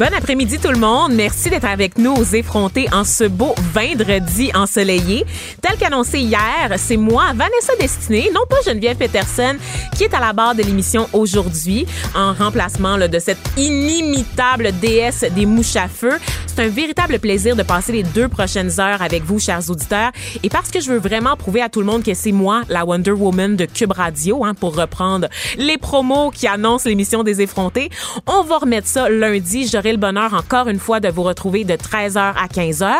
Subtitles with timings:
[0.00, 1.12] Bon après-midi tout le monde.
[1.12, 5.26] Merci d'être avec nous aux effrontés en ce beau vendredi ensoleillé.
[5.60, 9.56] Tel qu'annoncé hier, c'est moi, Vanessa Destinée, non pas Geneviève Peterson,
[9.94, 11.84] qui est à la barre de l'émission aujourd'hui
[12.16, 16.12] en remplacement de cette inimitable déesse des mouches à feu.
[16.46, 20.12] C'est un véritable plaisir de passer les deux prochaines heures avec vous, chers auditeurs.
[20.42, 22.86] Et parce que je veux vraiment prouver à tout le monde que c'est moi, la
[22.86, 27.90] Wonder Woman de Cube Radio, hein, pour reprendre les promos qui annoncent l'émission des effrontés,
[28.26, 29.68] on va remettre ça lundi.
[29.68, 32.92] J'aurai le bonheur encore une fois de vous retrouver de 13h à 15h.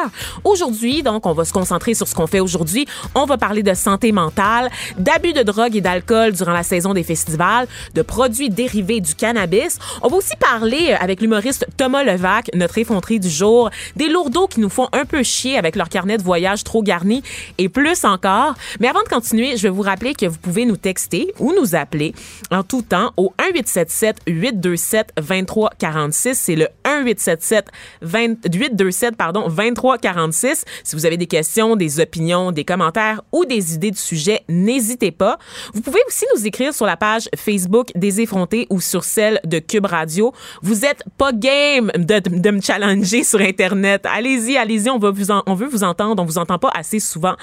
[0.44, 2.86] Aujourd'hui, donc, on va se concentrer sur ce qu'on fait aujourd'hui.
[3.14, 7.02] On va parler de santé mentale, d'abus de drogue et d'alcool durant la saison des
[7.02, 9.78] festivals, de produits dérivés du cannabis.
[10.02, 14.61] On va aussi parler avec l'humoriste Thomas Levac, notre effronté du jour, des lourdeaux qui
[14.61, 17.22] nous font un peu chier avec leur carnet de voyage trop garni
[17.58, 18.55] et plus encore.
[18.80, 21.74] Mais avant de continuer, je vais vous rappeler que vous pouvez nous texter ou nous
[21.74, 22.14] appeler
[22.50, 26.38] en tout temps au 1877 827 2346.
[26.38, 27.67] C'est le 1877
[28.03, 30.64] 827 pardon 2346.
[30.84, 35.11] Si vous avez des questions, des opinions, des commentaires ou des idées de sujets, n'hésitez
[35.11, 35.39] pas.
[35.75, 39.58] Vous pouvez aussi nous écrire sur la page Facebook des effrontés ou sur celle de
[39.58, 40.33] Cube Radio.
[40.62, 44.06] Vous êtes pas game de, me challenger sur internet.
[44.06, 47.34] Allez-y, allez-y, on va vous on veut vous entendre, on vous entend pas assez souvent.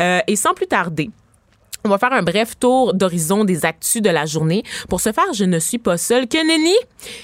[0.00, 1.10] Euh, et sans plus tarder,
[1.86, 4.62] on va faire un bref tour d'horizon des actus de la journée.
[4.88, 6.74] Pour ce faire, je ne suis pas seule que Nenny.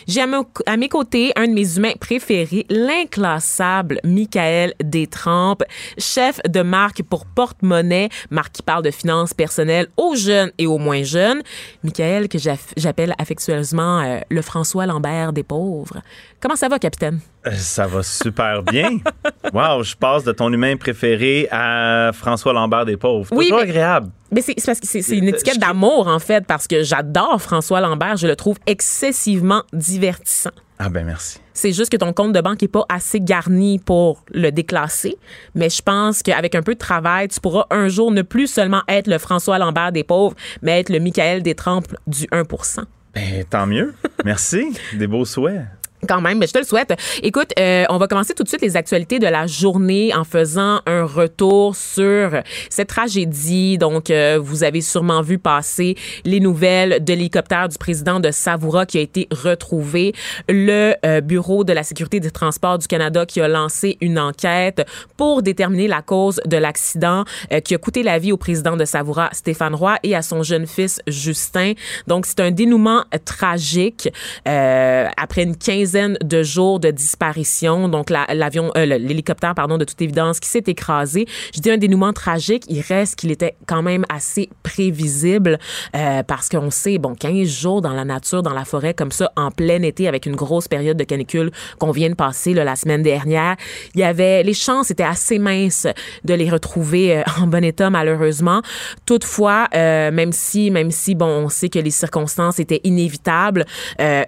[0.06, 5.64] J'ai à, me- à mes côtés un de mes humains préférés, l'inclassable Michael Détrempe,
[5.98, 10.78] chef de marque pour Porte-Monnaie, marque qui parle de finances personnelles aux jeunes et aux
[10.78, 11.42] moins jeunes.
[11.82, 12.38] Michael, que
[12.76, 16.00] j'appelle affectueusement euh, le François Lambert des pauvres.
[16.41, 17.20] Comment ça va, capitaine?
[17.47, 18.98] Euh, Ça va super bien.
[19.53, 23.28] Wow, je passe de ton humain préféré à François Lambert des pauvres.
[23.32, 24.08] Oui, Toujours mais- agréable.
[24.32, 27.81] Mais c'est parce que c'est une Euh, étiquette d'amour, en fait, parce que j'adore François
[27.81, 28.16] Lambert.
[28.16, 30.50] Je le trouve excessivement divertissant.
[30.78, 31.38] Ah ben merci.
[31.53, 35.16] C'est juste que ton compte de banque est pas assez garni pour le déclasser.
[35.54, 38.82] Mais je pense qu'avec un peu de travail, tu pourras un jour ne plus seulement
[38.88, 42.81] être le François Lambert des pauvres, mais être le Michael Détrempe du 1%
[43.14, 43.94] Ben tant mieux.
[44.25, 44.72] Merci.
[44.94, 45.62] Des beaux souhaits.
[46.08, 46.98] Quand même, mais je te le souhaite.
[47.22, 50.80] Écoute, euh, on va commencer tout de suite les actualités de la journée en faisant
[50.84, 53.78] un retour sur cette tragédie.
[53.78, 58.84] Donc, euh, vous avez sûrement vu passer les nouvelles de l'hélicoptère du président de Savoura
[58.84, 60.12] qui a été retrouvé.
[60.48, 64.84] Le euh, Bureau de la sécurité des transports du Canada qui a lancé une enquête
[65.16, 68.84] pour déterminer la cause de l'accident euh, qui a coûté la vie au président de
[68.84, 71.74] Savoura, Stéphane Roy, et à son jeune fils, Justin.
[72.08, 74.08] Donc, c'est un dénouement tragique
[74.48, 77.88] euh, après une quinzaine de jours de disparition.
[77.88, 81.26] Donc, la- l'avion, euh, l'hélicoptère, pardon, de toute évidence, qui s'est écrasé.
[81.54, 82.64] Je dis un dénouement tragique.
[82.69, 85.58] Il reste qu'il était quand même assez prévisible
[85.97, 89.31] euh, parce qu'on sait, bon, 15 jours dans la nature, dans la forêt, comme ça,
[89.36, 92.76] en plein été, avec une grosse période de canicule qu'on vient de passer là, la
[92.76, 93.56] semaine dernière,
[93.94, 95.86] il y avait, les chances étaient assez minces
[96.25, 98.62] de les retrouver euh, en bon état, malheureusement.
[99.06, 103.64] Toutefois, euh, même si, même si, bon, on sait que les circonstances étaient inévitables,
[104.00, 104.22] euh,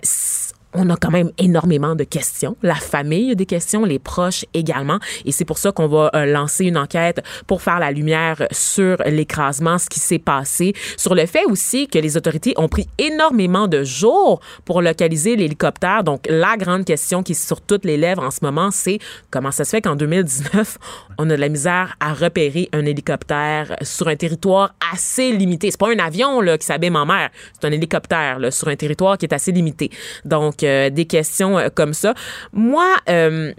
[0.75, 2.57] on a quand même énormément de questions.
[2.63, 4.99] La famille a des questions, les proches également.
[5.25, 8.97] Et c'est pour ça qu'on va euh, lancer une enquête pour faire la lumière sur
[9.07, 13.69] l'écrasement, ce qui s'est passé, sur le fait aussi que les autorités ont pris énormément
[13.69, 16.03] de jours pour localiser l'hélicoptère.
[16.03, 18.99] Donc, la grande question qui est sur toutes les lèvres en ce moment, c'est
[19.31, 20.79] comment ça se fait qu'en 2019,
[21.19, 25.71] on a de la misère à repérer un hélicoptère sur un territoire assez limité.
[25.71, 28.77] C'est pas un avion là, qui s'abîme en mer, c'est un hélicoptère là, sur un
[28.77, 29.91] territoire qui est assez limité.
[30.25, 32.15] Donc, euh, des questions euh, comme ça.
[32.53, 33.53] Moi, euh,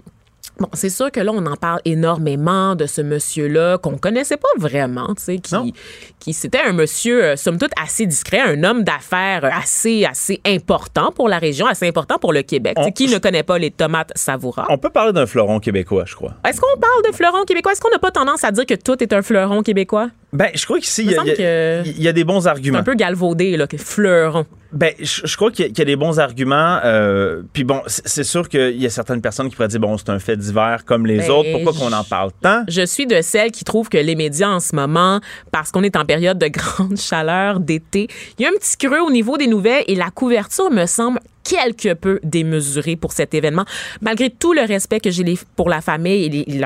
[0.58, 4.48] Bon, c'est sûr que là, on en parle énormément de ce monsieur-là qu'on connaissait pas
[4.56, 5.64] vraiment, tu sais, Non.
[5.64, 5.74] qui,
[6.18, 10.40] qui c'était un monsieur, euh, somme toute, assez discret, un homme d'affaires euh, assez, assez
[10.46, 12.72] important pour la région, assez important pour le Québec.
[12.78, 14.64] On- qui ne connaît pas les tomates savoura?
[14.70, 16.32] On peut parler d'un fleuron québécois, je crois.
[16.48, 17.72] Est-ce qu'on parle de fleuron québécois?
[17.72, 20.08] Est-ce qu'on n'a pas tendance à dire que tout est un fleuron québécois?
[20.32, 22.78] Ben, je crois qu'ici, il y, y y a des bons C'est arguments.
[22.78, 24.46] un peu galvaudé, là, que fleuron.
[24.76, 26.78] Ben, je, je crois qu'il y, a- qu'il y a des bons arguments.
[26.84, 30.10] euh, puis bon, c'est sûr qu'il y a certaines personnes qui pourraient dire, bon, c'est
[30.10, 31.48] un fait divers comme les Ben, autres.
[31.52, 32.62] Pourquoi qu'on en parle tant?
[32.68, 35.20] Je suis de celles qui trouvent que les médias en ce moment,
[35.50, 38.08] parce qu'on est en période de grande chaleur d'été,
[38.38, 41.20] il y a un petit creux au niveau des nouvelles et la couverture me semble
[41.48, 43.64] quelque peu démesuré pour cet événement,
[44.00, 45.24] malgré tout le respect que j'ai
[45.56, 46.60] pour la famille et les,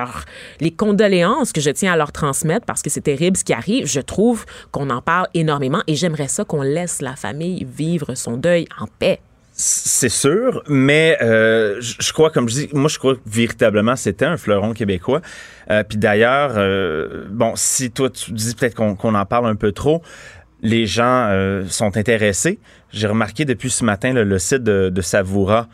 [0.60, 3.86] les condoléances que je tiens à leur transmettre parce que c'est terrible ce qui arrive.
[3.86, 8.36] Je trouve qu'on en parle énormément et j'aimerais ça qu'on laisse la famille vivre son
[8.36, 9.20] deuil en paix.
[9.62, 14.24] C'est sûr, mais euh, je crois, comme je dis, moi je crois que véritablement c'était
[14.24, 15.20] un fleuron québécois.
[15.70, 19.72] Euh, puis d'ailleurs, euh, bon, si toi tu dis peut-être qu'on en parle un peu
[19.72, 20.00] trop,
[20.62, 21.30] les gens
[21.68, 22.58] sont intéressés.
[22.92, 25.68] J'ai remarqué depuis ce matin le site de, Savoura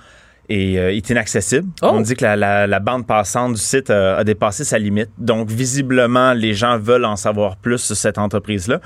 [0.49, 1.69] est, inaccessible.
[1.83, 1.89] Oh!
[1.93, 5.11] On dit que la, bande passante du site a, dépassé sa limite.
[5.19, 8.81] Donc, visiblement, les gens veulent en savoir plus sur cette entreprise-là.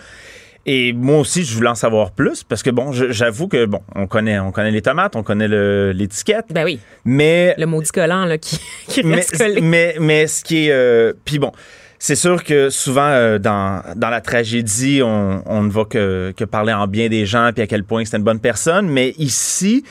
[0.67, 4.07] Et moi aussi, je voulais en savoir plus parce que bon, j'avoue que bon, on
[4.07, 5.49] connaît, on connaît les tomates, on connaît
[5.95, 6.47] l'étiquette.
[6.51, 6.79] Ben oui.
[7.05, 9.63] Mais le maudit collant là qui, qui mais, collé.
[9.63, 11.53] Mais, mais ce qui est, euh, puis bon,
[12.03, 16.73] c'est sûr que souvent euh, dans, dans la tragédie, on, ne va que, que parler
[16.73, 18.89] en bien des gens puis à quel point c'est une bonne personne.
[18.89, 19.85] Mais ici,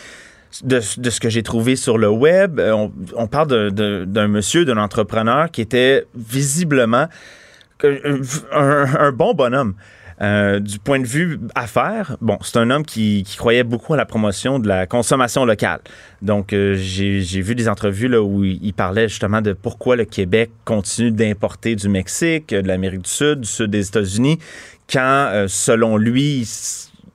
[0.64, 4.78] de, de, ce que j'ai trouvé sur le web, euh, on, parle d'un monsieur, d'un
[4.78, 7.06] entrepreneur qui était visiblement
[7.84, 9.76] un, un bon bonhomme.
[10.22, 14.06] Euh, du point de vue affaires, bon, c'est un homme qui, croyait beaucoup à la
[14.06, 15.80] promotion de la consommation locale.
[16.22, 20.52] Donc, euh, j'ai vu des entrevues là, où il parlait justement de pourquoi le Québec
[20.66, 24.40] continue d'importer du Mexique, de l'Amérique du Sud, du sud des États-Unis,
[24.92, 26.46] quand, euh, selon lui,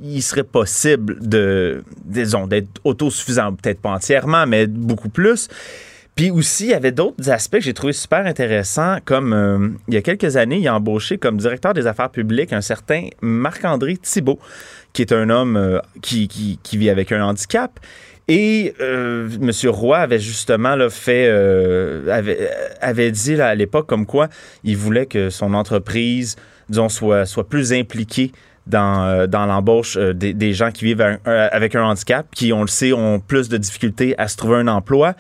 [0.01, 5.49] il serait possible de, disons, d'être autosuffisant, peut-être pas entièrement, mais beaucoup plus.
[6.15, 9.95] Puis aussi, il y avait d'autres aspects que j'ai trouvé super intéressants, comme euh, il
[9.95, 13.97] y a quelques années, il a embauché comme directeur des affaires publiques un certain Marc-André
[13.97, 14.39] Thibault,
[14.93, 17.81] qui est un homme euh, qui, qui, vit avec un handicap.
[18.29, 19.51] Et euh, M.
[19.71, 22.49] Roy avait justement là, fait, avait,
[22.81, 24.29] avait, dit à l'époque comme quoi
[24.63, 26.37] il voulait que son entreprise,
[26.69, 28.31] disons, soit, soit plus impliquée
[28.67, 32.95] dans, dans l'embauche des, des, gens qui vivent avec un handicap, qui, on le sait,
[32.95, 35.17] ont plus de difficultés à se trouver un emploi.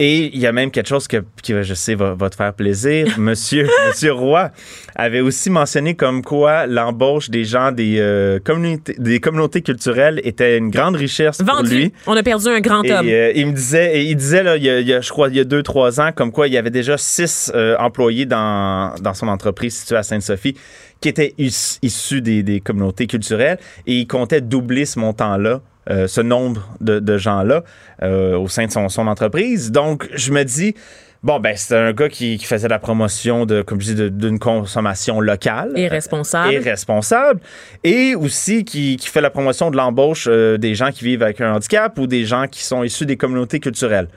[0.00, 3.06] Et il y a même quelque chose que, qui, je sais, va, te faire plaisir.
[3.18, 4.52] Monsieur, Monsieur Roy
[4.94, 10.56] avait aussi mentionné comme quoi l'embauche des gens des, euh, communautés, des communautés culturelles était
[10.56, 11.92] une grande richesse pour lui.
[12.06, 13.08] On a perdu un grand homme.
[13.08, 15.44] Euh, il me disait, il disait là, il y, a, je crois, il y a
[15.44, 19.26] deux, trois ans, comme quoi il y avait déjà six euh, employés dans, dans son
[19.26, 20.54] entreprise située à Sainte-Sophie
[21.00, 26.20] qui étaient issus des, des communautés culturelles et il comptait doubler ce montant-là euh, ce
[26.20, 27.62] nombre de, gens-là
[28.02, 29.70] euh, au sein de son, entreprise.
[29.72, 30.74] Donc, je me dis,
[31.22, 35.20] bon, ben, c'est un gars qui, faisait la promotion de, comme je dis, d'une consommation
[35.20, 35.72] locale.
[35.76, 36.52] Et responsable.
[36.52, 37.40] Et responsable.
[37.84, 41.54] Et aussi qui, fait la promotion de l'embauche euh, des gens qui vivent avec un
[41.54, 44.08] handicap ou des gens qui sont issus des communautés culturelles.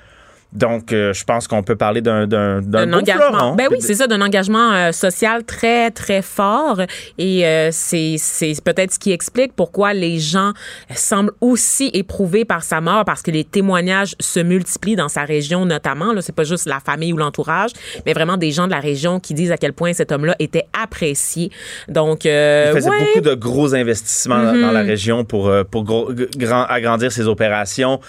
[0.53, 3.55] Donc, euh, je pense qu'on peut parler d'un d'un engagement.
[3.55, 6.81] Ben oui, c'est ça, d'un engagement euh, social très très fort.
[7.17, 10.51] Et euh, c'est c'est peut-être ce qui explique pourquoi les gens
[10.93, 15.65] semblent aussi éprouvés par sa mort, parce que les témoignages se multiplient dans sa région
[15.65, 16.11] notamment.
[16.11, 17.71] Là, c'est pas juste la famille ou l'entourage,
[18.05, 20.65] mais vraiment des gens de la région qui disent à quel point cet homme-là était
[20.81, 21.49] apprécié.
[21.87, 22.29] Donc, il
[22.73, 24.89] faisait beaucoup de gros investissements dans la mhm.
[24.89, 28.01] région pour pour grand, agrandir ses opérations,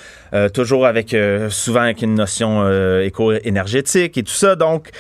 [0.55, 1.15] toujours avec
[1.51, 4.57] souvent avec une notion euh, éco-énergétique et tout ça.
[4.57, 4.91] Donc,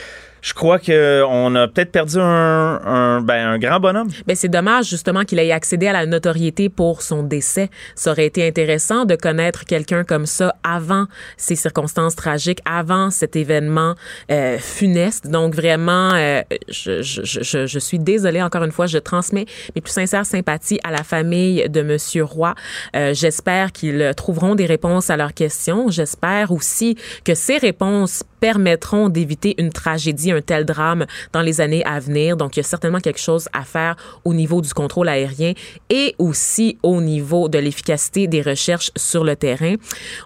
[0.42, 4.08] je crois qu'on a peut-être perdu un, ben, un, grand bonhomme.
[4.26, 7.70] Ben, c'est dommage, justement, qu'il ait accédé à la notoriété pour son décès.
[7.94, 11.06] Ça aurait été intéressant de connaître quelqu'un comme ça avant
[11.36, 13.94] ces circonstances tragiques, avant cet événement
[14.32, 15.28] euh, funeste.
[15.28, 19.92] Donc, vraiment, euh, je, je, je, suis désolée, encore une fois, je transmets mes plus
[19.92, 22.54] sincères sympathies à la famille de Monsieur Roy.
[22.96, 25.88] Euh, J'espère qu'ils trouveront des réponses à leurs questions.
[25.88, 31.84] J'espère aussi que ces réponses permettront d'éviter une tragédie, un tel drame dans les années
[31.84, 32.36] à venir.
[32.36, 33.94] Donc, il y a certainement quelque chose à faire
[34.24, 35.52] au niveau du contrôle aérien
[35.90, 39.76] et aussi au niveau de l'efficacité des recherches sur le terrain.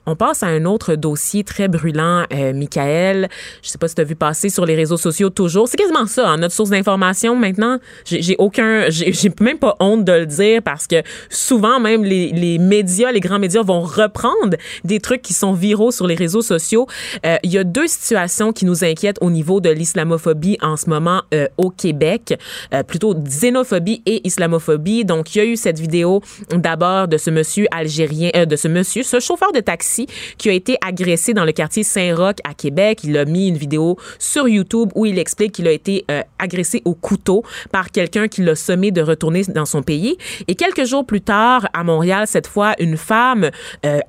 [0.07, 3.29] On passe à un autre dossier très brûlant, euh, Michael.
[3.63, 5.69] Je sais pas si tu as vu passer sur les réseaux sociaux toujours.
[5.69, 7.79] C'est quasiment ça, hein, notre source d'information maintenant.
[8.07, 12.57] J'ai aucun, j'ai même pas honte de le dire parce que souvent même les, les,
[12.57, 16.87] médias, les grands médias vont reprendre des trucs qui sont viraux sur les réseaux sociaux.
[17.27, 20.89] Euh, il y a deux situation qui nous inquiète au niveau de l'islamophobie en ce
[20.89, 22.39] moment euh, au Québec,
[22.73, 25.05] euh, plutôt xénophobie et islamophobie.
[25.05, 28.69] Donc, il y a eu cette vidéo d'abord de ce monsieur algérien, euh, de ce
[28.69, 30.07] monsieur, ce chauffeur de taxi
[30.39, 33.01] qui a été agressé dans le quartier Saint-Roch à Québec.
[33.03, 36.05] Il a mis une vidéo sur YouTube où il explique qu'il a été
[36.39, 40.17] agressé au couteau par quelqu'un qui l'a sommé de retourner dans son pays.
[40.47, 43.51] Et quelques jours plus tard, à Montréal, cette fois, une femme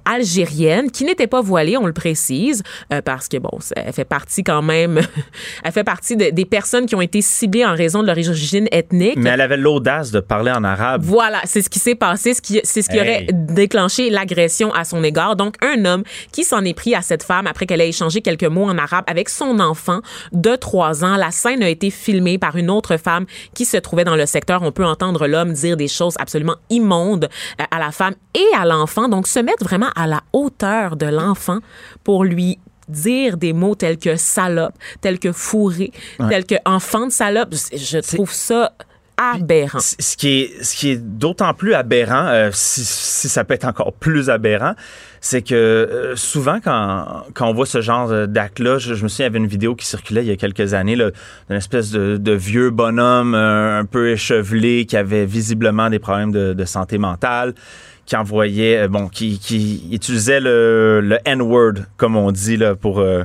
[0.06, 2.64] algérienne qui n'était pas voilée, on le précise,
[3.06, 5.00] parce que bon, c'est elle fait partie quand même,
[5.64, 8.68] elle fait partie de- des personnes qui ont été ciblées en raison de leur origine
[8.72, 9.16] ethnique.
[9.18, 11.02] Mais elle avait l'audace de parler en arabe.
[11.04, 13.02] Voilà, c'est ce qui s'est passé, ce qui, c'est ce qui Hey.
[13.02, 15.36] aurait déclenché l'agression à son égard.
[15.36, 18.44] Donc, un homme qui s'en est pris à cette femme après qu'elle ait échangé quelques
[18.44, 20.02] mots en arabe avec son enfant
[20.34, 21.16] de trois ans.
[21.16, 24.62] La scène a été filmée par une autre femme qui se trouvait dans le secteur.
[24.64, 27.30] On peut entendre l'homme dire des choses absolument immondes
[27.62, 29.08] euh, à la femme et à l'enfant.
[29.08, 31.60] Donc, se mettre vraiment à la hauteur de l'enfant
[32.04, 35.92] pour lui dire des mots tels que salope, tels que fourré,
[36.30, 37.54] tels que enfant de salope.
[37.74, 38.74] Je trouve ça
[39.18, 39.80] aberrant.
[39.80, 43.66] Ce qui est, ce qui est d'autant plus aberrant, euh, si, si ça peut être
[43.66, 44.74] encore plus aberrant,
[45.22, 49.26] c'est que euh, souvent, quand, quand on voit ce genre d'acte-là, je, je me souviens,
[49.26, 52.18] il y avait une vidéo qui circulait il y a quelques années, d'une espèce de,
[52.18, 57.00] de vieux bonhomme euh, un peu échevelé qui avait visiblement des problèmes de, de santé
[57.00, 57.56] mentale
[58.08, 63.00] qui envoyait, euh, bon, qui, qui utilisait le, le N-word, comme on dit, là, pour...
[63.00, 63.24] euh,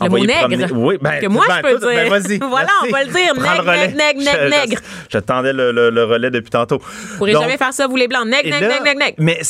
[0.00, 0.72] Le mot nègre.
[0.72, 2.10] Oui, ben, Que moi, ben, je peux ben, dire.
[2.10, 3.34] vas-y, Voilà, on va le dire.
[3.34, 3.64] Nègre,
[3.96, 4.80] nègre, nègre, nègre.
[4.82, 6.78] je- J'attendais le, le- le relais depuis tantôt.
[6.80, 8.24] Vous pourrez Donc, jamais faire ça, vous les blancs.
[8.26, 9.14] Nègre, nègre, nègre, nègre, nègre.
[9.18, 9.40] Mais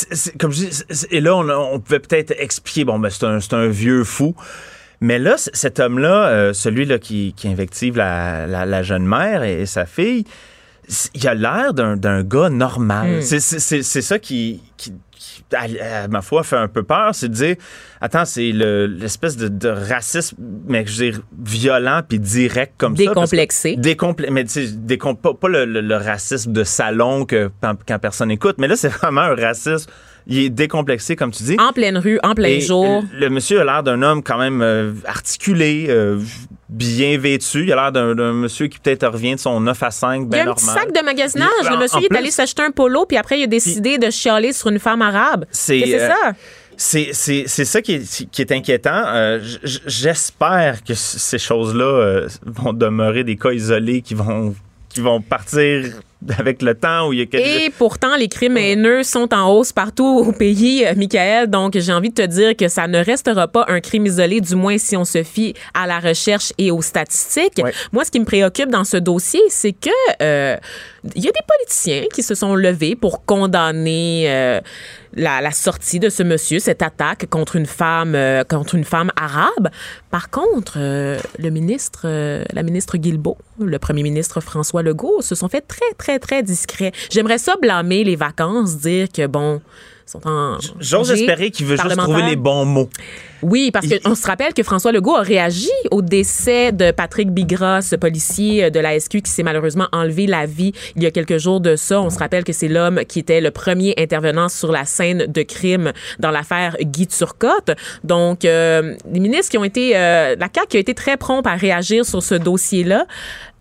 [0.40, 3.52] comme je dis, et là, on, on pouvait peut-être expliquer, bon, ben, c'est un, c'est
[3.54, 4.34] un vieux fou.
[5.02, 9.60] Mais là, cet homme-là, euh, celui-là qui, qui invective la, la- la jeune mère et,
[9.62, 10.25] et sa fille,
[11.14, 13.18] il a l'air d'un gars normal.
[13.18, 13.23] Hmm.
[13.23, 13.40] C'est-
[14.02, 17.14] ça qui, qui- qui, à, à ma foi, fait un peu peur.
[17.14, 17.56] C'est de dire,
[18.00, 22.97] attends, c'est le- l'espèce de, de racisme, mais je veux dire, violent puis direct comme
[22.97, 23.04] ça.
[23.04, 23.76] parce que- Décomplexé.
[23.76, 24.32] Décomplexé.
[24.32, 28.30] Mais tu sais, pas, pas le, le- le racisme de salon que, quand, quand personne
[28.30, 29.90] écoute, mais là, c'est vraiment un racisme.
[30.27, 31.57] Il est décomplexé, comme tu dis.
[31.59, 33.03] En pleine rue, en plein Et jour.
[33.12, 36.19] Le, le monsieur a l'air d'un homme quand même euh, articulé, euh,
[36.69, 37.65] bien vêtu.
[37.65, 40.27] Il a l'air d'un monsieur qui peut-être revient de son 9 à 5, Il y
[40.27, 40.57] bien a un normal.
[40.57, 41.49] petit sac de magasinage.
[41.65, 44.11] Il- le monsieur il est allé s'acheter un polo, puis après, il a décidé de
[44.11, 45.45] chialer sur une femme arabe.
[45.50, 46.33] C'est, euh, ça?
[46.77, 49.03] C'est, c'est, c'est ça qui est, qui est inquiétant.
[49.09, 54.55] Euh, j'espère que ces choses-là euh, vont demeurer des cas isolés qui vont,
[54.90, 55.85] qui vont partir
[56.38, 59.73] avec le temps où il y a Et pourtant, les crimes haineux sont en hausse
[59.73, 61.49] partout au pays, euh, Michael.
[61.49, 64.54] Donc, j'ai envie de te dire que ça ne restera pas un crime isolé, du
[64.54, 67.62] moins si on se fie à la recherche et aux statistiques.
[67.62, 67.73] Ouais.
[67.92, 69.88] Moi, ce qui me préoccupe dans ce dossier, c'est que
[70.20, 70.56] euh,
[71.14, 74.61] il y a des politiciens qui se sont levés pour condamner euh,
[75.14, 79.11] la, la sortie de ce monsieur, cette attaque contre une femme, euh, contre une femme
[79.17, 79.69] arabe.
[80.11, 85.35] Par contre, euh, le ministre, euh, la ministre Guilbeault, le premier ministre François Legault, se
[85.35, 86.93] sont fait très, très, très discrets.
[87.11, 89.61] J'aimerais ça blâmer les vacances, dire que bon,
[90.07, 90.59] ils sont en.
[90.79, 92.90] J'ose espérer qu'il veut juste trouver les bons mots.
[93.42, 97.82] Oui, parce qu'on se rappelle que François Legault a réagi au décès de Patrick Bigra,
[97.82, 101.11] ce policier euh, de la SQ qui s'est malheureusement enlevé la vie il y a
[101.11, 102.00] quelques jours de ça.
[102.00, 105.42] On se rappelle que c'est l'homme qui était le premier intervenant sur la scène de
[105.42, 107.73] crime dans l'affaire Guy Turcotte.
[108.04, 111.47] Donc, euh, les ministres qui ont été, euh, la CAQ qui a été très prompt
[111.47, 113.06] à réagir sur ce dossier-là.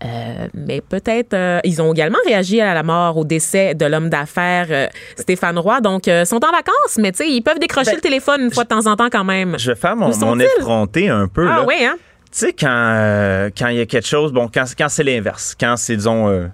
[0.02, 4.08] Euh, mais peut-être, euh, ils ont également réagi à la mort, au décès de l'homme
[4.08, 4.86] d'affaires euh,
[5.18, 5.80] Stéphane Roy.
[5.80, 8.50] Donc, euh, sont en vacances, mais tu sais, ils peuvent décrocher Ben, le téléphone une
[8.50, 9.58] fois de temps en temps quand même.
[9.58, 9.69] Je
[10.06, 10.48] Où mon sont-ils?
[10.58, 11.46] effronté un peu.
[11.48, 11.64] Ah là.
[11.66, 11.96] oui, hein?
[12.32, 15.56] Tu sais, quand euh, quand il y a quelque chose, bon, quand, quand c'est l'inverse,
[15.58, 16.46] quand c'est, disons, euh,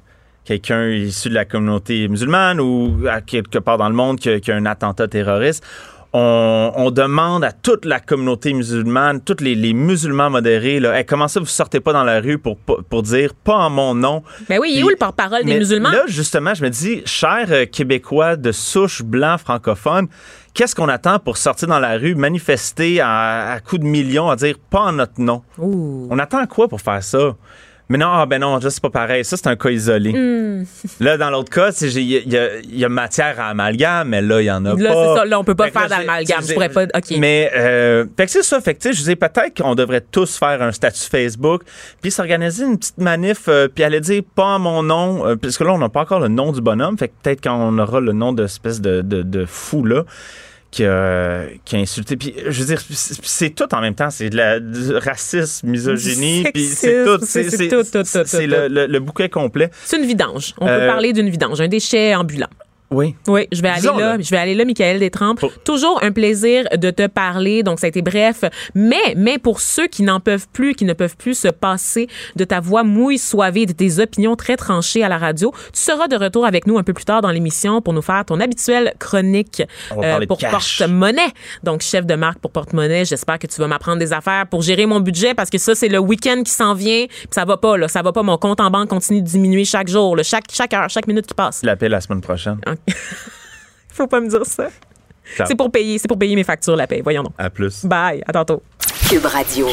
[0.45, 4.41] quelqu'un issu de la communauté musulmane ou à quelque part dans le monde qui a,
[4.41, 5.63] qui a un attentat terroriste,
[6.15, 11.05] on, on demande à toute la communauté musulmane, tous les, les musulmans modérés, là, Hey,
[11.05, 13.95] comment ça vous sortez pas dans la rue pour, pour, pour dire pas en mon
[13.95, 14.23] nom?
[14.49, 15.91] Ben oui, il est où le porte-parole des Mais musulmans?
[15.91, 20.07] Là, justement, je me dis, chers euh, Québécois de souche blanc francophone,
[20.57, 24.37] qu'est-ce qu'on attend pour sortir dans la rue, manifester à, à coups de millions, à
[24.37, 25.43] dire pas en notre nom?
[25.59, 26.09] Ouh.
[26.11, 27.37] On attend quoi pour faire ça?
[27.89, 29.25] Mais non, ah, ben non, c'est pas pareil.
[29.25, 30.13] Ça, c'est un cas isolé.
[30.13, 30.65] Hmm.
[31.01, 34.47] Là, dans l'autre cas, il y, a- y y matière à amalgame, mais là, il
[34.47, 35.05] y en a Là, pas.
[35.15, 35.25] c'est ça.
[35.25, 36.43] Là, on peut pas Fait faire là, d'amalgame.
[36.49, 36.85] Je pourrais pas.
[36.85, 37.15] OK.
[37.19, 38.61] Mais, euh, fait que c'est ça.
[38.61, 41.63] Fait que, je disais peut-être qu'on devrait tous faire un statut Facebook,
[42.03, 45.63] puis s'organiser une petite manif, euh, puis aller dire pas mon nom, euh, parce que
[45.63, 46.99] là, on n'a pas encore le nom du bonhomme.
[46.99, 50.03] Fait que peut-être qu'on aura le nom de espèce de, de, de fou-là.
[50.77, 52.19] Qui a, qui a insulté.
[52.19, 54.11] Puis, je veux dire, c'est tout en même temps.
[54.11, 57.19] C'est de la, du racisme, misogynie, Du puis c'est tout.
[57.23, 57.45] c'est
[58.47, 59.71] le bouquet complet.
[59.87, 60.53] C'est une vidange.
[60.59, 62.49] On peut Euh, parler d'une vidange, un déchet ambulant.
[62.91, 63.17] Oui.
[63.27, 64.17] Oui, je vais aller là.
[64.21, 65.41] Je vais aller là, Michael Détrempe.
[65.41, 67.63] Pour- Toujours un plaisir de te parler.
[67.63, 68.45] Donc, ça a été bref.
[68.75, 72.45] Mais, mais pour ceux qui n'en peuvent plus, qui ne peuvent plus se passer de
[72.45, 76.17] ta voix mouille, soivée, de tes opinions très tranchées à la radio, tu seras de
[76.17, 79.63] retour avec nous un peu plus tard dans l'émission pour nous faire ton habituelle chronique
[80.21, 81.33] de pour porte-monnaie.
[81.65, 84.87] Donc, chef de marque pour porte-monnaie, j'espère que tu vas m'apprendre des affaires pour gérer
[84.87, 87.07] mon budget parce que ça, c'est le week-end qui s'en vient.
[87.09, 87.89] Puis ça va pas, là.
[87.89, 88.23] Ça va pas.
[88.23, 91.27] Mon compte en banque continue de diminuer chaque jour, là, chaque, chaque heure, chaque minute
[91.27, 91.61] qui passe.
[91.63, 92.59] Je l'appelle la semaine prochaine.
[93.89, 94.69] Faut pas me dire ça.
[95.47, 97.01] C'est pour payer, c'est pour payer mes factures, la paye.
[97.03, 97.33] Voyons donc.
[97.39, 97.85] À plus.
[97.85, 98.23] Bye.
[98.27, 98.63] À tantôt.
[99.09, 99.69] Cube Radio.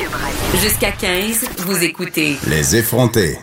[0.62, 3.38] Jusqu'à 15, vous écoutez Les effrontés.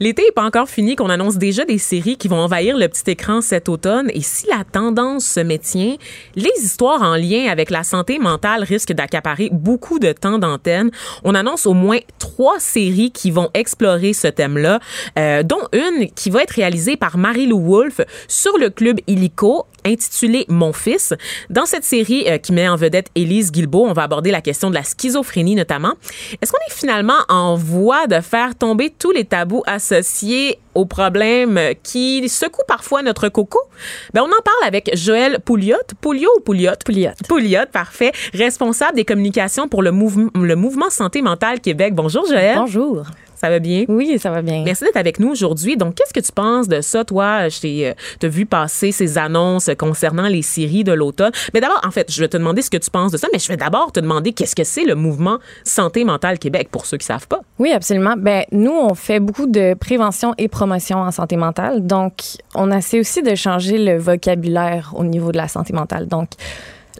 [0.00, 3.10] L'été n'est pas encore fini, qu'on annonce déjà des séries qui vont envahir le petit
[3.10, 4.10] écran cet automne.
[4.14, 5.96] Et si la tendance se maintient,
[6.36, 10.90] les histoires en lien avec la santé mentale risquent d'accaparer beaucoup de temps d'antenne.
[11.24, 14.78] On annonce au moins trois séries qui vont explorer ce thème-là,
[15.18, 20.44] euh, dont une qui va être réalisée par Marie-Lou Wolfe sur le club Illico intitulée
[20.48, 21.14] Mon fils.
[21.50, 24.70] Dans cette série euh, qui met en vedette Élise Guilbeault, on va aborder la question
[24.70, 25.94] de la schizophrénie notamment.
[26.40, 31.58] Est-ce qu'on est finalement en voie de faire tomber tous les tabous associés aux problèmes
[31.82, 33.58] qui secouent parfois notre coco?
[34.14, 35.76] Ben, on en parle avec Joël Pouliot.
[36.00, 36.72] Pouliot ou Pouliot?
[36.84, 37.10] Pouliot.
[37.28, 38.12] Pouliot, parfait.
[38.32, 41.94] Responsable des communications pour le, mouvement le mouvement Santé mentale Québec.
[41.94, 42.56] Bonjour Joël.
[42.56, 43.04] Bonjour.
[43.38, 43.84] Ça va bien?
[43.86, 44.64] Oui, ça va bien.
[44.64, 45.76] Merci d'être avec nous aujourd'hui.
[45.76, 47.48] Donc, qu'est-ce que tu penses de ça, toi?
[47.48, 51.30] Je euh, t'ai vu passer ces annonces concernant les séries de l'automne.
[51.54, 53.38] Mais d'abord, en fait, je vais te demander ce que tu penses de ça, mais
[53.38, 56.96] je vais d'abord te demander qu'est-ce que c'est le mouvement Santé mentale Québec, pour ceux
[56.96, 57.42] qui savent pas.
[57.60, 58.14] Oui, absolument.
[58.18, 61.86] Ben, nous, on fait beaucoup de prévention et promotion en santé mentale.
[61.86, 62.22] Donc,
[62.54, 66.06] on essaie aussi de changer le vocabulaire au niveau de la santé mentale.
[66.06, 66.30] Donc,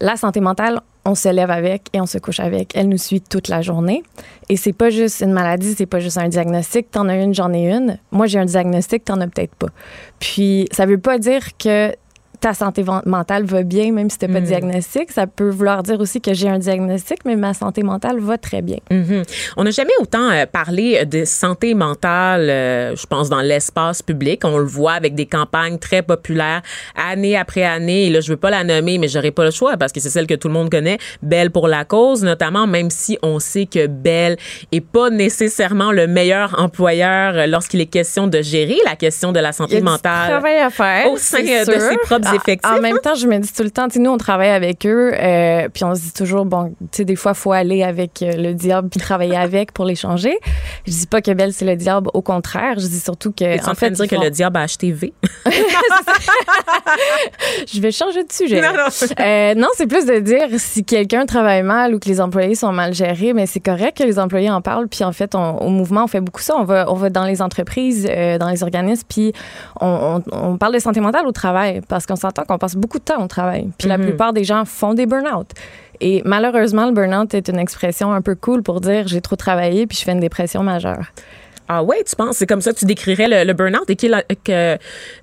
[0.01, 2.77] la santé mentale, on se lève avec et on se couche avec.
[2.77, 4.03] Elle nous suit toute la journée.
[4.49, 6.91] Et c'est pas juste une maladie, c'est pas juste un diagnostic.
[6.91, 7.99] T'en as une, j'en ai une.
[8.13, 9.69] Moi, j'ai un diagnostic, t'en as peut-être pas.
[10.21, 11.93] Puis, ça veut pas dire que
[12.41, 15.11] ta santé mentale va bien, même si tu n'as pas de diagnostic.
[15.11, 18.63] Ça peut vouloir dire aussi que j'ai un diagnostic, mais ma santé mentale va très
[18.63, 18.79] bien.
[18.91, 19.55] Mm-hmm.
[19.57, 24.43] On n'a jamais autant euh, parlé de santé mentale, euh, je pense, dans l'espace public.
[24.45, 26.63] On le voit avec des campagnes très populaires,
[26.97, 28.07] année après année.
[28.07, 30.11] Et là, je veux pas la nommer, mais j'aurais pas le choix parce que c'est
[30.11, 30.99] celle que tout le monde connaît.
[31.23, 34.37] Belle pour la cause, notamment, même si on sait que Belle
[34.73, 39.53] est pas nécessairement le meilleur employeur lorsqu'il est question de gérer la question de la
[39.53, 40.31] santé mentale.
[40.31, 41.11] travail à faire.
[41.11, 42.28] Au sein de ses propres
[42.65, 42.81] en hein?
[42.81, 45.85] même temps, je me dis tout le temps, nous, on travaille avec eux, euh, puis
[45.85, 48.55] on se dit toujours, bon, tu sais, des fois, il faut aller avec euh, le
[48.55, 50.39] diable puis travailler avec pour l'échanger.
[50.87, 52.79] Je dis pas que Belle, c'est le diable, au contraire.
[52.79, 53.65] Je dis surtout que.
[53.67, 55.13] en, en fait, dire que le diable a acheté V.
[57.73, 58.61] je vais changer de sujet.
[58.61, 58.89] Non, non.
[59.21, 62.73] Euh, non c'est plus de dire si quelqu'un travaille mal ou que les employés sont
[62.73, 64.89] mal gérés, mais c'est correct que les employés en parlent.
[64.89, 66.55] Puis en fait, au mouvement, on fait beaucoup ça.
[66.57, 69.33] On va, on va dans les entreprises, dans les organismes, puis
[69.81, 73.05] on, on, parle de santé mentale au travail parce qu'on s'entend qu'on passe beaucoup de
[73.05, 73.71] temps au travail.
[73.79, 74.07] Puis la mhm.
[74.07, 75.51] plupart des gens font des burn-out.
[76.01, 79.87] Et malheureusement, le burn-out est une expression un peu cool pour dire j'ai trop travaillé
[79.87, 81.13] puis je fais une dépression majeure.
[81.69, 82.39] Ah ouais, tu penses?
[82.39, 83.89] C'est comme ça que tu décrirais le, burn-out?
[83.89, 84.79] Et que,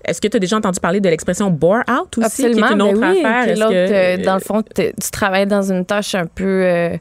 [0.06, 2.46] est-ce que tu as déjà entendu parler de l'expression bore-out aussi?
[2.46, 3.68] Absolument, qui est une autre ben oui, affaire?
[3.72, 6.98] Euh, dans le fond, tu travailles dans une tâche un peu euh,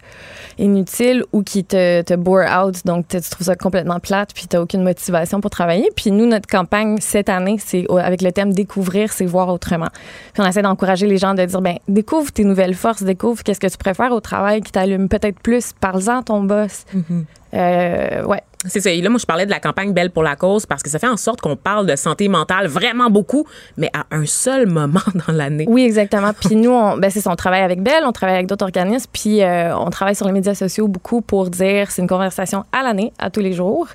[0.59, 2.77] inutile ou qui te, te bore out.
[2.87, 5.91] Donc, tu trouves ça complètement plate puis tu n'as aucune motivation pour travailler.
[5.95, 9.89] Puis nous, notre campagne cette année, c'est avec le thème Découvrir, c'est voir autrement.
[10.33, 13.61] Puis on essaie d'encourager les gens de dire, ben découvre tes nouvelles forces, découvre qu'est-ce
[13.61, 15.73] que tu préfères au travail qui t'allume peut-être plus.
[15.81, 16.85] Parle-en à ton boss.
[16.95, 17.25] Mm-hmm.
[17.55, 18.43] Euh, ouais.
[18.67, 18.91] C'est ça.
[18.91, 20.99] Et là, moi, je parlais de la campagne Belle pour la cause parce que ça
[20.99, 25.01] fait en sorte qu'on parle de santé mentale vraiment beaucoup, mais à un seul moment
[25.27, 25.67] dans l'année.
[25.69, 26.33] Oui, exactement.
[26.33, 29.11] Puis nous, on, ben, c'est ça, on travaille avec Belle, on travaille avec d'autres organismes,
[29.13, 32.83] puis euh, on travaille sur les médias sociaux beaucoup pour dire c'est une conversation à
[32.83, 33.89] l'année, à tous les jours.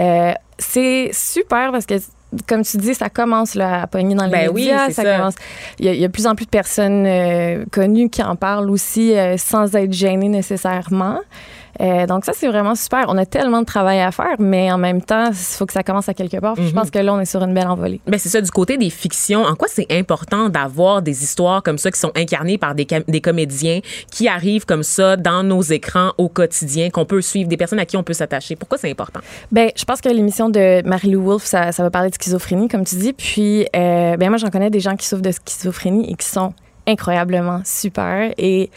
[0.00, 1.94] Euh, c'est super parce que
[2.46, 4.86] comme tu dis, ça commence là, à pogner dans les ben médias.
[4.86, 5.34] Oui, ça, Commence,
[5.78, 8.70] il, y a, y, a, plus en plus de personnes euh, connues qui en parlent
[8.70, 11.20] aussi euh, sans être gênées nécessairement.
[11.80, 13.04] Euh, donc ça, c'est vraiment super.
[13.08, 15.82] On a tellement de travail à faire, mais en même temps, il faut que ça
[15.82, 16.56] commence à quelque part.
[16.56, 16.72] Je mhm.
[16.72, 18.00] pense que là, on est sur une belle envolée.
[18.06, 21.78] Ben c'est ça, du côté des fictions, en quoi c'est important d'avoir des histoires comme
[21.78, 26.12] ça qui sont incarnées par des, des comédiens qui arrivent comme ça dans nos écrans
[26.18, 28.56] au quotidien, qu'on peut suivre, des personnes à qui on peut s'attacher?
[28.56, 29.20] Pourquoi c'est important?
[29.50, 32.84] Ben je pense que l'émission de Marie-Lou Wolfe, ça, ça, va parler de schizophrénie, comme
[32.84, 33.12] tu dis.
[33.12, 36.52] Puis, euh, ben moi, j'en connais des gens qui souffrent de schizophrénie et qui sont
[36.86, 38.32] incroyablement super.
[38.38, 38.70] Et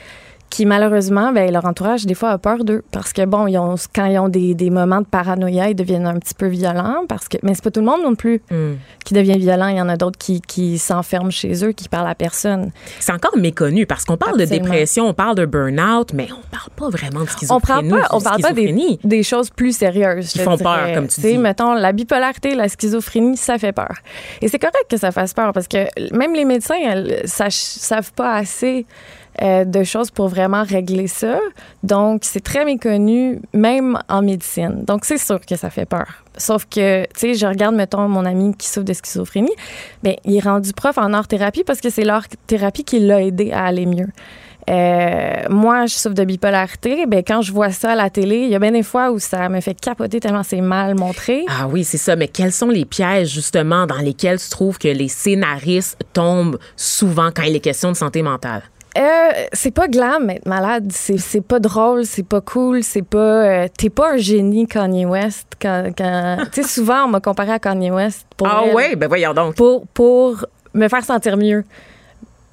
[0.49, 2.83] qui malheureusement, ben, leur entourage, des fois, a peur d'eux.
[2.91, 6.05] Parce que, bon, ils ont, quand ils ont des, des, moments de paranoïa, ils deviennent
[6.05, 7.05] un petit peu violents.
[7.07, 8.75] Parce que, mais c'est pas tout le monde non plus hmm.
[9.03, 9.67] qui devient violent.
[9.67, 12.71] Il y en a d'autres qui, qui s'enferment chez eux, qui parlent à personne.
[12.99, 16.69] C'est encore méconnu parce qu'on parle de dépression, on parle de burn-out, mais on parle
[16.75, 17.91] pas vraiment de schizophrénie.
[17.91, 20.29] On parle pas, on parle pas des, des, choses plus sérieuses.
[20.29, 21.37] Qui font peur, comme tu dis.
[21.37, 23.95] Mettons, la bipolarité, la schizophrénie, ça fait peur.
[24.41, 28.33] Et c'est correct que ça fasse peur parce que même les médecins, elles, savent pas
[28.33, 28.85] assez
[29.41, 31.39] euh, de choses pour vraiment régler ça.
[31.83, 34.83] Donc, c'est très méconnu, même en médecine.
[34.85, 36.07] Donc, c'est sûr que ça fait peur.
[36.37, 39.55] Sauf que, tu sais, je regarde, mettons, mon ami qui souffre de schizophrénie,
[40.03, 43.65] bien, il est rendu prof en art-thérapie parce que c'est l'art-thérapie qui l'a aidé à
[43.65, 44.07] aller mieux.
[44.69, 47.05] Euh, moi, je souffre de bipolarité.
[47.05, 49.19] Ben, quand je vois ça à la télé, il y a bien des fois où
[49.19, 51.45] ça me fait capoter tellement c'est mal montré.
[51.47, 52.15] Ah oui, c'est ça.
[52.15, 57.29] Mais quels sont les pièges, justement, dans lesquels tu trouves que les scénaristes tombent souvent
[57.33, 58.63] quand il est question de santé mentale?
[58.97, 60.87] Euh, c'est pas glam être malade.
[60.91, 63.17] C'est, c'est pas drôle, c'est pas cool, c'est pas.
[63.17, 65.47] euh, t'es pas un génie Kanye West.
[65.61, 68.95] Quand, quand, tu sais, souvent, on m'a comparé à Kanye West pour, Ah elle, ouais,
[68.95, 69.55] ben voyons donc.
[69.55, 71.63] pour, pour me faire sentir mieux.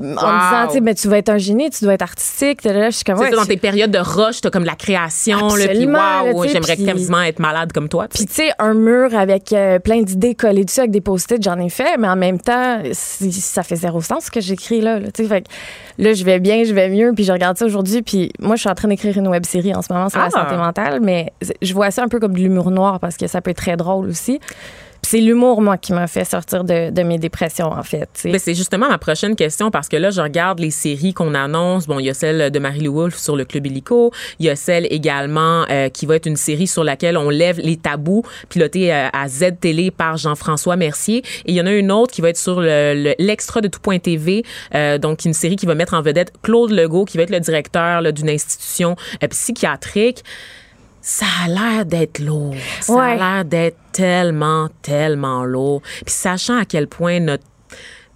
[0.01, 2.65] En me disant, tu sais, mais tu être un génie, tu dois être artistique.
[2.65, 4.75] Là, je suis comme, C'est ouais, ça, dans tes périodes de rush, t'as comme la
[4.75, 8.09] création, puis Absolument, là, tu sais, j'aimerais puis- quasiment être malade comme toi.
[8.13, 11.59] Puis, tu sais, un mur avec euh, plein d'idées collées dessus avec des post-it, j'en
[11.61, 14.99] ai fait, mais en même temps, ça fait zéro sens ce que j'écris là.
[14.99, 15.47] là, fait
[15.99, 18.61] là, je vais bien, je vais mieux, puis je regarde ça aujourd'hui, puis moi, je
[18.63, 20.25] suis en train d'écrire une web série en ce moment sur Ah.
[20.25, 23.29] la santé mentale, mais je vois ça un peu comme de l'humour noir parce que
[23.29, 24.41] ça peut être très drôle aussi.
[25.05, 28.09] C'est l'humour, moi, qui m'a fait sortir de, de mes dépressions, en fait.
[28.39, 31.87] c'est justement ma prochaine question parce que là, je regarde les séries qu'on annonce.
[31.87, 34.13] Bon, il y a celle de Marie-Lou Wolfe sur le Club Illico.
[34.39, 37.61] Il y a celle également euh, qui va être une série sur laquelle on lève
[37.61, 39.45] les tabous, pilotée euh, à Z
[39.97, 41.19] par Jean-François Mercier.
[41.45, 43.69] Et il y en a une autre qui va être sur le- le- l'extra de
[43.69, 44.43] tout.tv,
[44.75, 47.41] euh, donc une série qui va mettre en vedette Claude Legault, qui va être le
[47.41, 50.25] directeur d'une institution euh, psychiatrique.
[51.07, 52.55] Ça a l'air d'être lourd.
[52.81, 55.83] Ça a l'air d'être tellement, tellement lourd.
[55.83, 57.45] Puis sachant à quel point notre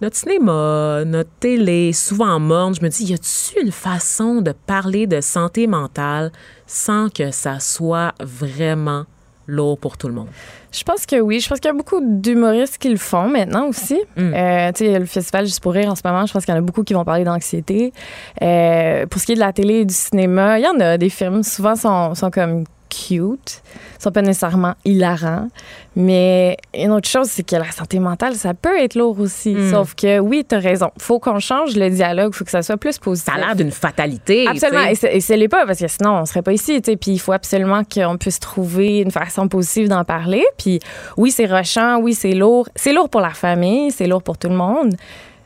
[0.01, 4.53] notre cinéma, notre télé, est souvent morne, je me dis, y a-t-il une façon de
[4.53, 6.31] parler de santé mentale
[6.65, 9.03] sans que ça soit vraiment
[9.45, 10.29] lourd pour tout le monde?
[10.71, 11.41] Je pense que oui.
[11.41, 13.99] Je pense qu'il y a beaucoup d'humoristes qui le font maintenant aussi.
[14.15, 14.33] Mm.
[14.33, 16.25] Euh, tu sais, le festival Juste pour rire en ce moment.
[16.25, 17.93] Je pense qu'il y en a beaucoup qui vont parler d'anxiété.
[18.41, 20.97] Euh, pour ce qui est de la télé et du cinéma, il y en a
[20.97, 21.43] des films.
[21.43, 23.61] Souvent, sont, sont comme cute.
[23.99, 25.47] sont pas nécessairement hilarants.
[25.95, 29.53] Mais une autre chose, c'est que la santé mentale, ça peut être lourd aussi.
[29.53, 29.71] Mm.
[29.71, 30.91] Sauf que oui, tu as raison.
[30.97, 32.33] faut qu'on change le dialogue.
[32.33, 33.33] faut que ça soit plus positif.
[33.33, 34.47] Ça a l'air d'une fatalité.
[34.47, 34.85] Absolument.
[34.85, 36.81] Et ce l'est pas, parce que sinon, on serait pas ici.
[36.81, 40.45] Puis il faut absolument qu'on puisse trouver une façon positive d'en parler.
[40.57, 40.79] Puis
[41.17, 42.69] oui, c'est rushant, oui, c'est lourd.
[42.75, 44.95] C'est lourd pour la famille, c'est lourd pour tout le monde.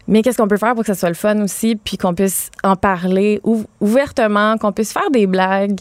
[0.07, 2.49] Mais qu'est-ce qu'on peut faire pour que ça soit le fun aussi, puis qu'on puisse
[2.63, 5.79] en parler ou- ouvertement, qu'on puisse faire des blagues?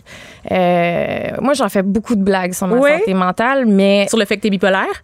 [0.50, 4.36] Euh, moi, j'en fais beaucoup de blagues sur ma santé mentale, mais Sur le fait
[4.36, 5.02] que t'es bipolaire?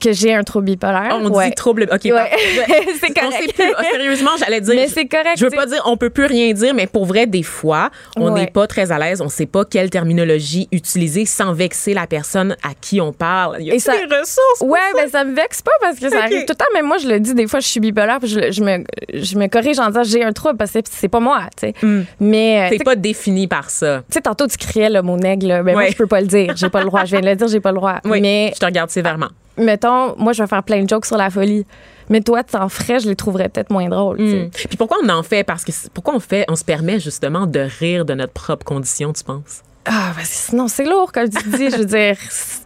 [0.00, 1.08] Que j'ai un trouble bipolaire.
[1.12, 1.48] Oh, on ouais.
[1.48, 1.88] dit trouble.
[1.92, 2.30] OK, Ouais.
[3.00, 3.42] c'est On correct.
[3.46, 3.72] sait plus.
[3.76, 4.74] Ah, Sérieusement, j'allais dire.
[4.74, 5.36] Mais c'est correct.
[5.38, 8.30] Je veux pas dire on peut plus rien dire, mais pour vrai, des fois, on
[8.30, 8.46] n'est Ouais.
[8.50, 12.70] pas très à l'aise, on sait pas quelle terminologie utiliser sans vexer la personne à
[12.80, 13.62] qui on parle.
[13.62, 14.58] Y a Et ça- des ressources?
[14.58, 15.02] pour Ouais, ça?
[15.02, 16.64] ben ça me vexe pas parce que ça arrive tout le temps.
[16.74, 19.46] Mais moi, je le dis des fois, je suis bipolaire, puis je, me, je me
[19.48, 21.74] corrige en disant j'ai un trouble parce que c'est pas moi, tu sais.
[22.20, 24.02] Mais euh, T'es pas défini par ça.
[24.08, 25.62] tu sais, tantôt tu criais le mot nègre, là.
[25.62, 27.04] ben moi je peux pas le dire, j'ai pas le droit.
[27.04, 28.00] Je viens de le dire, j'ai pas le droit.
[28.04, 29.28] Oui, Mais je te regarde sévèrement.
[29.58, 31.64] Mettons, moi je vais faire plein de jokes sur la folie.
[32.08, 34.18] Mais toi, tu t'en ferais, je les trouverais peut-être moins drôles.
[34.18, 34.38] tu sais.
[34.44, 34.50] Mm.
[34.68, 35.42] Puis pourquoi on en fait?
[35.42, 39.12] Parce que pourquoi on fait, on se permet justement de rire de notre propre condition,
[39.12, 39.62] tu penses?
[39.86, 41.70] Ah, parce que sinon, c'est lourd, comme tu dis.
[41.70, 42.62] je veux dire, c'est-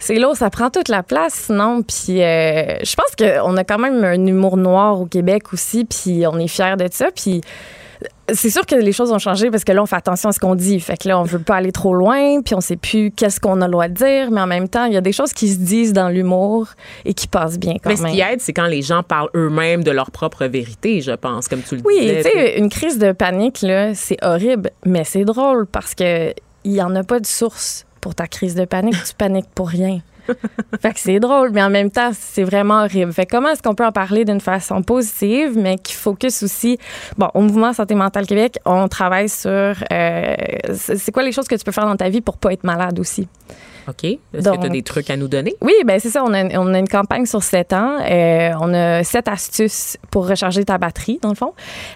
[0.00, 1.82] c'est lourd, ça prend toute la place, sinon.
[1.82, 6.26] Puis euh, je pense qu'on a quand même un humour noir au Québec aussi, puis
[6.26, 7.06] on est fiers de ça.
[7.14, 7.40] Puis
[8.32, 10.38] c'est sûr que les choses ont changé parce que là, on fait attention à ce
[10.38, 10.78] qu'on dit.
[10.80, 13.60] Fait que là, on veut pas aller trop loin, puis on sait plus qu'est-ce qu'on
[13.62, 15.48] a le droit de dire, mais en même temps, il y a des choses qui
[15.48, 16.68] se disent dans l'humour
[17.04, 18.12] et qui passent bien quand Mais ce même.
[18.12, 21.62] qui aide, c'est quand les gens parlent eux-mêmes de leur propre vérité, je pense, comme
[21.62, 22.22] tu le Oui, disais.
[22.24, 26.32] tu sais, une crise de panique, là, c'est horrible, mais c'est drôle parce que
[26.64, 28.94] il y en a pas de source pour ta crise de panique.
[29.06, 30.00] tu paniques pour rien.
[30.80, 33.12] fait que c'est drôle, mais en même temps, c'est vraiment horrible.
[33.12, 36.78] Fait que comment est-ce qu'on peut en parler d'une façon positive, mais qui focus aussi...
[37.16, 39.48] Bon, au Mouvement Santé Mentale Québec, on travaille sur...
[39.48, 40.34] euh,
[40.72, 42.98] c'est quoi les choses que tu peux faire dans ta vie pour pas être malade
[42.98, 43.28] aussi?
[43.88, 44.04] OK.
[44.04, 45.54] Est-ce que Donc- tu as des trucs à nous donner?
[45.62, 46.22] Oui, ben c'est ça.
[46.24, 47.96] On a, on a une campagne sur sept ans.
[48.08, 51.54] Euh, on a sept astuces pour recharger ta batterie, dans le fond.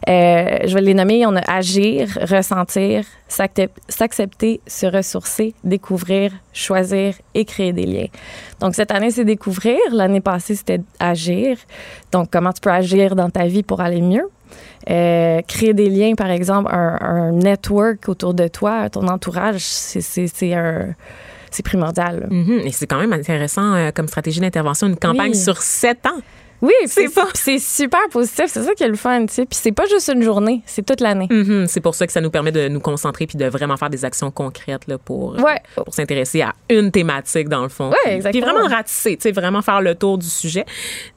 [0.08, 1.26] Euh, je vais les nommer.
[1.26, 3.04] On a agir, ressentir,
[3.88, 8.06] s'accepter, se ressourcer, découvrir, choisir et créer des liens.
[8.60, 9.76] Donc, cette année, c'est découvrir.
[9.92, 11.58] L'année passée, c'était agir.
[12.10, 14.28] Donc, comment tu peux agir dans ta vie pour aller mieux?
[14.90, 20.00] Euh, créer des liens, par exemple, un, un network autour de toi, ton entourage, c'est-
[20.00, 20.94] c'est c'est un-
[21.52, 22.26] c'est primordial.
[22.30, 22.60] Mhm.
[22.64, 25.36] Et c'est quand même intéressant euh, comme stratégie d'intervention, une campagne Oui.
[25.36, 26.20] sur sept ans.
[26.62, 28.44] Oui, C'est pas- c'est super positif.
[28.46, 29.44] C'est ça qui est le fun, tu sais.
[29.46, 31.26] Puis c'est pas juste une journée, c'est toute l'année.
[31.30, 31.66] Mhm.
[31.68, 34.04] C'est pour ça que ça nous permet de nous concentrer puis de vraiment faire des
[34.04, 35.60] actions concrètes là, pour, euh, Ouais.
[35.74, 37.90] pour s'intéresser à une thématique, dans le fond.
[37.90, 38.30] Ouais, exactement.
[38.44, 40.64] Puis vraiment ratisser, tu sais, vraiment faire le tour du sujet.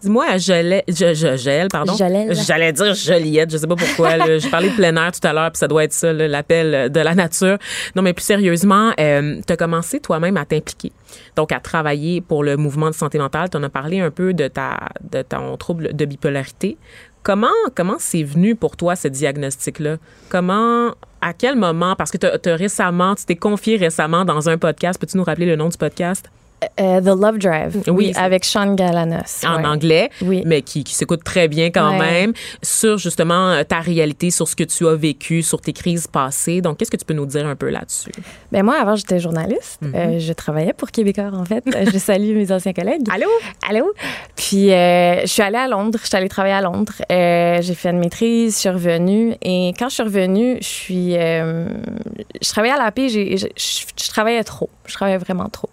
[0.01, 1.93] Dis-moi, je, l'ai- je, je gèle, pardon?
[1.95, 4.17] J'allais dire Joliette, je sais pas pourquoi.
[4.17, 4.37] là.
[4.39, 6.99] J'ai parlé de plein air tout à l'heure, puis ça doit être ça, l'appel de
[6.99, 7.57] la nature.
[7.95, 10.91] Non, mais plus sérieusement, euh, tu as commencé toi-même à t'impliquer.
[11.35, 13.49] Donc, à travailler pour le mouvement de santé mentale.
[13.49, 16.77] Tu en as parlé un peu de, ta, de ton trouble de bipolarité.
[17.23, 19.97] Comment comment c'est venu pour toi ce diagnostic-là?
[20.29, 24.59] Comment, à quel moment, parce que tu as récemment, tu t'es confié récemment dans un
[24.59, 26.29] podcast, peux-tu nous rappeler le nom du podcast?
[26.79, 27.83] Euh, The Love Drive.
[27.87, 29.43] Oui, avec Sean Galanos.
[29.45, 29.65] en ouais.
[29.67, 30.41] anglais, Oui.
[30.45, 31.99] mais qui, qui s'écoute très bien quand Ouais.
[31.99, 36.07] même, sur justement euh, ta réalité, sur ce que tu as vécu, sur tes crises
[36.07, 36.61] passées.
[36.61, 38.11] Donc, qu'est-ce que tu peux nous dire un peu là-dessus?
[38.51, 39.79] Ben moi, avant, j'étais journaliste.
[39.81, 39.95] Mhm.
[39.95, 41.63] Euh, je travaillais pour Québécois, en fait.
[41.93, 43.03] Je salue mes anciens collègues.
[43.13, 43.27] Allô?
[43.69, 43.93] Allô?
[44.35, 45.99] Puis, euh, je suis allée à Londres.
[46.01, 46.93] Je suis allée travailler à Londres.
[47.11, 49.35] Euh, j'ai fait une maîtrise, je suis revenue.
[49.43, 51.11] Et quand je suis revenue, je suis...
[51.13, 54.69] je travaillais à la paix, je travaillais trop.
[54.87, 55.69] Je travaillais vraiment trop.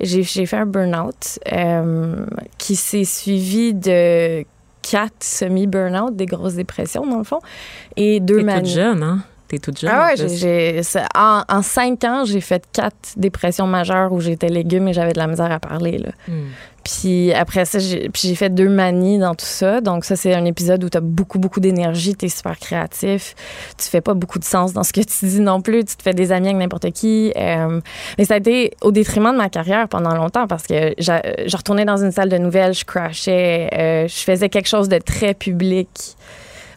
[0.00, 2.26] J'ai fait un burn-out euh,
[2.58, 4.44] qui s'est suivi de
[4.82, 7.40] quatre semi-burn-out, des grosses dépressions, dans le fond,
[7.96, 8.70] et deux T'es toute manies.
[8.70, 9.24] jeune, hein?
[9.48, 9.90] T'es toute jeune.
[9.92, 10.82] Ah en ouais,
[11.14, 15.18] en, en cinq ans, j'ai fait quatre dépressions majeures où j'étais légume et j'avais de
[15.18, 15.98] la misère à parler.
[15.98, 16.10] Là.
[16.28, 16.48] Hmm.
[16.84, 19.80] Puis après ça, j'ai, fait deux manies dans tout ça.
[19.80, 23.34] Donc ça, c'est un épisode où tu as beaucoup, beaucoup d'énergie, tu es super créatif.
[23.78, 25.84] Tu fais pas beaucoup de sens dans ce que tu dis non plus.
[25.84, 27.32] Tu te fais des amis avec n'importe qui.
[27.36, 27.80] Euh,
[28.18, 31.86] mais ça a été au détriment de ma carrière pendant longtemps parce que je retournais
[31.86, 35.88] dans une salle de nouvelles, je crashais, euh, je faisais quelque chose de très public.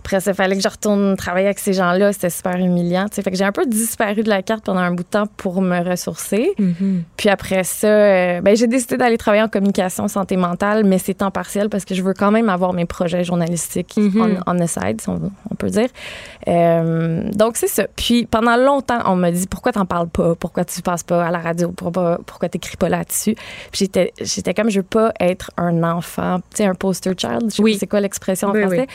[0.07, 2.13] Après ça, il fallait que je retourne travailler avec ces gens-là.
[2.13, 3.07] C'était super humiliant.
[3.09, 3.21] tu sais.
[3.21, 5.61] Fait que j'ai un peu disparu de la carte pendant un bout de temps pour
[5.61, 6.53] me ressourcer.
[6.57, 7.03] Mhm.
[7.17, 11.15] Puis après ça, euh, ben, j'ai décidé d'aller travailler en communication santé mentale, mais c'est
[11.15, 14.37] temps partiel parce que je veux quand même avoir mes projets journalistiques Mhm.
[14.47, 15.19] on, on the side, si on,
[15.57, 15.89] peut dire.
[16.47, 17.85] Euh, donc, c'est ça.
[17.97, 21.31] Puis pendant longtemps, on m'a dit pourquoi t'en parles pas, pourquoi tu passes pas à
[21.31, 23.35] la radio, pourquoi, pourquoi t'écris pas là-dessus?
[23.73, 27.55] J'étais, j'étais comme, je veux pas être un enfant, tu sais, un poster child, je
[27.55, 27.75] sais Oui.
[27.77, 28.87] c'est quoi l'expression en Oui, français.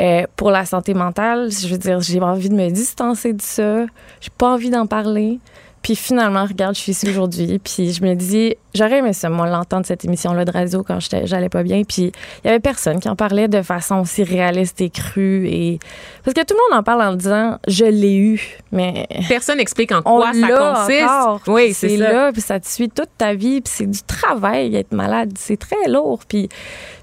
[0.00, 3.86] Euh, pour la santé mentale, je veux dire, j'ai envie de me distancer de ça,
[4.20, 5.38] j'ai pas envie d'en parler.
[5.86, 7.60] Puis finalement, regarde, je suis ici aujourd'hui.
[7.60, 11.48] Puis je me dis, j'aurais aimé ça, moi, l'entendre cette émission-là de radio quand j'allais
[11.48, 11.84] pas bien.
[11.84, 12.10] Puis
[12.42, 15.46] il y avait personne qui en parlait de façon aussi réaliste et crue.
[15.46, 15.78] Et...
[16.24, 18.58] Parce que tout le monde en parle en disant, je l'ai eu.
[18.72, 21.04] Mais Personne n'explique en quoi ça consiste.
[21.04, 21.40] encore.
[21.46, 22.12] Oui, c'est ça.
[22.12, 25.56] là, puis ça te suit toute ta vie, puis c'est du travail être malade, c'est
[25.56, 26.18] très lourd.
[26.26, 26.48] Puis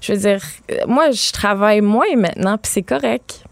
[0.02, 0.42] je veux dire,
[0.86, 3.43] moi je travaille moins maintenant, puis c'est correct.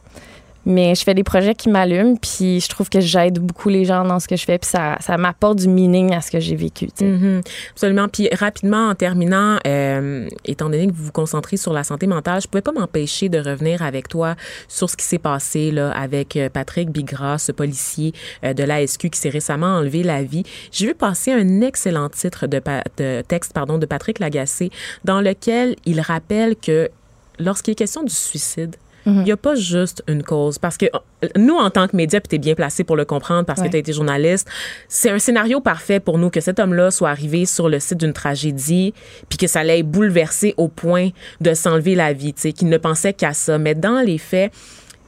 [0.65, 4.05] Mais je fais des projets qui m'allument, puis je trouve que j'aide beaucoup les gens
[4.05, 6.57] dans ce que je fais, puis ça, ça m'apporte du meaning à ce que j'ai
[6.57, 6.89] vécu.
[7.01, 7.41] Mhm.
[7.73, 8.09] Absolument.
[8.09, 12.41] Puis rapidement, en terminant, euh, étant donné que vous vous concentrez sur la santé mentale,
[12.41, 14.37] je pouvais pas m'empêcher de revenir avec toi
[14.69, 18.13] sur ce qui s'est passé là avec euh, Patrick Bigra, ce policier
[18.45, 20.45] euh, de l'ASQ qui s'est récemment enlevé la vie.
[20.71, 24.71] J'ai vu passer un excellent titre de texte pardon de Patrick Lagacé
[25.05, 26.91] dans lequel il rappelle que
[27.39, 30.59] lorsqu'il est question du suicide, il n'y a pas juste une cause.
[30.59, 33.05] Parce que euh, nous, en tant que médias, puis tu es bien placé pour le
[33.05, 33.67] comprendre parce Ouais.
[33.67, 34.49] que tu as été journaliste,
[34.89, 38.13] c'est un scénario parfait pour nous que cet homme-là soit arrivé sur le site d'une
[38.13, 38.95] tragédie,
[39.29, 41.11] puis que ça l'ait bouleversé au point
[41.41, 43.59] de s'enlever la vie, tu sais, qu'il ne pensait qu'à ça.
[43.59, 44.53] Mais dans les faits,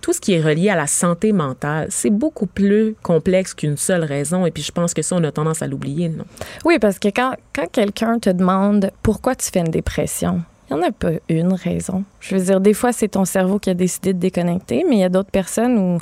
[0.01, 4.05] tout ce qui est relié à la santé mentale, c'est beaucoup plus complexe qu'une seule
[4.05, 4.45] raison.
[4.45, 6.25] Et puis, je pense que ça, on a tendance à l'oublier, non?
[6.67, 10.43] Oui, parce que quand, quand quelqu'un te demande pourquoi tu fais une dépression,
[10.75, 12.05] il n'y en a pas une raison.
[12.21, 15.01] Je veux dire, des fois, c'est ton cerveau qui a décidé de déconnecter, mais il
[15.01, 15.99] y a d'autres personnes où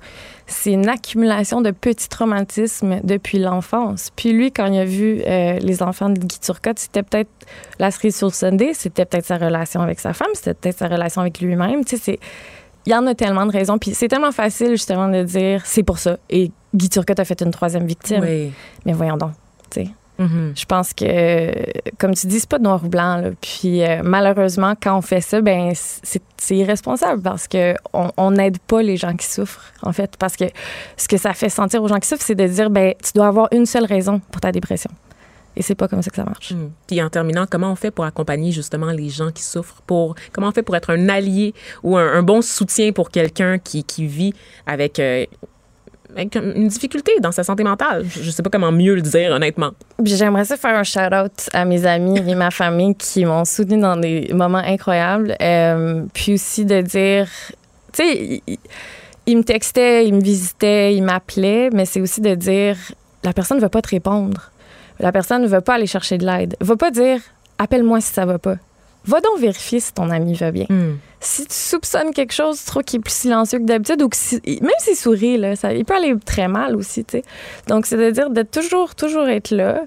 [0.47, 4.11] c'est une accumulation de petits traumatismes depuis l'enfance.
[4.17, 7.31] Puis lui, quand il a vu euh, les enfants de Guy Turcotte, c'était peut-être
[7.79, 10.89] la cerise sur le Sunday, c'était peut-être sa relation avec sa femme, c'était peut-être sa
[10.89, 11.85] relation avec lui-même.
[11.85, 12.19] Tu sais, c'est...
[12.85, 13.79] Il y en a tellement de raisons.
[13.79, 16.17] Puis c'est tellement facile, justement, de dire c'est pour ça.
[16.29, 18.21] Et Guy Turcotte a fait une troisième victime.
[18.23, 18.53] Oui.
[18.85, 19.31] Mais voyons donc,
[19.71, 19.85] tu
[20.23, 20.53] Mhm.
[20.55, 21.53] Je pense que,
[21.99, 23.17] comme tu dis, c'est pas noir ou blanc.
[23.17, 23.31] là.
[23.41, 28.83] Puis euh, malheureusement, quand on fait ça, ben c'est irresponsable parce que on n'aide pas
[28.83, 30.17] les gens qui souffrent, en fait.
[30.19, 30.45] Parce que
[30.97, 33.27] ce que ça fait sentir aux gens qui souffrent, c'est de dire, ben tu dois
[33.27, 34.91] avoir une seule raison pour ta dépression.
[35.55, 36.53] Et c'est pas comme ça que ça marche.
[36.53, 36.71] Mm.
[36.87, 39.83] Puis en terminant, comment on fait pour accompagner justement les gens qui souffrent?
[39.87, 43.59] Pour, comment on fait pour être un allié ou un, un bon soutien pour quelqu'un
[43.59, 44.35] qui, qui vit
[44.67, 45.31] avec, euh, avec
[46.17, 48.05] une difficulté dans sa santé mentale?
[48.09, 49.71] Je ne sais pas comment mieux le dire, honnêtement.
[50.03, 53.97] J'aimerais ça faire un shout-out à mes amis et ma famille qui m'ont soutenu dans
[53.97, 55.37] des moments incroyables.
[55.41, 57.29] Euh, puis aussi de dire,
[57.93, 58.59] tu sais, il,
[59.27, 62.77] il me textaient, ils me visitaient, ils m'appelaient, mais c'est aussi de dire,
[63.23, 64.51] la personne ne va pas te répondre.
[64.99, 66.57] La personne ne veut pas aller chercher de l'aide.
[66.61, 67.21] Va pas dire,
[67.59, 68.57] appelle-moi si ça va pas.
[69.05, 70.67] Va donc vérifier si ton ami va bien.
[70.69, 70.99] Mm.
[71.21, 74.17] Si tu soupçonnes quelque chose, tu trouves qu'il est plus silencieux que d'habitude ou que
[74.17, 77.05] si- même s'il sourit, là, ça, il peut aller très mal aussi.
[77.69, 79.83] Donc, c'est de toujours, toujours être là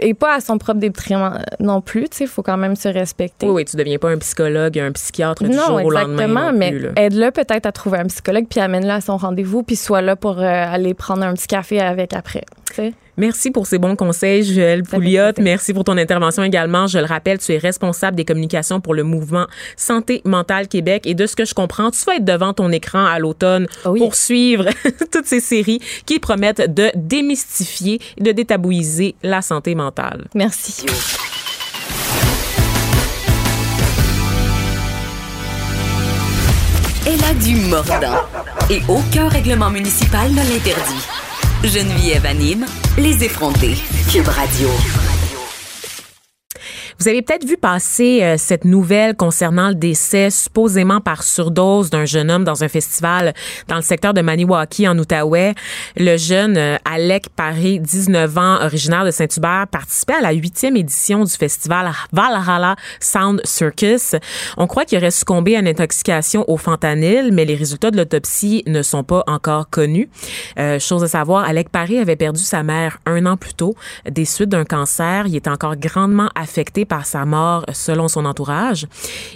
[0.00, 2.24] et pas à son propre détriment non plus, tu sais.
[2.24, 3.46] Il faut quand même se respecter.
[3.46, 6.12] Oui, oui, tu deviens pas un psychologue, un psychiatre du Non, jour au lendemain.
[6.12, 9.74] exactement, non mais aide-le peut-être à trouver un psychologue, puis amène-le à son rendez-vous, puis
[9.74, 12.44] sois là pour euh, aller prendre un petit café avec après.
[13.16, 15.32] Merci pour ces bons conseils, Joël Pouliot.
[15.38, 16.86] Merci pour ton intervention également.
[16.86, 19.46] Je le rappelle, tu es responsable des communications pour le mouvement
[19.76, 21.06] Santé mentale Québec.
[21.06, 24.14] Et de ce que je comprends, tu vas être devant ton écran à l'automne pour
[24.14, 24.68] suivre
[25.12, 30.26] toutes ces séries qui promettent de démystifier et de détabouiser la santé mentale.
[30.34, 30.86] Merci.
[37.06, 38.22] Elle a du mordant
[38.70, 41.23] et aucun règlement municipal ne l'interdit.
[41.66, 42.66] Geneviève anime
[42.98, 43.76] les effrontés.
[44.10, 44.68] Cube Radio.
[47.04, 52.06] Vous avez peut-être vu passer euh, cette nouvelle concernant le décès supposément par surdose d'un
[52.06, 53.34] jeune homme dans un festival
[53.68, 55.52] dans le secteur de Maniwaki en Outaouais.
[55.98, 61.24] Le jeune euh, Alec Paris, 19 ans, originaire de Saint-Hubert, participait à la huitième édition
[61.24, 64.16] du festival Valhalla Sound Circus.
[64.56, 68.62] On croit qu'il aurait succombé à une intoxication au fentanyl, mais les résultats de l'autopsie
[68.66, 70.08] ne sont pas encore connus.
[70.58, 73.74] Euh, chose à savoir, Alec Paris avait perdu sa mère un an plus tôt
[74.10, 75.26] des suites d'un cancer.
[75.26, 78.86] Il était encore grandement affecté par sa mort selon son entourage.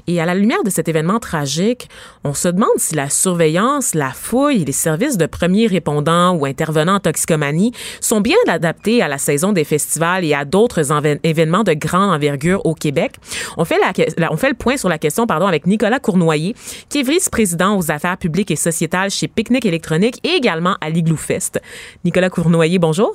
[0.06, 1.88] Et à la lumière de cet événement tragique,
[2.24, 6.96] on se demande si la surveillance, la fouille, les services de premiers répondants ou intervenants
[6.96, 10.92] en toxicomanie sont bien adaptés à la saison des festivals et à d'autres
[11.24, 13.16] événements de grande envergure au Québec.
[13.56, 16.54] On fait, la, on fait le point sur la question pardon, avec Nicolas Cournoyer,
[16.88, 21.16] qui est vice-président aux affaires publiques et sociétales chez Picnic électronique et également à l'Igloo
[21.16, 21.60] Fest.
[22.04, 23.14] Nicolas Cournoyer, bonjour.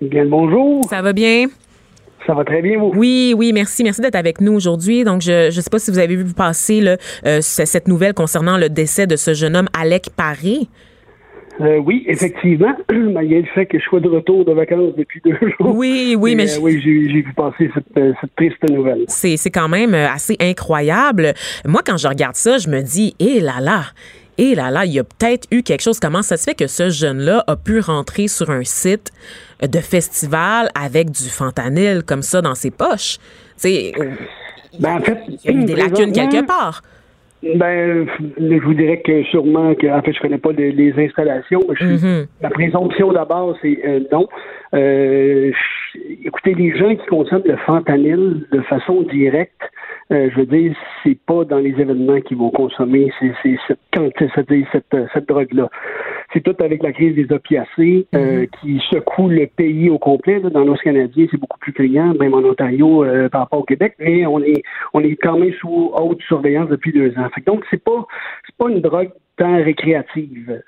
[0.00, 0.84] Bien, bonjour.
[0.90, 1.46] Ça va bien?
[2.26, 2.92] Ça va très bien, vous?
[2.94, 3.84] Oui, oui, merci.
[3.84, 5.04] Merci d'être avec nous aujourd'hui.
[5.04, 8.56] Donc, je ne sais pas si vous avez vu passer là, euh, cette nouvelle concernant
[8.56, 10.68] le décès de ce jeune homme, Alec Paris.
[11.60, 15.36] Euh, oui, effectivement, malgré le fait que je sois de retour de vacances depuis deux
[15.40, 15.76] jours.
[15.76, 19.04] Oui, oui, mais, euh, oui, j'ai vu passer cette, cette triste nouvelle.
[19.06, 21.34] C'est, c'est quand même assez incroyable.
[21.66, 23.82] Moi, quand je regarde ça, je me dis, hé là là,
[24.38, 26.00] et là là, il y a peut-être eu quelque chose.
[26.00, 29.12] Comment ça se fait que ce jeune-là a pu rentrer sur un site
[29.62, 33.18] de festival avec du fentanyl comme ça dans ses poches?
[33.56, 33.92] C'est,
[34.78, 36.82] ben, en fait, il y a eu des lacunes quelque part.
[37.56, 38.06] Ben,
[38.38, 41.60] je vous dirais que sûrement que, en fait, je connais pas les, installations.
[41.60, 42.26] Mm-hmm.
[42.40, 44.26] La présomption d'abord, c'est euh, non.
[44.74, 45.52] Euh,
[46.24, 49.60] écoutez, les gens qui consomment le fentanyl de façon directe,
[50.10, 53.78] euh, je veux dire, c'est pas dans les événements qu'ils vont consommer c'est, cette,
[54.18, 55.68] cette, cette, cette drogue-là.
[56.34, 58.46] C'est tout avec la crise des opiacés euh, mhm.
[58.60, 60.40] qui secoue le pays au complet.
[60.40, 63.94] Dans l'Ouest canadien, c'est beaucoup plus criant, même en Ontario euh, par rapport au Québec,
[64.00, 67.28] mais on est on est quand même sous haute surveillance depuis deux ans.
[67.46, 68.06] donc, c'est pas
[68.46, 70.60] c'est pas une drogue tant récréative.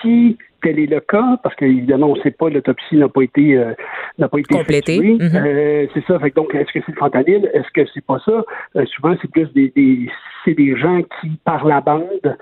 [0.00, 3.56] si tel est le cas, parce qu'évidemment, on ne sait pas, l'autopsie n'a pas été
[3.56, 3.72] euh,
[4.18, 4.98] n'a pas été complétée.
[4.98, 5.36] Mm-hmm.
[5.36, 6.18] Euh, c'est ça.
[6.18, 7.50] Fait donc, est-ce que c'est le fentanyl?
[7.54, 8.44] Est-ce que c'est pas ça?
[8.76, 10.08] Euh, souvent, c'est plus des, des
[10.44, 12.36] c'est des gens qui, par la bande,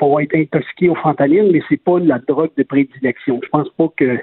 [0.00, 3.40] vont être intoxiqués au fentanyl, mais c'est pas la drogue de prédilection.
[3.42, 4.18] Je pense pas que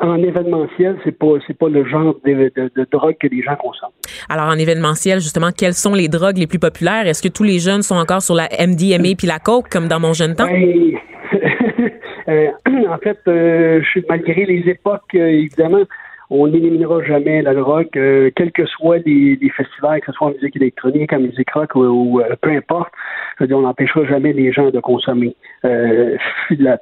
[0.00, 3.92] en événementiel, c'est pas c'est pas le genre de, de, drogue que les gens consomment.
[4.28, 7.06] Alors en événementiel, justement, quelles sont les drogues les plus populaires?
[7.06, 10.00] Est-ce que tous les jeunes sont encore sur la MDMA puis la coke comme dans
[10.00, 10.46] mon jeune temps?
[10.46, 10.92] Ben,
[12.28, 12.48] euh,
[12.88, 15.84] En fait, euh, malgré les époques, euh, évidemment,
[16.34, 20.30] on n'éliminera jamais la drogue, euh, quels que soient les, festivals, que ce soit en
[20.30, 22.90] musique électronique, en musique rock ou, euh, peu importe.
[23.36, 25.36] Je veux dire, on n'empêchera jamais les gens de consommer.
[25.66, 26.16] Euh,
[26.58, 26.78] la,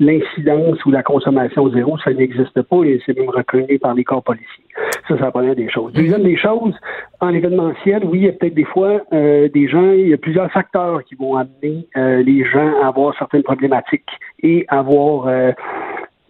[0.00, 4.24] l'incidence ou la consommation zéro, ça n'existe pas et c'est même reconnu par les corps
[4.24, 4.64] policiers.
[5.06, 5.92] Ça, ça la première des choses.
[5.92, 6.74] Deuxième des choses,
[7.20, 10.50] en événementiel, oui, il y a peut-être des fois des gens, il y a plusieurs
[10.50, 14.10] facteurs qui vont amener les gens à avoir certaines problématiques
[14.42, 15.28] et avoir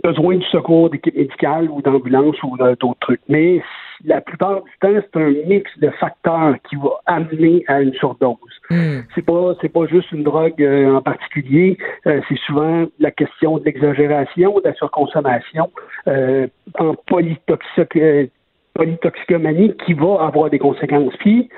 [0.03, 3.21] besoin du secours d'équipe médicale ou d'ambulance ou d'autres trucs.
[3.29, 3.63] Mais
[4.05, 8.37] la plupart du temps, c'est un mix de facteurs qui va amener à une surdose.
[8.71, 9.01] Hmm.
[9.15, 11.77] C'est pas c'est pas juste une drogue euh, en particulier.
[12.07, 15.71] Euh, c'est souvent la question de l'exagération, de la surconsommation
[16.09, 16.47] euh,
[16.79, 21.15] en polytoxicomanie qui va avoir des conséquences.
[21.19, 21.49] Puis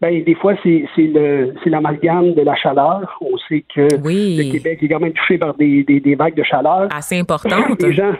[0.00, 3.18] ben, des fois, c'est le c'est l'amalgame de la chaleur.
[3.20, 6.42] On sait que le Québec est quand même touché par des, des, des vagues de
[6.42, 6.88] chaleur.
[6.90, 7.82] Assez importantes.
[7.82, 8.12] Les gens,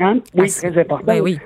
[0.00, 0.18] hein?
[0.34, 1.04] Oui, très important.
[1.06, 1.38] Ben oui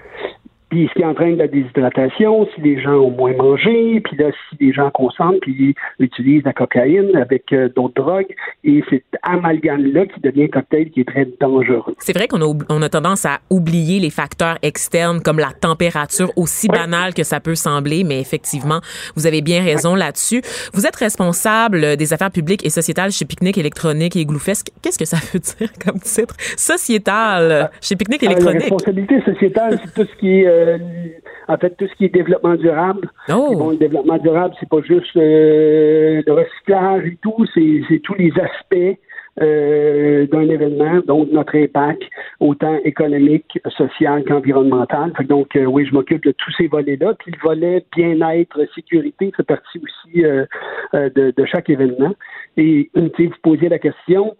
[0.68, 4.56] puis ce qui entraîne la déshydratation, si les gens ont moins mangé, puis là, si
[4.60, 10.20] les gens consomment, puis utilisent la cocaïne avec euh, d'autres drogues, et cet amalgame-là qui
[10.20, 11.94] devient un cocktail qui est très dangereux.
[11.98, 16.32] C'est vrai qu'on a, on a tendance à oublier les facteurs externes comme la température,
[16.36, 18.80] aussi banale que ça peut sembler, mais effectivement,
[19.14, 20.42] vous avez bien raison là-dessus.
[20.74, 24.72] Vous êtes responsable des affaires publiques et sociétales chez Picnic électronique et Gloufest.
[24.82, 26.34] Qu'est-ce que ça veut dire comme titre?
[26.56, 28.54] Sociétal chez Picnic ah, électronique.
[28.54, 30.55] La responsabilité sociétale, c'est tout ce qui est euh,
[31.48, 33.08] en fait, tout ce qui est développement durable.
[33.28, 33.70] Oh.
[33.70, 38.98] le développement durable, c'est pas juste euh, le recyclage et tout, c'est tous les aspects
[39.42, 42.02] euh, d'un événement, donc notre impact,
[42.40, 45.12] autant économique, social qu'environnemental.
[45.28, 47.14] donc, oui, je m'occupe de tous ces volets-là.
[47.18, 52.14] Puis le volet bien-être, sécurité fait partie aussi de, chaque événement.
[52.56, 54.36] Et vous posez la question,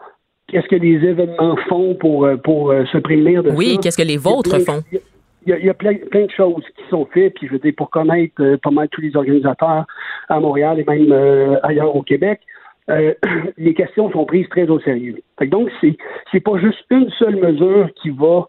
[0.48, 3.54] qu'est-ce que les événements font pour, pour se prémunir de ça?
[3.54, 4.82] Oui, qu'est-ce que les vôtres font?
[5.46, 8.34] Il y a, plein, de choses qui sont faites, puis je veux dire, pour connaître
[8.40, 9.86] euh, pas mal tous les organisateurs
[10.28, 12.40] à Montréal et même euh, ailleurs au Québec,
[12.90, 13.14] euh,
[13.56, 15.20] les questions sont prises très au sérieux.
[15.42, 15.96] donc, c'est
[16.32, 18.46] c'est pas juste une seule mesure qui va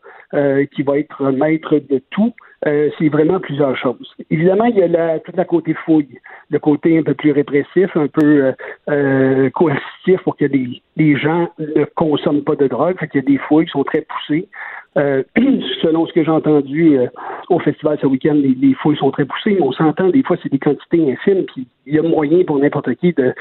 [0.73, 2.33] qui va être maître de tout.
[2.65, 4.13] c'est vraiment plusieurs choses.
[4.29, 6.19] Évidemment, il y a la, tout le côté fouille,
[6.49, 8.53] le côté un peu plus répressif, un peu
[8.89, 12.97] euh, coercitif pour que les, les gens ne consomment pas de drogue.
[12.99, 14.49] Fait qu'il y a des fouilles qui sont très poussées.
[14.97, 15.23] Euh,
[15.81, 17.07] selon ce que j'ai entendu euh,
[17.49, 20.51] au festival ce week-end, les, fouilles sont très poussées, mais on s'entend, des fois, c'est
[20.51, 23.33] des quantités infimes, puis il y a moyen pour n'importe qui de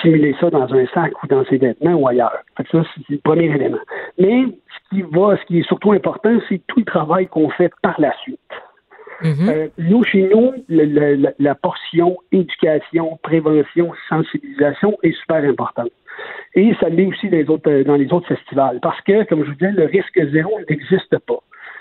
[0.00, 2.38] simuler ça dans un sac ou dans ses vêtements ou ailleurs.
[2.56, 3.78] Fait ça, c'est le premier élément.
[4.18, 7.72] Mais ce qui va, ce qui est surtout important, c'est tout le travail qu'on fait
[7.82, 8.40] par la suite.
[9.22, 9.48] Mm-hmm.
[9.48, 15.90] Euh, nous, chez nous, la, portion éducation, prévention, sensibilisation est super importante.
[16.54, 18.78] Et ça l'est aussi dans les, autres, dans les autres festivals.
[18.80, 21.40] Parce que, comme je vous disais, le risque zéro n'existe pas.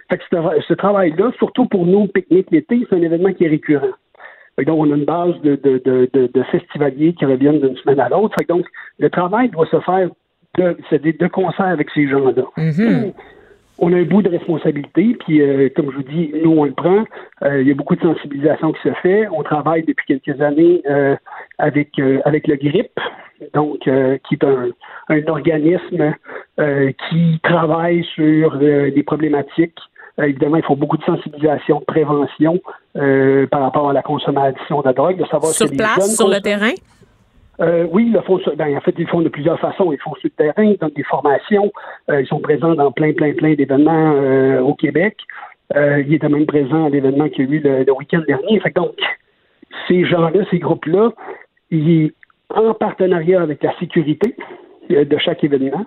[0.10, 0.24] Fait que
[0.68, 3.94] ce, travail-là, surtout pour nous, pique-nique l'été, c'est un événement qui est récurrent.
[4.58, 8.10] donc, on a une base de, de, de, de festivaliers qui reviennent d'une semaine à
[8.10, 8.36] l'autre.
[8.50, 8.66] Donc,
[9.00, 10.10] le travail doit se faire
[10.58, 12.44] de, de concert avec ces gens-là.
[12.58, 13.14] Mm-hmm
[13.84, 16.72] on a un bout de responsabilité, puis euh, comme je vous dis, nous, on le
[16.72, 17.04] prend.
[17.44, 19.28] Euh, il y a beaucoup de sensibilisation qui se fait.
[19.28, 21.16] On travaille depuis quelques années euh,
[21.58, 22.98] avec, avec le GRIP,
[23.54, 24.70] donc qui est un,
[25.10, 26.14] un organisme
[27.10, 29.78] qui travaille sur des problématiques.
[30.22, 32.62] évidemment, il faut beaucoup de sensibilisation, de prévention
[32.94, 36.74] par rapport à la consommation de drogue, de savoir sur place, sur le terrain?
[37.60, 39.92] Euh, oui, le font, ben, en fait, ils font de plusieurs façons.
[39.92, 41.72] Ils font sur le terrain, ils des formations.
[42.10, 45.18] Euh, ils sont présents dans plein, plein, plein d'événements euh, au Québec.
[45.76, 48.60] Euh, il était même présent à l'événement qu'il y a eu le, week-end dernier.
[48.60, 48.96] Fait donc,
[49.88, 51.12] ces gens-là, ces groupes-là,
[51.72, 52.12] ils,
[52.50, 54.36] en partenariat avec la sécurité
[54.90, 55.86] de chaque événement,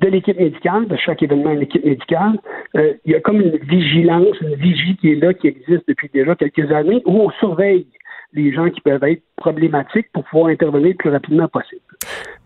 [0.00, 2.38] de l'équipe médicale, de chaque événement, l'équipe médicale,
[2.74, 6.34] il y a comme une vigilance, une vigie qui est là, qui existe depuis déjà
[6.36, 7.86] quelques années, où on surveille
[8.32, 11.80] les gens qui peuvent être problématiques pour pouvoir intervenir le plus rapidement possible.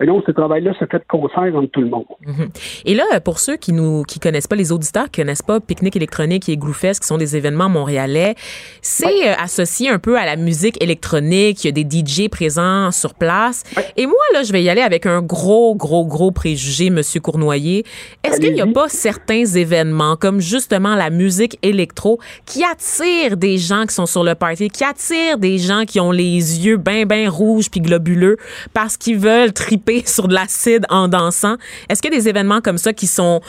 [0.01, 2.05] Et donc, ce travail-là se fait de concert entre tout le monde.
[2.26, 2.49] Mhm.
[2.87, 5.97] Et là, pour ceux qui nous qui connaissent pas, les auditeurs qui connaissent pas Pique-Nique
[5.97, 8.35] électronique et Gloufest, qui sont des événements montréalais,
[8.80, 11.64] c'est euh, associé un peu à la musique électronique.
[11.64, 13.62] Il y a des DJ présents sur place.
[13.97, 17.85] Et moi, là, je vais y aller avec un gros, gros, gros préjugé, Monsieur Cournoyer.
[18.24, 23.59] Est-ce qu'il n'y a pas certains événements, comme justement la musique électro, qui attirent des
[23.59, 27.04] gens qui sont sur le party, qui attirent des gens qui ont les yeux bien,
[27.06, 28.36] bien rouges puis globuleux
[28.72, 31.56] parce qu'ils veulent triper sur de l'acide en dansant.
[31.88, 33.40] Est-ce qu'il y a des événements comme ça qui sont,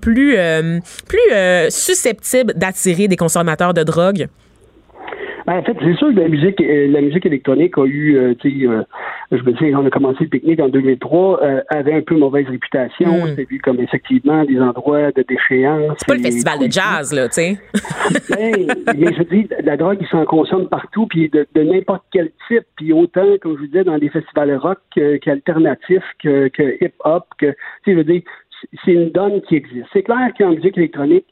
[0.00, 0.78] plus, euh,
[1.32, 4.28] euh, susceptibles d'attirer des consommateurs de drogue?
[5.46, 8.34] Ben, en fait, c'est sûr que la musique, euh, la musique électronique a eu, euh,
[8.38, 8.82] tu sais, euh,
[9.32, 13.12] je veux dire, on a commencé le pique-nique en 2003, avait un peu mauvaise réputation.
[13.12, 13.26] Hmm.
[13.28, 15.96] C'était vu comme effectivement des endroits de déchéance.
[15.98, 17.58] C'est pas le festival de jazz, là, tu sais.
[18.30, 18.66] ben,
[18.98, 22.92] mais je dis, la drogue, il s'en consomme partout, puis de, n'importe quel type, puis
[22.92, 24.78] autant, comme je vous disais, dans des festivals rock
[25.22, 27.52] qu'alternatifs, que, que hip-hop, que, tu
[27.84, 28.22] sais, je veux dire,
[28.84, 29.86] c'est une donne qui existe.
[29.92, 31.26] C'est clair qu'en musique électronique,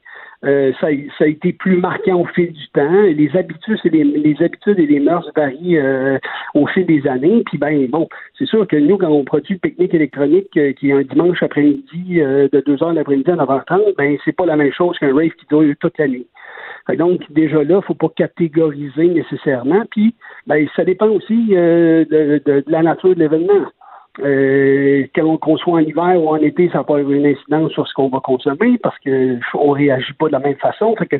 [0.44, 3.02] euh, ça, ça, a été plus marquant au fil du temps.
[3.02, 6.18] Les habitudes et les, les habitudes et les mœurs varient euh,
[6.54, 7.42] au fil des années.
[7.46, 8.08] Puis ben bon,
[8.38, 11.42] c'est sûr que nous, quand on produit le pique-nique électronique euh, qui est un dimanche
[11.42, 15.30] après-midi de 2 heures l'après-midi à 9h30, ben c'est pas la même chose qu'un rave
[15.30, 16.26] qui dure toute l'année.
[16.96, 19.84] Donc, déjà là, faut pas catégoriser nécessairement.
[19.90, 20.14] Puis,
[20.46, 23.66] ben, ça dépend aussi de, de, de, la nature de l'événement.
[24.20, 27.94] Euh, qu'on soit en hiver ou en été, ça n'a pas une incidence sur ce
[27.94, 30.94] qu'on va consommer parce que on réagit pas de la même façon.
[30.96, 31.16] Fait que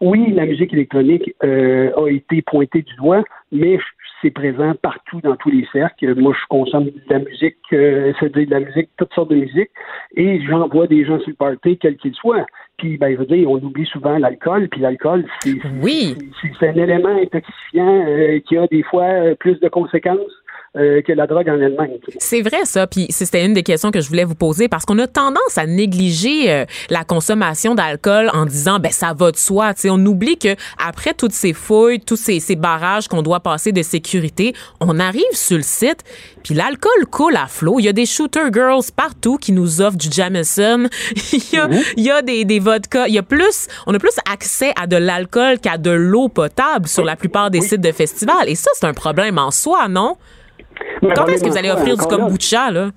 [0.00, 3.78] oui, la musique électronique euh, a été pointée du doigt, mais
[4.22, 6.14] c'est présent partout dans tous les cercles.
[6.14, 9.70] Moi, je consomme de la musique, euh, c'est-à-dire de la musique, toutes sortes de musique,
[10.16, 12.46] et j'envoie des gens sur le party, quel qu'il soit.
[12.78, 16.16] Puis, ben, je veux dire, on oublie souvent l'alcool, puis l'alcool, c'est oui.
[16.58, 20.41] c'est un élément intoxifiant euh, qui a des fois euh, plus de conséquences
[20.74, 21.98] euh, que la drogue en elle-même.
[22.16, 24.98] C'est vrai ça, puis c'était une des questions que je voulais vous poser parce qu'on
[25.00, 29.74] a tendance à négliger euh, la consommation d'alcool en disant ben ça va de soi,
[29.74, 29.90] tu sais.
[29.90, 33.82] On oublie que après toutes ces fouilles, tous ces, ces barrages qu'on doit passer de
[33.82, 36.04] sécurité, on arrive sur le site,
[36.42, 39.98] puis l'alcool coule à flot, il y a des shooter girls partout qui nous offrent
[39.98, 40.88] du Jameson,
[41.34, 41.82] il y a, mhm.
[41.98, 44.86] il y a des, des vodkas, il y a plus on a plus accès à
[44.86, 48.48] de l'alcool qu'à de l'eau potable sur la plupart des sites de festivals.
[48.48, 50.16] Et ça c'est un problème en soi, non?
[51.00, 52.90] Quand est-ce que vous allez offrir du kombucha, là?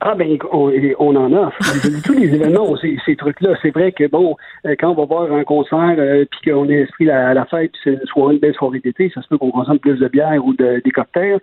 [0.00, 1.58] Ah ben on, on en offre.
[2.04, 3.54] Tous les événements ont ces, trucs-là.
[3.62, 4.36] C'est vrai que bon,
[4.66, 7.72] euh, quand on va voir un concert euh, puis qu'on est esprit à la fête,
[7.72, 10.08] puis c'est une soirée, une belle soirée d'été, ça se peut qu'on consomme plus de
[10.08, 11.40] bière ou de, des cocktails.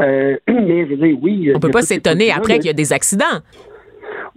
[0.00, 1.52] Euh, mais je veux dire, oui.
[1.54, 3.38] On peut pas s'étonner après qu'il y a des accidents.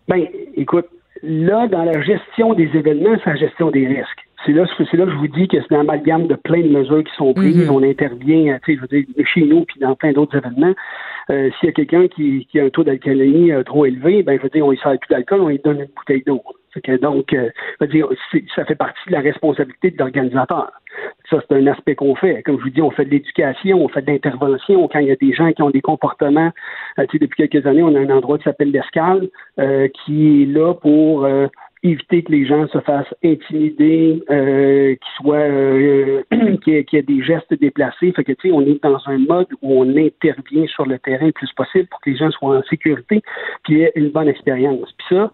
[0.08, 0.86] Ben, écoute,
[1.24, 5.06] là, dans la gestion des événements, c'est la gestion des risques c'est là, c'est là
[5.06, 7.70] que je vous dis que c'est un amalgame de plein de mesures qui sont prises.
[7.70, 10.74] On intervient, tu sais, je veux dire, chez nous puis dans plein d'autres événements.
[11.32, 14.38] Euh, s'il y a quelqu'un qui, qui a un taux d'alcoolémie euh, trop élevé, ben
[14.38, 16.42] je veux dire, on lui sert plus d'alcool, on lui donne une bouteille d'eau.
[17.02, 18.08] Donc, euh, je veux dire,
[18.54, 20.72] ça fait partie de la responsabilité de l'organisateur.
[21.30, 22.44] Ça, c'est un aspect qu'on fait.
[22.44, 24.88] Comme je vous dis, on fait de l'éducation, on fait de l'intervention.
[24.90, 26.52] Quand il y a des gens qui ont des comportements,
[26.98, 29.30] tu sais, depuis quelques années, on a un endroit qui s'appelle l'Escale,
[30.04, 31.26] qui est là pour
[31.86, 36.24] éviter que les gens se fassent intimider, euh, qu'ils soient, euh,
[36.64, 38.12] qu'il y, ait des gestes déplacés.
[38.12, 41.28] Fait que tu sais, on est dans un mode où on intervient sur le terrain
[41.28, 43.22] le plus possible pour que les gens soient en sécurité,
[43.64, 44.92] puis aient une bonne expérience.
[44.98, 45.32] Puis ça,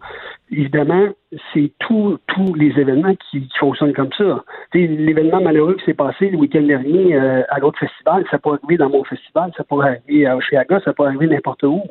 [0.50, 1.08] évidemment,
[1.52, 2.18] c'est tous
[2.54, 4.44] les événements qui, fonctionnent comme ça.
[4.74, 8.76] L'événement malheureux qui s'est passé le week-end dernier euh, à l'autre festival, ça peut arriver
[8.76, 11.82] dans mon festival, ça peut arriver à Oshiaga, ça peut arriver n'importe où.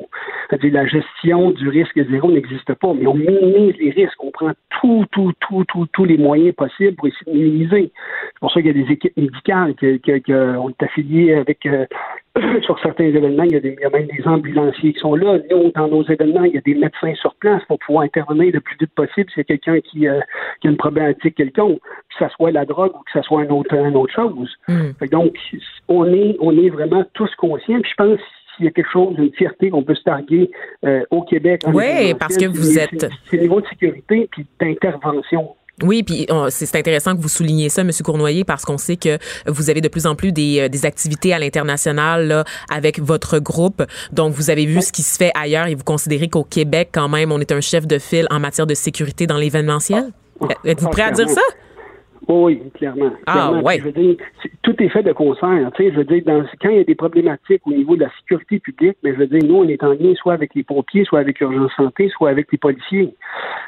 [0.50, 5.04] la gestion du risque zéro n'existe pas, mais on minimise les risques, on prend tout,
[5.12, 7.92] tout, tout, tout, tous les moyens possibles pour essayer de minimiser.
[8.26, 9.74] C'est pour ça qu'il y a des équipes médicales
[10.58, 11.86] ont été affiliées avec euh,
[12.62, 15.14] sur certains événements, il y, a des, il y, a même des ambulanciers qui sont
[15.14, 15.38] là.
[15.50, 18.60] Nous, dans nos événements, il y a des médecins sur place pour pouvoir intervenir le
[18.60, 20.20] plus vite possible s'il y a quelqu'un qui, euh,
[20.60, 23.52] qui, a une problématique quelconque, que ce soit la drogue ou que ce soit une
[23.52, 24.50] autre, une autre chose.
[24.68, 25.06] Mm.
[25.10, 25.36] donc,
[25.88, 27.80] on est, on est vraiment tous conscients.
[27.80, 28.20] Puis je pense
[28.56, 30.50] s'il y a quelque chose, une fierté qu'on peut se targuer
[30.84, 31.62] euh, au Québec.
[31.72, 33.06] Oui, parce que vous êtes.
[33.24, 37.82] C'est le niveau de sécurité puis d'intervention oui, puis c'est intéressant que vous souligniez ça,
[37.82, 37.90] M.
[38.04, 41.32] Cournoyer, parce qu'on sait que vous avez de plus en plus des, euh, des activités
[41.32, 43.82] à l'international avec votre groupe.
[44.12, 47.08] Donc, vous avez vu ce qui se fait ailleurs et vous considérez qu'au Québec, quand
[47.08, 50.12] même, on est un chef de file en matière de sécurité dans l'événementiel?
[50.40, 51.42] Ah, Êtes-vous prêt à dire ça?
[52.28, 53.10] Oui, clairement.
[53.26, 53.78] Ah, ouais.
[53.78, 54.16] Je veux dire,
[54.62, 55.70] tout est fait de concert.
[55.74, 58.02] Tu sais, je veux dire, dans, quand il y a des problématiques au niveau de
[58.02, 60.62] la sécurité publique, mais je veux dire, nous, on est en lien soit avec les
[60.62, 63.14] pompiers, soit avec l'urgence santé, soit avec les policiers.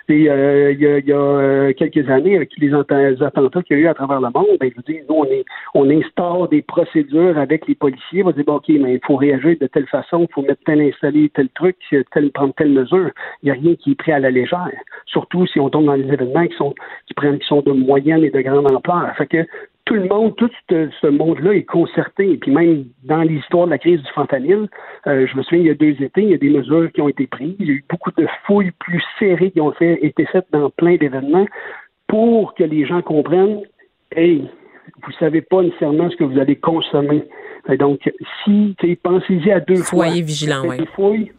[0.09, 3.77] Et euh, il y a, il y a euh, quelques années, avec les, attentats qu'il
[3.77, 5.45] y a eu à travers le monde, ben, je veux dire, nous, on, est,
[5.75, 8.23] on instaure des procédures avec les policiers.
[8.23, 10.63] On va dire, bon, OK, mais il faut réagir de telle façon, il faut mettre
[10.65, 11.77] tel installé, tel truc,
[12.13, 13.11] tel, prendre telle mesure.
[13.43, 14.71] Il n'y a rien qui est pris à la légère.
[15.07, 16.75] Surtout si on tombe dans les événements qui sont,
[17.07, 19.15] qui prennent, qui sont de moyenne et de grande ampleur.
[19.17, 19.47] Fait que
[19.85, 22.33] tout le monde, tout ce, monde-là est concerté.
[22.33, 24.69] Et puis même dans l'histoire de la crise du fentanyl,
[25.07, 27.03] euh, je me souviens, il y a deux étés, il y a des mesures qui
[27.03, 27.57] ont été prises.
[27.59, 30.71] Il y a eu beaucoup de fouilles plus serrées qui ont fait, été faites dans
[30.71, 31.47] plein d'événements
[32.07, 33.61] pour que les gens comprennent,
[34.15, 34.49] hey,
[35.03, 37.25] vous savez pas nécessairement ce que vous allez consommer.
[37.79, 38.11] donc,
[38.45, 40.07] si, pensez-y à deux fois.
[40.07, 40.79] Soyez vigilant, oui.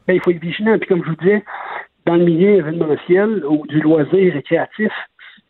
[0.07, 0.77] Ben, il faut être vigilant.
[0.77, 1.43] Puis comme je vous disais,
[2.05, 4.91] dans le milieu événementiel ou du loisir récréatif,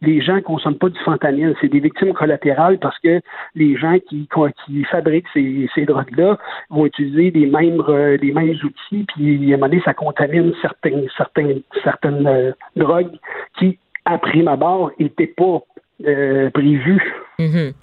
[0.02, 1.56] les gens ne consomment pas du fentanyl.
[1.62, 3.22] C'est des victimes collatérales parce que
[3.56, 4.28] les gens qui,
[4.66, 6.38] qui fabriquent ces, ces drogues-là
[6.70, 10.54] vont utiliser les mêmes, euh, les mêmes outils, puis à un moment donné, ça contamine
[10.62, 13.18] certaines, certaines, certaines euh, drogues
[13.58, 15.62] qui, à prime abord, n'étaient pas
[16.06, 17.14] euh, prévues.
[17.40, 17.74] Mm-hmm.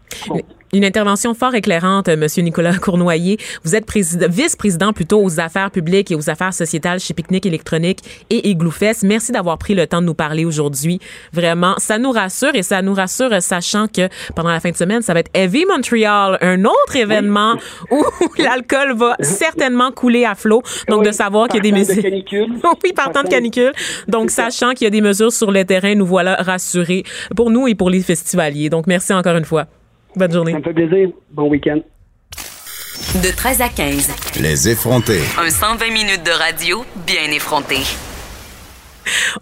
[0.75, 3.37] Une intervention fort éclairante, euh, Monsieur Nicolas Cournoyer.
[3.62, 7.99] Vous êtes vice-président plutôt aux affaires publiques et aux affaires sociétales chez Picnic électronique
[8.31, 9.03] et Igloofest.
[9.03, 10.99] Merci d'avoir pris le temps de nous parler aujourd'hui.
[11.31, 14.77] Vraiment, ça nous rassure et ça nous rassure euh, sachant que pendant la fin de
[14.77, 17.57] semaine, ça va être Heavy Montreal, un autre événement
[17.91, 18.03] où
[18.39, 20.62] l'alcool va certainement couler à flot.
[20.89, 22.03] Donc, de savoir qu'il y a des mesures.
[22.83, 23.75] oui, partant de canicule.
[24.09, 27.05] Donc, sachant qu'il y a des mesures sur le terrain, nous voilà rassurés
[27.37, 28.70] pour nous et pour les festivaliers.
[28.70, 29.66] Donc, merci encore une fois.
[30.16, 30.52] Bonne journée.
[30.52, 31.08] Ça me fait plaisir.
[31.30, 31.80] Bon week-end.
[33.22, 34.10] De 13 à 15.
[34.40, 35.20] Les effrontés.
[35.38, 37.76] Un 120 minutes de radio bien effronté.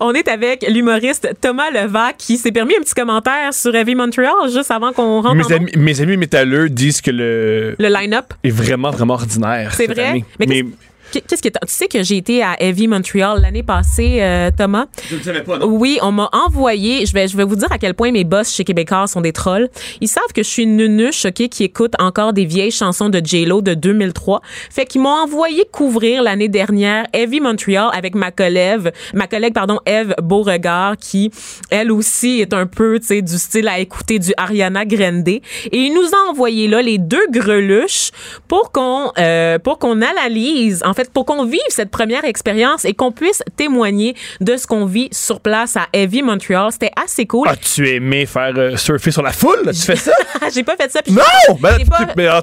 [0.01, 4.33] On est avec l'humoriste Thomas Levac qui s'est permis un petit commentaire sur Heavy Montreal
[4.53, 8.51] juste avant qu'on rentre mes amis, mes amis métalleux disent que le le line-up est
[8.51, 9.75] vraiment vraiment ordinaire.
[9.75, 10.25] C'est vrai?
[10.39, 10.65] Mais,
[11.13, 14.87] Qu'est-ce que tu sais que j'ai été à Heavy Montreal l'année passée, euh, Thomas?
[15.09, 15.65] Je ne savais pas.
[15.67, 17.05] Oui, on m'a envoyé.
[17.05, 19.33] Je vais, je vais vous dire à quel point mes boss chez Québécois sont des
[19.33, 19.69] trolls.
[20.01, 23.21] Ils savent que je suis une nunuche, ok, qui écoute encore des vieilles chansons de
[23.25, 24.41] J Lo de 2003.
[24.71, 29.81] Fait qu'ils m'ont envoyé couvrir l'année dernière Heavy Montreal avec ma collègue, ma collègue pardon,
[29.87, 31.31] Eve Beauregard, qui
[31.71, 35.29] elle aussi est un peu, tu sais, du style à écouter du Ariana Grande.
[35.29, 35.43] Et
[35.73, 38.11] il nous a envoyé là les deux greluches
[38.49, 42.93] pour qu'on, euh, pour qu'on analyse en fait pour qu'on vive cette première expérience et
[42.93, 46.71] qu'on puisse témoigner de ce qu'on vit sur place à Heavy Montreal.
[46.73, 47.49] C'était assez cool.
[47.49, 49.71] As-tu aimé faire euh, surfer sur la foule?
[49.73, 50.13] Tu fais ça?
[50.55, 51.01] j'ai pas fait ça.
[51.09, 51.57] non!
[51.61, 51.79] Ben,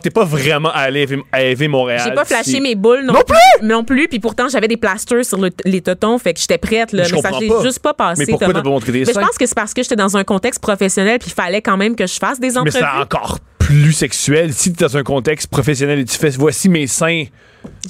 [0.02, 0.24] t'es pas...
[0.24, 2.02] vraiment allé à Heavy Montréal.
[2.04, 3.68] J'ai pas flashé mes boules non, non plus.
[3.68, 4.08] Non plus.
[4.08, 6.18] Puis pourtant, j'avais des plasters sur les totons.
[6.18, 6.92] Fait que j'étais prête.
[6.92, 8.24] Là, mais, ça j'ai juste pas passé.
[8.26, 10.18] Mais pourquoi t'as pas montré des mais Je pense que c'est parce que j'étais dans
[10.18, 12.80] un contexte professionnel puis il fallait quand même que je fasse des entrevues.
[12.80, 16.30] Mais c'est encore plus sexuel si tu es dans un contexte professionnel et tu fais
[16.30, 17.26] voici mes seins.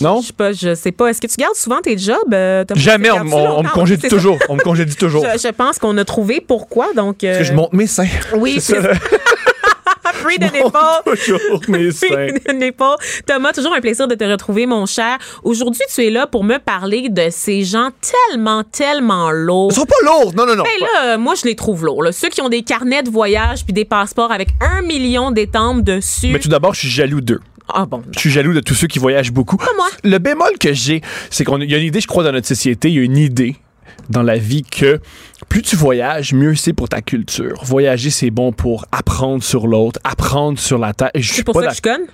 [0.02, 0.22] Non?
[0.22, 1.10] Je sais pas, je sais pas.
[1.10, 2.34] Est-ce que tu gardes souvent tes jobs?
[2.34, 2.66] euh?
[2.74, 4.40] Jamais, on, gardes-tu on- on me congédie toujours.
[4.50, 5.24] On me congédie toujours.
[5.34, 7.24] Je, je pense qu'on a trouvé pourquoi, donc...
[7.24, 8.08] euh, Parce que je monte mes seins.
[8.36, 8.90] Oui, c'est c'est ça.
[10.28, 11.26] Free monte nipple.
[11.26, 12.08] toujours mes seins.
[12.08, 12.74] Free.
[13.26, 15.18] Thomas, toujours un plaisir de te retrouver, mon cher.
[15.44, 17.90] Aujourd'hui, tu es là pour me parler de ces gens
[18.30, 19.70] tellement, tellement lourds.
[19.72, 20.34] Ils sont pas lourds.
[20.36, 20.64] Non, non, non.
[20.64, 22.04] Ben là, euh, moi, je les trouve lourds.
[22.04, 22.12] là.
[22.12, 26.30] Ceux qui ont des carnets de voyage puis des passeports avec un million d'étampes dessus.
[26.32, 27.40] Mais tout d'abord, je suis jaloux d'eux.
[27.70, 28.02] Ah bon.
[28.14, 29.58] Je suis jaloux de tous ceux qui voyagent beaucoup.
[29.76, 29.88] moi.
[30.04, 32.90] Le bémol que j'ai, c'est qu'il y a une idée, je crois, dans notre société,
[32.90, 33.56] il y a une idée
[34.10, 35.00] dans la vie que
[35.50, 37.62] plus tu voyages, mieux c'est pour ta culture.
[37.64, 41.12] Voyager, c'est bon pour apprendre sur l'autre, apprendre sur la terre.
[41.22, 42.08] C'est pour pas ça que je conne?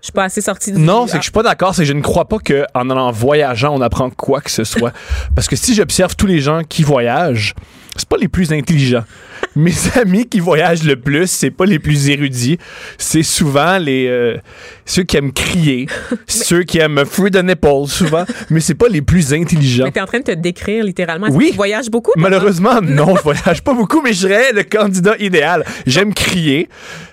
[0.00, 1.74] Je suis pas assez sortie du Non, c'est que je suis pas d'accord.
[1.74, 4.92] C'est que je ne crois pas qu'en allant voyageant, on apprend quoi que ce soit.
[5.34, 7.54] Parce que si j'observe tous les gens qui voyagent,
[7.96, 9.04] c'est pas les plus intelligents.
[9.56, 12.58] Mes amis qui voyagent le plus, c'est pas les plus érudits.
[12.98, 14.36] C'est souvent les euh,
[14.84, 15.86] ceux qui aiment crier,
[16.26, 18.24] ceux qui aiment free the nipple, souvent.
[18.50, 19.84] mais c'est pas les plus intelligents.
[19.84, 21.26] Mais t'es en train de te décrire littéralement.
[21.30, 21.46] Oui.
[21.46, 22.12] que Tu voyages beaucoup.
[22.16, 25.64] Malheureusement, non, je voyage pas beaucoup, mais je serais le candidat idéal.
[25.86, 26.68] J'aime crier,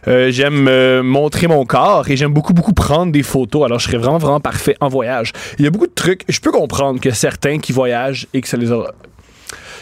[0.08, 3.66] euh, j'aime euh, montrer mon corps et j'aime beaucoup, beaucoup prendre des photos.
[3.66, 5.34] Alors, je serais vraiment, vraiment parfait en voyage.
[5.58, 6.24] Il y a beaucoup de trucs.
[6.30, 8.92] Je peux comprendre que certains qui voyagent et que ça les a.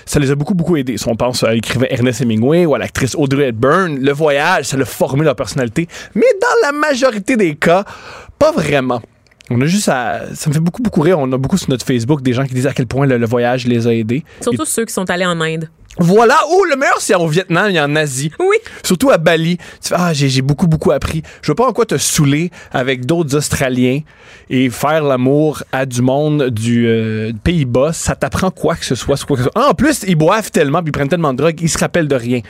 [0.05, 0.97] Ça les a beaucoup, beaucoup aidés.
[0.97, 4.77] Si on pense à l'écrivain Ernest Hemingway ou à l'actrice Audrey Hepburn, le voyage, ça
[4.77, 5.87] l'a formé leur personnalité.
[6.13, 7.83] Mais dans la majorité des cas,
[8.37, 9.01] pas vraiment.
[9.49, 10.21] On a juste à.
[10.33, 11.19] Ça me fait beaucoup, beaucoup rire.
[11.19, 13.25] On a beaucoup sur notre Facebook des gens qui disent à quel point le, le
[13.25, 14.23] voyage les a aidés.
[14.41, 15.69] Surtout ceux qui sont allés en Inde.
[15.97, 16.37] Voilà.
[16.49, 18.31] Oh, le meilleur, c'est au Vietnam et en Asie.
[18.39, 18.57] Oui.
[18.83, 19.57] Surtout à Bali.
[19.57, 21.23] Tu fais, ah, j'ai beaucoup, beaucoup appris.
[21.41, 24.01] Je veux pas en quoi te saouler avec d'autres Australiens
[24.49, 27.93] et faire l'amour à du monde du euh, Pays-Bas.
[27.93, 29.17] Ça t'apprend quoi que ce soit.
[29.25, 29.61] quoi que ce soit.
[29.61, 32.07] Ah, en plus, ils boivent tellement puis ils prennent tellement de drogue, ils se rappellent
[32.07, 32.41] de rien.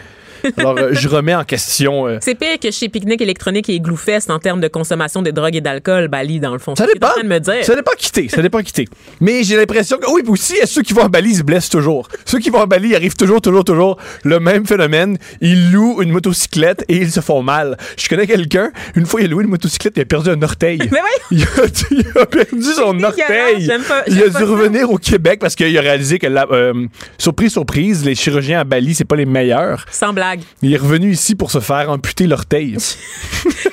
[0.58, 2.08] Alors, euh, je remets en question.
[2.08, 5.56] euh, C'est pire que chez Pique-Nique électronique et Gloufest en termes de consommation des drogues
[5.56, 6.76] et d'alcool, Bali, dans le fond.
[6.76, 7.10] Ça dépend.
[7.22, 7.64] de me dire.
[7.64, 8.30] Ça dépend quitter.
[8.30, 8.88] Ça dépend quitter.
[9.22, 12.08] Mais j'ai l'impression que, oui, aussi, ceux qui vont à Bali, ils se blessent toujours.
[12.26, 15.18] Ceux qui vont à Bali, arrivent toujours, toujours, toujours le même phénomène.
[15.42, 17.78] Ils louent une motocyclette et ils se font mal.
[17.98, 20.80] Je connais quelqu'un, une fois, il a loué une motocyclette, il a perdu un orteil.
[20.92, 21.00] Mais
[21.32, 21.38] oui.
[21.40, 21.48] Il a,
[21.92, 23.68] il a perdu son orteil.
[23.68, 26.86] Pas- il a pas dû revenir au Québec parce qu'il a réalisé que, la, euh,
[27.18, 29.86] surprise, surprise, les chirurgiens à Bali, c'est pas les meilleurs.
[29.92, 30.35] Sans blague.
[30.62, 32.76] Il est revenu ici pour se faire amputer l'orteil.
[33.44, 33.70] Je sais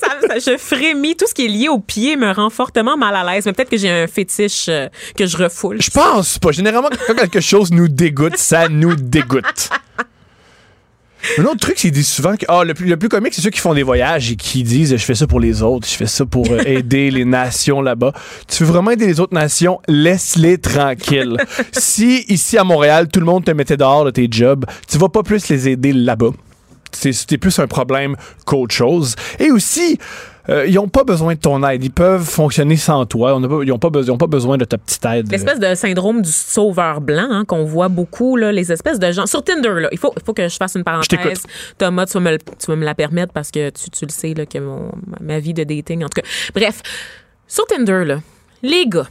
[0.00, 1.16] pas, ça, ça- je frémis.
[1.16, 3.46] Tout ce qui est lié au pied me rend fortement mal à l'aise.
[3.46, 5.80] Mais peut-être que j'ai un fétiche euh, que je refoule.
[5.80, 6.50] Je pense pas.
[6.52, 9.70] Généralement, quand quelque chose nous dégoûte, ça nous dégoûte.
[11.38, 13.42] Un autre truc, c'est qu'ils disent souvent que ah, le, plus, le plus comique, c'est
[13.42, 15.94] ceux qui font des voyages et qui disent je fais ça pour les autres, je
[15.94, 18.12] fais ça pour euh, aider les nations là-bas.
[18.48, 21.36] Tu veux vraiment aider les autres nations, laisse-les tranquilles.
[21.72, 25.08] si ici à Montréal, tout le monde te mettait dehors de tes jobs, tu vas
[25.08, 26.30] pas plus les aider là-bas.
[26.92, 28.16] C'est- plus un problème
[28.46, 29.16] qu'autre chose.
[29.40, 29.98] Et aussi,
[30.48, 31.82] euh, ils ont pas besoin de ton aide.
[31.84, 33.34] Ils peuvent fonctionner sans toi.
[33.34, 35.30] On a pas- ils n'ont pas, besoin- pas de ta petite aide.
[35.30, 39.26] L'espèce de syndrome du sauveur blanc hein, qu'on voit beaucoup, là, les espèces de gens.
[39.26, 41.42] Sur Tinder, là, il, faut, que je fasse une parenthèse.
[41.78, 44.34] Thomas, tu vas, me, tu vas me la permettre parce que tu, tu le sais
[44.34, 44.90] là, que mon,
[45.20, 46.28] ma vie de dating, en tout cas.
[46.54, 46.82] Bref,
[47.46, 48.20] sur Tinder, là,
[48.62, 49.06] les gars.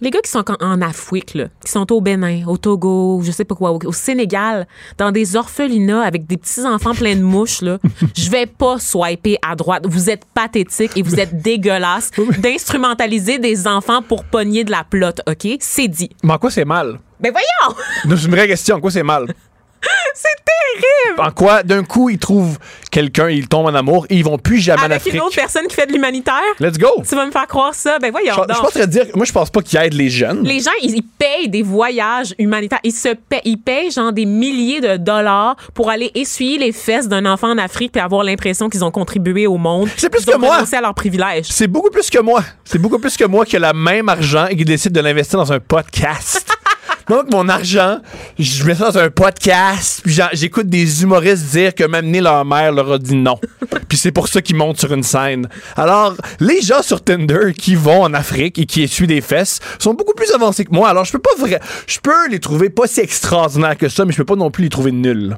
[0.00, 3.44] Les gars qui sont en, Afrique, là, qui sont au Bénin, au Togo, je sais
[3.44, 7.78] pas quoi, au, Sénégal, dans des orphelinats avec des petits-enfants pleins de mouches, là,
[8.16, 9.86] je vais pas swiper à droite.
[9.88, 15.20] Vous êtes pathétique et vous êtes dégueulasse d'instrumentaliser des enfants pour pogner de la plotte,
[15.28, 15.56] OK?
[15.58, 16.10] C'est dit.
[16.22, 17.00] Mais en quoi c'est mal?
[17.20, 17.76] Ben voyons!
[18.04, 18.76] Non, C'est une vraie question.
[18.76, 19.26] En quoi c'est mal?
[20.14, 21.20] C'est terrible!
[21.20, 22.58] En quoi, d'un coup, ils trouvent
[22.90, 25.14] quelqu'un, ils tombent en amour et ils vont plus jamais en Avec Afrique?
[25.14, 26.34] une autre personne qui fait de l'humanitaire?
[26.58, 27.02] Let's go!
[27.08, 27.98] Tu vas me faire croire ça?
[27.98, 28.88] Ben voyons Je, je donc.
[28.88, 30.42] dire, moi, je pense pas qu'ils aident les jeunes.
[30.44, 32.80] Les gens, ils, ils payent des voyages humanitaires.
[32.82, 37.08] Ils se paient, ils payent genre des milliers de dollars pour aller essuyer les fesses
[37.08, 39.88] d'un enfant en Afrique puis avoir l'impression qu'ils ont contribué au monde.
[39.96, 40.56] C'est plus Ils ont que moi.
[40.56, 41.46] renoncé à leurs privilèges.
[41.48, 42.42] C'est beaucoup plus que moi.
[42.64, 45.38] C'est beaucoup plus que moi qui a le même argent et qui décide de l'investir
[45.38, 46.54] dans un podcast.
[47.08, 48.00] Donc, mon argent,
[48.38, 52.70] je mets ça dans un podcast, puis j'écoute des humoristes dire que m'amener leur mère
[52.72, 53.38] leur a dit non.
[53.88, 55.48] puis c'est pour ça qu'ils montent sur une scène.
[55.76, 59.94] Alors, les gens sur Tinder qui vont en Afrique et qui essuient des fesses sont
[59.94, 60.90] beaucoup plus avancés que moi.
[60.90, 64.12] Alors, je peux pas vrai, je peux les trouver pas si extraordinaires que ça, mais
[64.12, 65.36] je peux pas non plus les trouver nuls.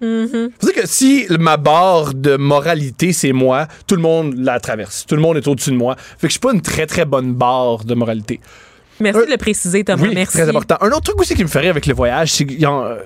[0.00, 5.06] C'est que si ma barre de moralité, c'est moi, tout le monde la traverse.
[5.06, 5.96] Tout le monde est au-dessus de moi.
[5.96, 8.40] Fait que je suis pas une très, très bonne barre de moralité.
[9.00, 10.02] Merci Euh, de le préciser, Thomas.
[10.02, 10.36] Oui, Merci.
[10.38, 10.76] très important.
[10.80, 12.54] Un autre truc aussi qui me rire avec le voyage, c'est que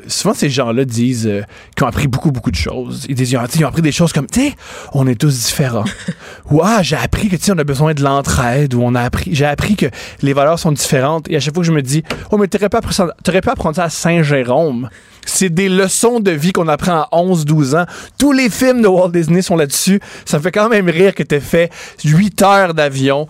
[0.09, 1.43] souvent ces gens-là disent euh,
[1.75, 3.07] qu'ils ont appris beaucoup, beaucoup de choses.
[3.09, 4.55] Ils disent ils ont, ils ont appris des choses comme, tu sais,
[4.93, 5.85] on est tous différents.
[6.51, 8.75] ou ah, j'ai appris que tu sais, on a besoin de l'entraide.
[8.75, 9.87] Ou on a appris, j'ai appris que
[10.23, 11.31] les valeurs sont différentes.
[11.31, 13.41] Et à chaque fois que je me dis, oh mais t'aurais pas appris ça, t'aurais
[13.41, 14.89] pas apprendre ça à Saint-Jérôme.
[15.29, 17.87] C'est des leçons de vie qu'on apprend à 11-12 ans.
[18.17, 20.01] Tous les films de Walt Disney sont là-dessus.
[20.25, 21.71] Ça me fait quand même rire que t'aies fait
[22.05, 23.27] 8 heures d'avion.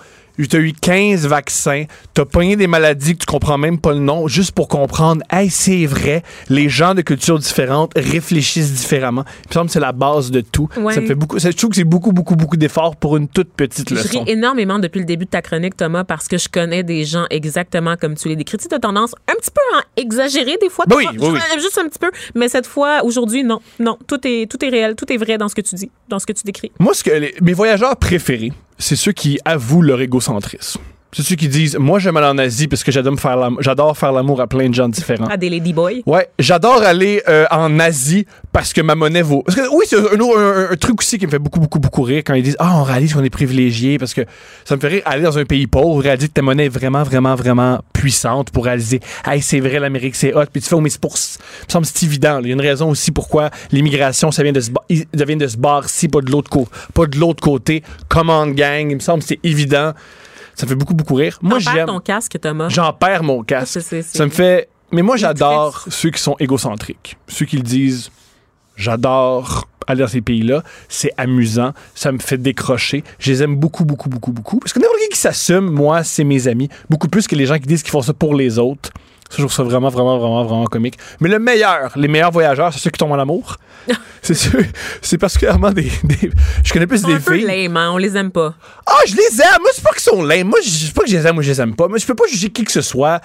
[0.49, 1.85] T'as eu 15 vaccins,
[2.15, 5.51] t'as pogné des maladies que tu comprends même pas le nom, juste pour comprendre, hey,
[5.51, 9.25] c'est vrai, les gens de cultures différentes réfléchissent différemment.
[9.45, 10.69] Il me semble que c'est la base de tout.
[10.77, 10.95] Ouais.
[10.95, 13.51] Ça me fait beaucoup, je trouve que c'est beaucoup, beaucoup, beaucoup d'efforts pour une toute
[13.53, 14.23] petite Je leçon.
[14.25, 17.25] ris énormément depuis le début de ta chronique, Thomas, parce que je connais des gens
[17.31, 18.59] exactement comme tu les décris.
[18.59, 20.85] Tu as tendance un petit peu à exagérer des fois.
[20.95, 21.39] Oui, oui, oui.
[21.61, 22.11] Juste un petit peu.
[22.35, 23.61] Mais cette fois, aujourd'hui, non.
[23.79, 23.97] Non.
[24.07, 24.95] Tout est, tout est réel.
[24.97, 26.73] Tout est vrai dans ce que tu dis, dans ce que tu décris.
[26.79, 30.81] Moi, ce que les- mes voyageurs préférés, c'est ceux qui avouent leur égocentrisme.
[31.13, 33.97] C'est ceux qui disent, moi, j'aime aller en Asie parce que j'adore faire l'am- j'adore
[33.97, 35.27] faire l'amour à plein de gens différents.
[35.29, 36.03] À des ladyboys.
[36.05, 39.43] Ouais, j'adore aller euh, en Asie parce que ma monnaie vaut.
[39.43, 41.79] Parce que oui, c'est un, autre- un- un truc aussi qui me fait beaucoup, beaucoup,
[41.79, 44.23] beaucoup rire quand ils disent Ah, on réalise qu'on est privilégié parce que
[44.67, 47.03] ça me fait rire aller dans un pays pauvre, réaliser que ta monnaie est vraiment,
[47.03, 50.45] vraiment, vraiment puissante pour réaliser Hey, c'est vrai, l'Amérique, c'est hot.
[50.53, 51.15] Puis tu fais, oh, mais c'est pour.
[51.17, 52.41] Il me semble que c'est évident.
[52.43, 55.25] Il y a une raison aussi pourquoi l'immigration, ça vient de se, ba- il- ça
[55.25, 56.71] vient de se barrer pas de l'autre côté.
[56.93, 57.83] Pas de l'autre côté.
[58.09, 59.93] Command gang, il me semble que c'est évident.
[60.57, 61.39] Ça me fait beaucoup, beaucoup rire.
[61.43, 62.69] Moi, j'aime ton casque, Thomas.
[62.69, 63.81] J'en perds mon casque.
[63.81, 64.69] Ça me fait.
[64.91, 67.17] Mais moi, j'adore ceux qui sont égocentriques.
[67.29, 68.11] Ceux qui le disent,
[68.75, 70.63] j'adore aller dans ces pays-là.
[70.89, 71.73] C'est amusant.
[71.95, 73.05] Ça me fait décrocher.
[73.19, 74.59] Je les aime beaucoup, beaucoup, beaucoup, beaucoup.
[74.59, 76.69] Parce que n'importe qui qui s'assume, moi, c'est mes amis.
[76.89, 78.91] Beaucoup plus que les gens qui disent qu'ils font ça pour les autres.
[79.29, 80.97] Ça, je trouve ça vraiment, vraiment, vraiment, vraiment comique.
[81.21, 83.57] Mais le meilleur, les meilleurs voyageurs, c'est ceux qui tombent en amour.
[84.23, 84.65] c'est ceux,
[85.03, 86.31] c'est particulièrement des, des-
[86.65, 87.45] Je connais plus des un peu filles.
[87.47, 88.55] lame, hein, on les aime pas.
[88.87, 89.61] Ah, je les aime.
[89.61, 90.47] Moi, c'est pas qu'ils sont lame.
[90.49, 91.87] Moi, je je sais pas que je les aime ou je les aime pas.
[91.89, 93.21] Mais je peux pas juger qui que ce soit.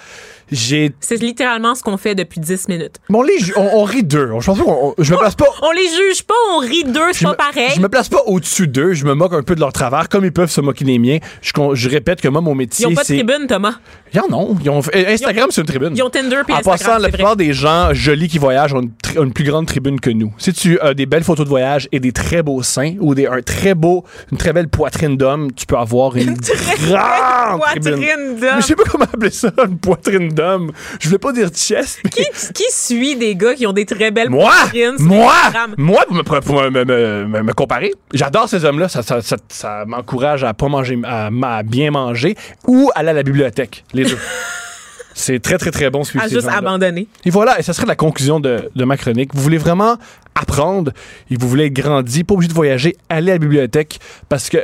[0.52, 0.92] J'ai.
[1.00, 2.96] C'est littéralement ce qu'on fait depuis 10 minutes.
[3.10, 4.30] Bon, on, les ju- on, on rit d'eux.
[4.40, 5.46] Je pense pas qu'on- je me place pas.
[5.62, 7.70] On les juge pas, on rit d'eux, c'est pas me, pareil.
[7.76, 8.94] je me place pas au-dessus d'eux.
[8.94, 11.20] Je me moque un peu de leur travers, comme ils peuvent se moquer des miens.
[11.42, 13.76] Je, je répète que moi, mon Ils métier, ont pas de tribune, Thomas.
[14.14, 14.58] Ils en ont.
[14.64, 15.94] Ils ont Instagram, c'est une tribune.
[15.96, 18.82] Ils ont Tinder puis En Instagram, passant, la plupart des gens jolis qui voyagent ont
[18.82, 20.34] une, tri- ont une plus grande tribune que nous.
[20.38, 23.28] Si tu as des belles photos de voyage et des très beaux seins ou des,
[23.28, 26.98] un très beau, une très belle poitrine d'homme, tu peux avoir une grande tribune.
[27.58, 27.84] Poitrine
[28.36, 28.62] Mais d'homme.
[28.62, 30.41] je sais pas comment appeler ça, une poitrine d'homme.
[31.00, 32.00] Je voulais pas dire chest.
[32.04, 32.24] mais- Qui,
[32.54, 35.34] qui suit des gars qui ont des très belles Moi, poitrines moi,
[35.78, 38.88] moi, pour me, pour me- me- me- me- me comparer, j'adore ces hommes-là.
[38.90, 42.36] Ça, ça, ça- ça m'encourage à pas manger, à, à bien manger
[42.68, 44.18] ou aller à la bibliothèque, les deux.
[45.14, 47.06] C'est très, très, très bon suivre À ces juste abandonner.
[47.26, 49.32] Et voilà, et ça serait la conclusion de, de ma chronique.
[49.36, 49.98] Vous voulez vraiment
[50.36, 50.94] apprendre
[51.30, 54.58] et vous voulez grandir, pas obligé de voyager, allez à la bibliothèque parce que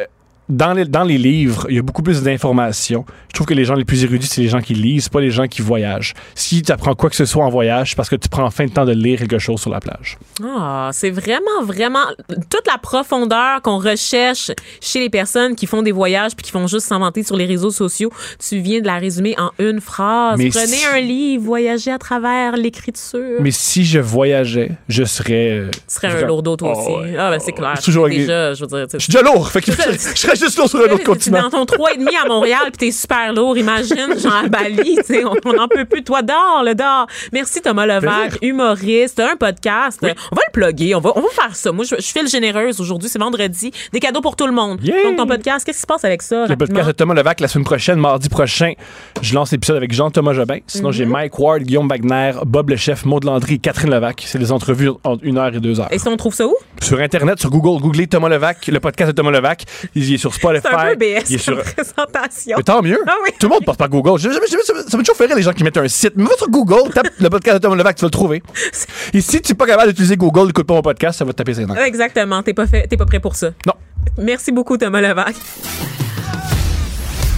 [0.50, 3.06] dans les, dans les livres, il y a beaucoup plus d'informations.
[3.30, 5.30] Je trouve que les gens les plus érudits, c'est les gens qui lisent, pas les
[5.32, 6.14] gens qui voyagent.
[6.36, 8.64] Si tu apprends quoi que ce soit en voyage, c'est parce que tu prends enfin
[8.64, 10.18] le temps de lire quelque chose sur la plage.
[10.44, 12.06] Ah, c'est vraiment, vraiment
[12.50, 16.66] toute la profondeur qu'on recherche chez les personnes qui font des voyages puis qui font
[16.68, 18.12] juste s'inventer sur les réseaux sociaux.
[18.40, 20.38] Tu viens de la résumer en une phrase.
[20.38, 23.40] Mais Prenez si- un livre, voyagez à travers l'écriture.
[23.42, 25.50] Mais si je voyageais, je serais.
[25.52, 26.92] euh, Tu serais un lourdeau toi Oh, aussi.
[27.12, 27.16] ouais.
[27.20, 27.74] Ah, ben c'est clair.
[27.76, 30.58] C'est toujours Déjà, je veux dire, Je suis déjà lourd, fait que je serais juste
[30.58, 31.50] lourd sur un autre continent.
[31.50, 33.58] dans ton 3,5 à Montréal puis t'es super lourd.
[33.58, 36.04] Imagine, genre à Bali, tu sais, on n'en peut plus.
[36.04, 37.08] Toi, dors, le dors.
[37.34, 40.00] Merci Thomas Levac, humoriste, un podcast.
[40.02, 41.72] On va le plugger, on va, on va faire ça.
[41.72, 43.72] Moi, je, je fais le généreuse aujourd'hui, c'est vendredi.
[43.92, 44.80] Des cadeaux pour tout le monde.
[44.84, 45.04] Yeah!
[45.04, 46.46] Donc, ton podcast, qu'est-ce qui se passe avec ça?
[46.48, 48.74] Le podcast de Thomas Levac la semaine prochaine, mardi prochain.
[49.22, 50.60] Je lance l'épisode avec Jean-Thomas Jobin.
[50.68, 54.24] Sinon, j'ai Mike Ward, Guillaume Wagner, Bob le chef, Maud Landry et Catherine Levac.
[54.26, 55.88] C'est des entrevues entre une heure et deux heures.
[55.92, 56.56] Et si on trouve ça où?
[56.82, 59.64] Sur Internet, sur Google, googlez Thomas Levac, le podcast de Thomas Levac.
[59.96, 60.68] Il est sur Spotify.
[60.70, 61.62] C'est un peu BS Il est sur...
[61.64, 62.58] présentation.
[62.58, 63.00] Mais tant mieux.
[63.08, 63.32] Ah oui.
[63.40, 64.20] Tout le monde passe par Google.
[64.20, 66.14] Je- je- je- ça m'a toujours fait rire les gens qui mettent un site.
[66.16, 68.44] Mais va sur Google, tape le podcast de Thomas Levac, tu vas le trouver.
[69.14, 71.38] Et si tu n'es pas capable d'utiliser Google, écoute pas mon podcast, ça va te
[71.38, 71.78] taper ses nerfs.
[71.84, 73.50] Exactement, t'es pas, fait, pas prêt pour ça.
[73.66, 73.74] Non.
[74.18, 75.36] Merci beaucoup, Thomas Levac.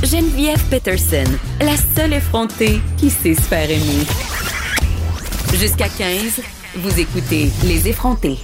[0.04, 1.26] Geneviève Peterson,
[1.62, 4.06] la seule effrontée qui sait se faire aimer.
[5.54, 6.42] Jusqu'à 15,
[6.76, 8.38] vous écoutez Les effrontés.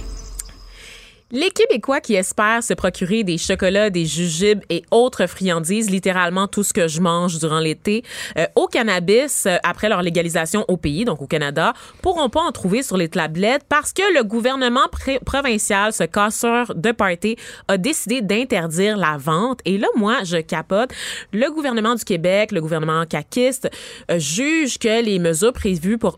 [1.36, 6.62] Les Québécois qui espèrent se procurer des chocolats, des jujubes et autres friandises, littéralement tout
[6.62, 8.04] ce que je mange durant l'été,
[8.38, 12.52] euh, au cannabis euh, après leur légalisation au pays, donc au Canada, pourront pas en
[12.52, 14.86] trouver sur les tablettes parce que le gouvernement
[15.26, 17.36] provincial, ce casseur de party,
[17.68, 19.60] a décidé d'interdire la vente.
[19.66, 20.88] Et là, moi, je capote.
[21.34, 23.68] Le gouvernement du Québec, le gouvernement caquiste,
[24.10, 26.16] euh, juge que les mesures prévues par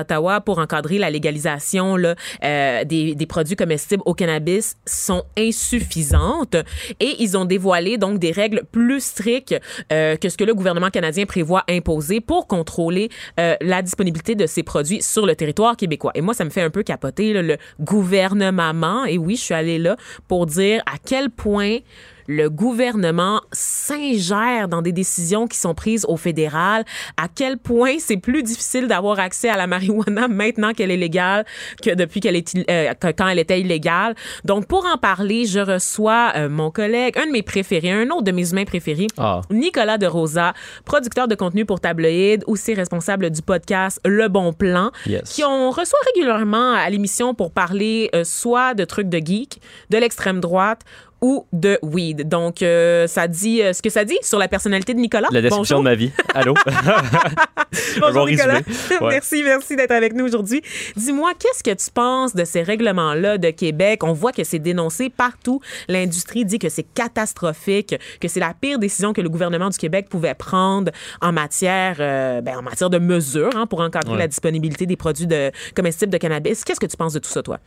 [0.00, 4.55] Ottawa pour encadrer la légalisation là, euh, des, des produits comestibles au cannabis
[4.86, 6.56] sont insuffisantes
[7.00, 9.54] et ils ont dévoilé donc des règles plus strictes
[9.92, 13.08] euh, que ce que le gouvernement canadien prévoit imposer pour contrôler
[13.40, 16.12] euh, la disponibilité de ces produits sur le territoire québécois.
[16.14, 19.04] Et moi, ça me fait un peu capoter le gouvernement.
[19.04, 19.96] Et oui, je suis allée là
[20.28, 21.78] pour dire à quel point
[22.26, 26.84] le gouvernement s'ingère dans des décisions qui sont prises au fédéral,
[27.16, 31.44] à quel point c'est plus difficile d'avoir accès à la marijuana maintenant qu'elle est légale
[31.82, 34.14] que depuis qu'elle est euh, que quand elle était illégale?
[34.44, 38.22] Donc pour en parler, je reçois euh, mon collègue, un de mes préférés, un autre
[38.22, 39.40] de mes humains préférés, Ah.
[39.50, 40.52] Nicolas de Rosa,
[40.84, 45.22] producteur de contenu pour Tabloïd, aussi responsable du podcast Le Bon Plan, Yes.
[45.32, 49.60] qui on reçoit régulièrement à l'émission pour parler euh, soit de trucs de geek,
[49.90, 50.82] de l'extrême droite
[51.26, 52.28] ou de weed.
[52.28, 55.26] Donc, euh, ça dit euh, ce que ça dit sur la personnalité de Nicolas.
[55.32, 55.84] La description Bonjour.
[55.84, 56.12] de ma vie.
[56.34, 56.54] Allô?
[58.00, 58.60] Bonjour bon Nicolas.
[59.00, 59.08] Ouais.
[59.10, 60.62] Merci, merci d'être avec nous aujourd'hui.
[60.96, 64.04] Dis-moi, qu'est-ce que tu penses de ces règlements-là de Québec?
[64.04, 65.60] On voit que c'est dénoncé partout.
[65.88, 70.06] L'industrie dit que c'est catastrophique, que c'est la pire décision que le gouvernement du Québec
[70.08, 74.18] pouvait prendre en matière, euh, ben, en matière de mesures hein, pour encadrer Ouais.
[74.18, 76.62] la disponibilité des produits de, comestibles de cannabis.
[76.62, 77.58] Qu'est-ce que tu penses de tout ça, toi?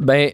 [0.00, 0.30] Ben,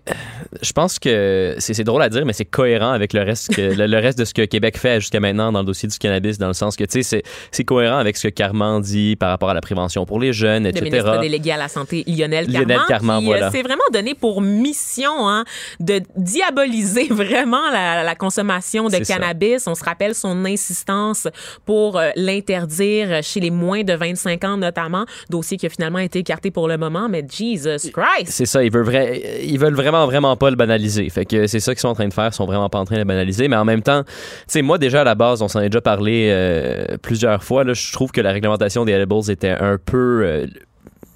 [0.62, 3.86] je pense que c'est drôle à dire, mais c'est cohérent avec le reste, que, le,
[3.86, 6.47] le reste de ce que Québec fait jusqu'à maintenant dans le dossier du cannabis, dans
[6.47, 9.55] le sens que, tu sais, c'est- cohérent avec ce que Carman dit par rapport à
[9.55, 10.84] la prévention pour les jeunes, le etc.
[10.84, 13.47] ministre délégué à la santé Lionel Lionel Carman, qui voilà.
[13.49, 15.45] euh, s'est vraiment donné pour mission hein,
[15.80, 19.14] de diaboliser vraiment la, la consommation de ça.
[19.14, 19.66] cannabis.
[19.66, 21.28] On se rappelle son insistance
[21.64, 26.18] pour euh, l'interdire chez les moins de 25 ans notamment, dossier qui a finalement été
[26.20, 28.26] écarté pour le moment, mais Jesus Christ!
[28.26, 31.09] C'est ça, ils veulent, vrai, ils veulent vraiment, vraiment pas le banaliser.
[31.11, 32.85] Fait que c'est ça qu'ils sont en train de faire, ils sont vraiment pas en
[32.85, 33.49] train de le banaliser.
[33.49, 34.12] Mais en même temps, tu
[34.49, 37.64] sais, moi, déjà, à la base, on s'en est déjà parlé euh, plusieurs fois.
[37.64, 40.47] Là, je trouve que la réglementation des edibles était un peu.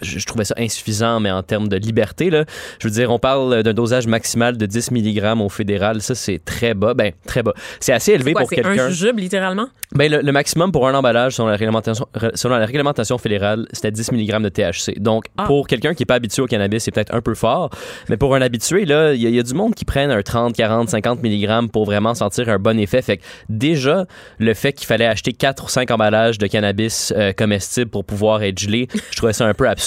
[0.02, 2.44] Je, je trouvais ça insuffisant, mais en termes de liberté, là,
[2.80, 6.00] je veux dire, on parle d'un dosage maximal de 10 mg au fédéral.
[6.02, 6.94] Ça, c'est très bas.
[6.94, 7.52] Ben, très bas.
[7.80, 8.88] C'est assez élevé Quoi, pour c'est un quelqu'un.
[8.88, 9.68] jujube, littéralement?
[9.94, 13.90] Ben, le, le maximum pour un emballage selon la réglementation, selon la réglementation fédérale, c'était
[13.90, 14.98] 10 mg de THC.
[15.00, 15.44] Donc, Ah.
[15.44, 17.70] pour quelqu'un qui n'est pas habitué au cannabis, c'est peut-être un peu fort.
[18.08, 20.10] Mais pour un habitué, là, il y, a- il y a du monde qui prennent
[20.10, 23.02] un 30, 40, 50 mg pour vraiment sentir un bon effet.
[23.02, 24.06] Fait que déjà,
[24.38, 28.42] le fait qu'il fallait acheter 4 ou 5 emballages de cannabis euh, comestibles pour pouvoir
[28.42, 29.85] être gelé, je trouvais ça un peu absurde.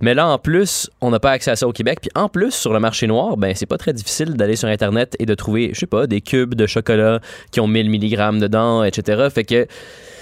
[0.00, 1.98] Mais là, en plus, on n'a pas accès à ça au Québec.
[2.00, 5.16] Puis en plus, sur le marché noir, ben, c'est pas très difficile d'aller sur Internet
[5.18, 7.20] et de trouver, je sais pas, des cubes de chocolat
[7.50, 9.28] qui ont 1000 mg dedans, etc.
[9.32, 9.66] Fait que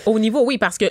[0.06, 0.86] Au niveau, oui, parce que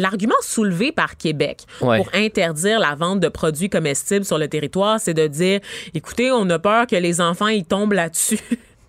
[0.00, 1.96] l'argument soulevé par Québec Ouais.
[1.98, 5.60] pour interdire la vente de produits comestibles sur le territoire, c'est de dire,
[5.94, 8.38] écoutez, on a peur que les enfants ils tombent là-dessus.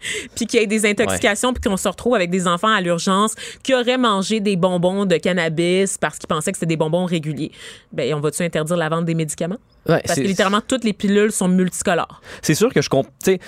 [0.36, 3.34] puis qu'il y ait des intoxications, puis qu'on se retrouve avec des enfants à l'urgence
[3.64, 7.52] qui auraient mangé des bonbons de cannabis parce qu'ils pensaient que c'était des bonbons réguliers.
[7.92, 9.58] Ben, on va-tu interdire la vente des médicaments?
[9.88, 12.22] Ouais, Parce que littéralement, toutes les pilules sont multicolores.
[12.42, 13.40] c'est sûr que je comp- tu sais,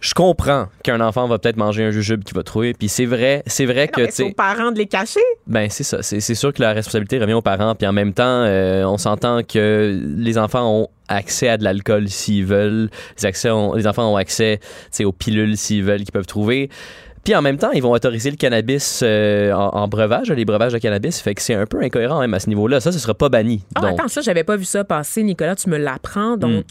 [0.00, 3.42] je comprends qu'un enfant va peut-être manger un jujube qu'il va trouver puis c'est vrai
[3.46, 5.20] c'est vrai que Non, c'est aux parents de les cacher.
[5.46, 8.12] ben c'est ça c'est c'est sûr que la responsabilité revient aux parents puis en même
[8.14, 12.88] temps euh, on s'entend que les enfants ont accès à de l'alcool s'ils veulent
[13.18, 14.58] les accès ont- les enfants ont accès
[15.04, 16.70] aux pilules s'ils veulent qu'ils peuvent trouver
[17.22, 20.72] puis en même temps, ils vont autoriser le cannabis euh, en, en breuvage, les breuvages
[20.72, 21.20] de cannabis.
[21.20, 22.80] Fait que c'est un peu incohérent même à ce niveau-là.
[22.80, 23.62] Ça, ce sera pas banni.
[23.74, 26.38] Ah, donc, attends, ça, j'avais pas vu ça passer, Nicolas, tu me l'apprends.
[26.38, 26.64] Donc,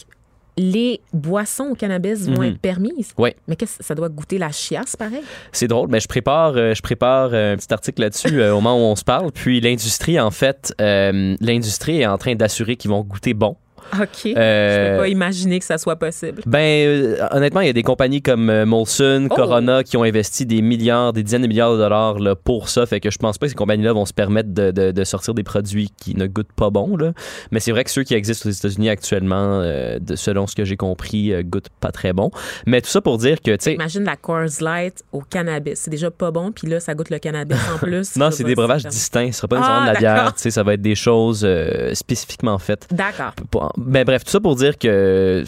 [0.62, 2.49] les boissons au cannabis vont Mhm.
[2.49, 3.12] être permises.
[3.18, 3.34] Ouais.
[3.47, 5.22] Mais qu'est-ce ça doit goûter la chiasse, pareil?
[5.53, 8.60] C'est drôle, mais je prépare, euh, je prépare euh, un petit article là-dessus euh, au
[8.60, 9.32] moment où on se parle.
[9.32, 13.55] Puis l'industrie, en fait, euh, l'industrie est en train d'assurer qu'ils vont goûter bon.
[14.02, 14.26] OK.
[14.36, 16.42] Euh, Je peux pas imaginer que ça soit possible.
[16.46, 19.36] Ben, euh, honnêtement, il y a des compagnies comme euh, Molson, Oh!
[19.36, 22.86] Corona qui ont investi des milliards, des dizaines de milliards de dollars là, pour ça.
[22.86, 25.34] Fait que je pense pas que ces compagnies-là vont se permettre de, de- de sortir
[25.34, 26.96] des produits qui ne goûtent pas bon.
[26.98, 27.14] Là.
[27.52, 30.66] Mais c'est vrai que ceux qui existent aux États-Unis actuellement, euh, de, selon ce que
[30.66, 32.32] j'ai compris, euh, goûtent pas très bon.
[32.66, 35.80] Mais tout ça pour dire que, tu sais, Imagine la Coors Light au cannabis.
[35.80, 38.16] C'est déjà pas bon, puis là, ça goûte le cannabis en plus.
[38.16, 39.32] non, c'est des breuvages distincts.
[39.32, 40.16] Ce sera pas nécessairement Ah, de la bière.
[40.16, 40.34] d'accord.
[40.36, 42.88] Tu sais, ça va être des choses euh, spécifiquement faites.
[42.92, 43.34] D'accord.
[43.80, 45.43] Pour- Ben bref, tout ça pour dire que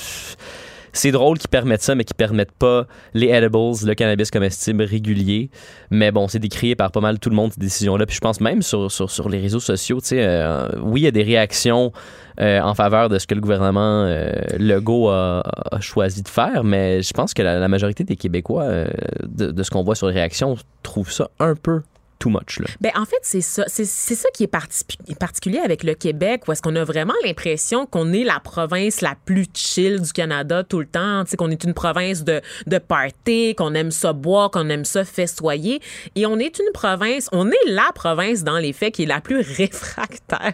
[0.93, 3.53] c'est drôle qu'ils permettent ça, mais qu'ils permettent pas les edibles,
[3.85, 5.49] le cannabis comestible régulier.
[5.89, 8.05] Mais bon, c'est décrié par pas mal tout le monde, ces décisions-là.
[8.05, 11.07] Puis je pense même sur, sur, les réseaux sociaux, tu sais, euh, oui, il y
[11.07, 11.91] a des réactions
[12.39, 15.43] euh, en faveur de ce que le gouvernement euh, Legault a,
[15.79, 18.87] choisi de faire, mais je pense que la, la majorité des Québécois, euh,
[19.25, 21.81] de, de ce qu'on voit sur les réactions, trouvent ça un peu
[22.21, 22.59] too much.
[22.59, 22.67] Là.
[22.79, 23.63] Ben, en fait, c'est ça.
[23.67, 24.85] C'est c'est ça qui est parti-
[25.19, 29.15] particulier avec le Québec, où est-ce qu'on a vraiment l'impression qu'on est la province la
[29.25, 31.23] plus chill du Canada tout le temps.
[31.25, 34.85] Tu sais, qu'on est une province de, de party, qu'on aime ça boire, qu'on aime
[34.85, 35.81] ça festoyer.
[36.15, 39.19] Et on est une province, on est la province, dans les faits, qui est la
[39.19, 40.53] plus réfractaire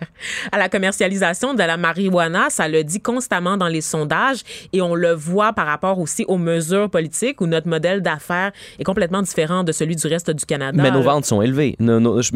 [0.52, 2.50] à la commercialisation de la marijuana.
[2.50, 4.40] Ça le dit constamment dans les sondages
[4.74, 8.84] et on le voit par rapport aussi aux mesures politiques où notre modèle d'affaires est
[8.84, 10.82] complètement différent de celui du reste du Canada.
[10.82, 11.57] Mais nos ventes sont élevées.
[11.62, 12.32] Je-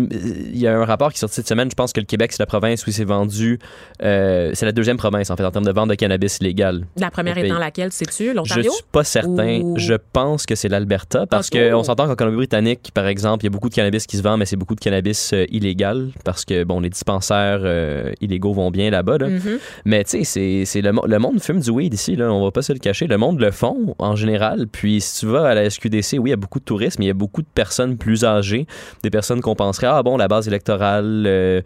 [0.53, 1.69] Il y a un rapport qui est sorti cette semaine.
[1.69, 3.59] Je pense que le Québec, c'est la province où il s'est vendu.
[4.03, 6.85] euh, c'est la deuxième province, en fait, en termes de vente de cannabis illégal.
[6.97, 8.27] La première étant laquelle, sais-tu?
[8.29, 8.71] Je L'Ontario?
[8.71, 9.59] suis pas certain.
[9.61, 13.49] Ou- Je pense que c'est l'Alberta parce qu'on s'entend qu'en Colombie-Britannique, par exemple, il y
[13.49, 16.45] a beaucoup de cannabis qui se vend, mais c'est beaucoup de cannabis euh, illégal parce
[16.45, 19.17] que, bon, les dispensaires euh, illégaux vont bien là-bas.
[19.19, 19.27] là.
[19.29, 19.59] Mhm.
[19.85, 22.51] Mais tu sais, c'est- c'est le, le monde fume du weed ici, là, on va
[22.51, 23.07] pas se le cacher.
[23.07, 24.67] Le monde le font en général.
[24.71, 27.05] Puis si tu vas à la SQDC, oui, il y a beaucoup de touristes, mais
[27.05, 28.65] il y a beaucoup de personnes plus âgées,
[29.03, 31.61] des personnes qu'on penserait, ah bon, la base électorale euh,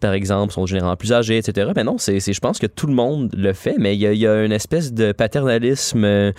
[0.00, 1.70] par exemple, sont généralement plus âgées, etc.
[1.74, 4.12] Mais non, c'est je pense que tout le monde le fait, mais il y a,
[4.12, 6.32] il y a une espèce de paternalisme euh,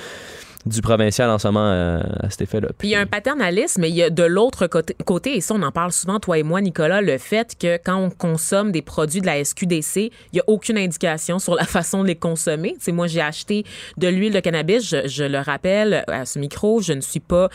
[0.65, 2.69] du provincial en ce moment euh, à cet effet-là.
[2.77, 5.41] Puis il y a un paternalisme, mais il y a de l'autre côté, côté, et
[5.41, 8.71] ça, on en parle souvent, toi et moi, Nicolas, le fait que quand on consomme
[8.71, 12.15] des produits de la SQDC, il n'y a aucune indication sur la façon de les
[12.15, 12.73] consommer.
[12.73, 13.65] Tu sais, moi, j'ai acheté
[13.97, 14.87] de l'huile de cannabis.
[14.87, 17.49] Je, je le rappelle à ce micro, je ne suis pas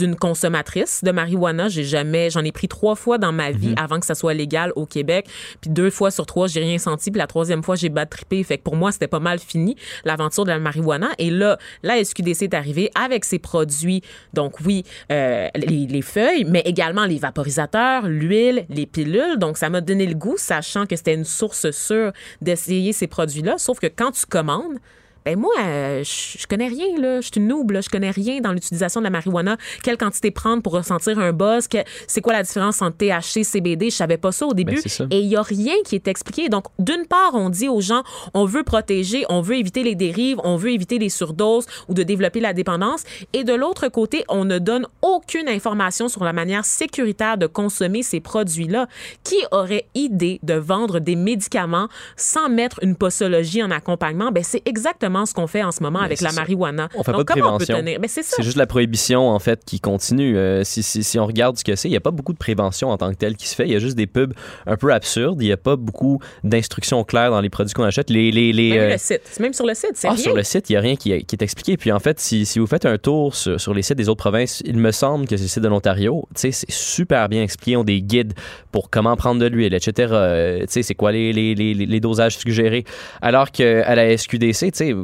[0.00, 1.68] une consommatrice de marijuana.
[1.68, 4.72] J'ai jamais, j'en ai pris trois fois dans ma vie avant que ça soit légal
[4.76, 5.28] au Québec.
[5.60, 7.10] Puis deux fois sur trois, j'ai rien senti.
[7.10, 8.42] Puis la troisième fois, j'ai bad trippé.
[8.42, 11.08] Fait que pour moi, c'était pas mal fini, l'aventure de la marijuana.
[11.18, 12.53] Et là, la SQDC
[12.94, 14.02] avec ses produits.
[14.32, 19.38] Donc oui, euh, les, les feuilles, mais également les vaporisateurs, l'huile, les pilules.
[19.38, 23.58] Donc ça m'a donné le goût, sachant que c'était une source sûre d'essayer ces produits-là.
[23.58, 24.78] Sauf que quand tu commandes,
[25.24, 27.20] ben moi, euh, je je connais rien, là.
[27.20, 27.80] Je suis une noob, là.
[27.80, 29.56] Je connais rien dans l'utilisation de la marijuana.
[29.82, 31.66] Quelle quantité prendre pour ressentir un buzz?
[31.68, 33.88] Que- C'est quoi la différence entre THC, CBD?
[33.90, 34.74] Je savais pas ça au début.
[34.74, 35.06] Ben, ça.
[35.10, 36.48] Et il y a rien qui est expliqué.
[36.48, 38.02] Donc, d'une part, on dit aux gens,
[38.34, 42.02] on veut protéger, on veut éviter les dérives, on veut éviter les surdoses ou de
[42.02, 43.04] développer la dépendance.
[43.32, 48.02] Et de l'autre côté, on ne donne aucune information sur la manière sécuritaire de consommer
[48.02, 48.88] ces produits-là.
[49.22, 54.30] Qui aurait idée de vendre des médicaments sans mettre une posologie en accompagnement?
[54.32, 56.40] Ben, c'est exactement ce qu'on fait en ce moment avec la ça.
[56.40, 56.88] marijuana.
[56.94, 57.82] On fait Donc, pas de on prévention.
[58.10, 60.36] c'est juste la prohibition, en fait, qui continue.
[60.36, 62.38] Euh, si, si, si on regarde ce que c'est, il n'y a pas beaucoup de
[62.38, 63.66] prévention en tant que telle qui se fait.
[63.66, 64.34] Il y a juste des pubs
[64.66, 65.40] un peu absurdes.
[65.40, 68.10] Il n'y a pas beaucoup d'instructions claires dans les produits qu'on achète.
[68.10, 69.20] Les, les, les, Même euh, le site.
[69.24, 70.22] C'est Même sur le site, c'est ah, rien.
[70.22, 71.76] sur le site, il n'y a rien qui, qui est expliqué.
[71.76, 74.22] Puis en fait, si, si vous faites un tour sur, sur les sites des autres
[74.22, 76.26] provinces, il me semble que c'est le site de l'Ontario.
[76.34, 77.76] C'est super bien expliqué.
[77.76, 78.34] Ont des guides
[78.72, 80.08] pour comment prendre de l'huile, etc.
[80.12, 82.84] Euh, tu sais, c'est quoi les, les, les, les dosages suggérés.
[83.22, 84.94] Alors qu'à la SQDC, tu sais,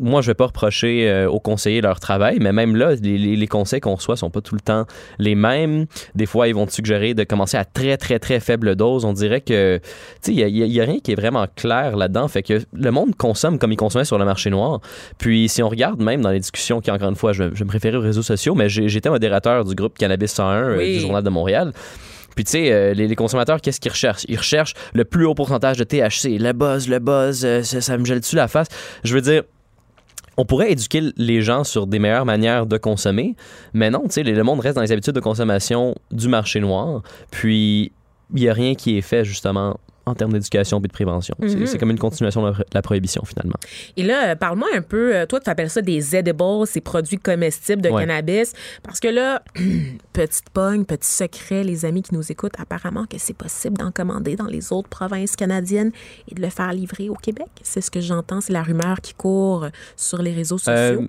[0.00, 3.46] moi, je vais pas reprocher euh, aux conseillers leur travail, mais même là, les, les,
[3.46, 4.86] conseils qu'on reçoit sont pas tout le temps
[5.18, 5.86] les mêmes.
[6.14, 9.04] Des fois, ils vont te suggérer de commencer à très, très, très faible dose.
[9.04, 9.90] On dirait que, tu
[10.20, 12.28] sais, il y, a- il y a rien qui est vraiment clair là-dedans.
[12.28, 14.80] Fait que le monde consomme comme il consommait sur le marché noir.
[15.18, 17.70] Puis, si on regarde même dans les discussions, qui encore une fois, je, je me
[17.70, 21.30] référais aux réseaux sociaux, mais j'étais modérateur du groupe Cannabis 101 euh, du Journal de
[21.30, 21.72] Montréal.
[22.38, 24.24] Puis tu sais, euh, les, consommateurs, qu'est-ce qu'ils recherchent?
[24.28, 28.04] Ils recherchent le plus haut pourcentage de THC, le buzz, le buzz, euh, ça, me
[28.04, 28.68] gèle-tu la face?
[29.02, 29.42] Je veux dire,
[30.36, 33.34] on pourrait éduquer les gens sur des meilleures manières de consommer,
[33.74, 37.02] mais non, tu sais, le monde reste dans les habitudes de consommation du marché noir,
[37.32, 37.90] puis
[38.32, 41.34] il n'y a rien qui est fait justement en termes d'éducation et de prévention.
[41.40, 41.66] C'est- Mhm.
[41.66, 43.56] C'est comme une continuation de la, prohibition finalement.
[43.96, 47.18] Et là, euh, parle-moi un peu, euh, toi, tu appelles ça des edibles, ces produits
[47.18, 48.02] comestibles de Ouais.
[48.02, 48.52] cannabis.
[48.82, 49.42] Parce que là,
[50.12, 54.36] petite pogne, petit secret, les amis qui nous écoutent, apparemment que c'est possible d'en commander
[54.36, 55.90] dans les autres provinces canadiennes
[56.30, 57.48] et de le faire livrer au Québec.
[57.62, 60.72] C'est ce que j'entends, c'est la rumeur qui court sur les réseaux sociaux.
[60.72, 61.06] Euh,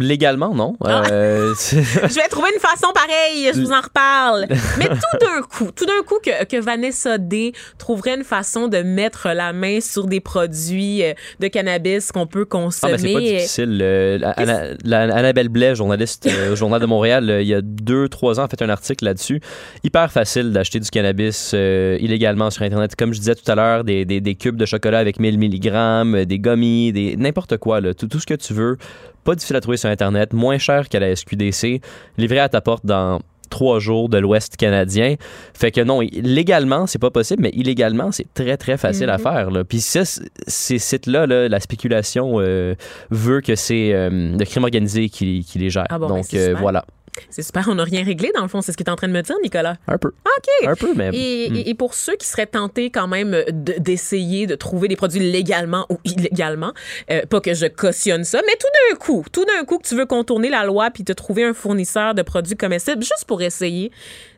[0.00, 0.76] légalement, non.
[0.84, 1.02] Ah.
[1.10, 4.46] Euh, Je vais trouver une façon pareille, je vous en reparle.
[4.78, 8.78] Mais tout d'un coup, tout d'un coup que, que Vanessa D trouverait une façon de
[8.78, 12.92] mettre la main sur des produits euh, de cannabis qu'on peut Ah, consommer.
[12.92, 13.78] ben, c'est pas difficile.
[13.82, 17.60] Euh, la- Anna- la- Annabelle Blais, journaliste euh, au Journal de Montréal, il y a
[17.62, 19.40] deux, trois ans, a fait un article là-dessus.
[19.84, 22.96] Hyper facile d'acheter du cannabis euh, illégalement sur Internet.
[22.96, 26.24] Comme je disais tout à l'heure, des, des, des cubes de chocolat avec 1000 mg,
[26.24, 27.80] des gummies, des, n'importe quoi.
[27.80, 28.78] Là, tout, tout ce que tu veux.
[29.26, 30.32] Pas difficile à trouver sur Internet.
[30.32, 31.80] Moins cher qu'à la SQDC.
[32.16, 33.18] Livré à ta porte dans
[33.50, 35.16] trois jours de l'Ouest canadien.
[35.52, 39.50] Fait que non, légalement, c'est pas possible, mais illégalement, c'est très, très facile à faire.
[39.50, 39.64] Là.
[39.64, 40.02] Puis ça,
[40.46, 42.76] ces sites-là, là, la spéculation euh,
[43.10, 45.86] veut que c'est euh, le crime organisé qui, qui les gère.
[45.90, 46.84] Ah bon, ben, Donc euh, voilà.
[47.30, 48.96] C'est super, on n'a rien réglé dans le fond, c'est ce que tu es en
[48.96, 49.76] train de me dire, Nicolas.
[49.88, 50.08] Un peu.
[50.08, 50.66] OK.
[50.68, 50.92] Un peu.
[51.12, 51.56] Et, Hmm.
[51.66, 55.86] et- pour ceux qui seraient tentés quand même de- d'essayer de trouver des produits légalement
[55.90, 56.72] ou illégalement,
[57.10, 59.94] euh, pas que je cautionne ça, mais tout d'un coup, tout d'un coup que tu
[59.94, 63.90] veux contourner la loi puis te trouver un fournisseur de produits comestibles juste pour essayer,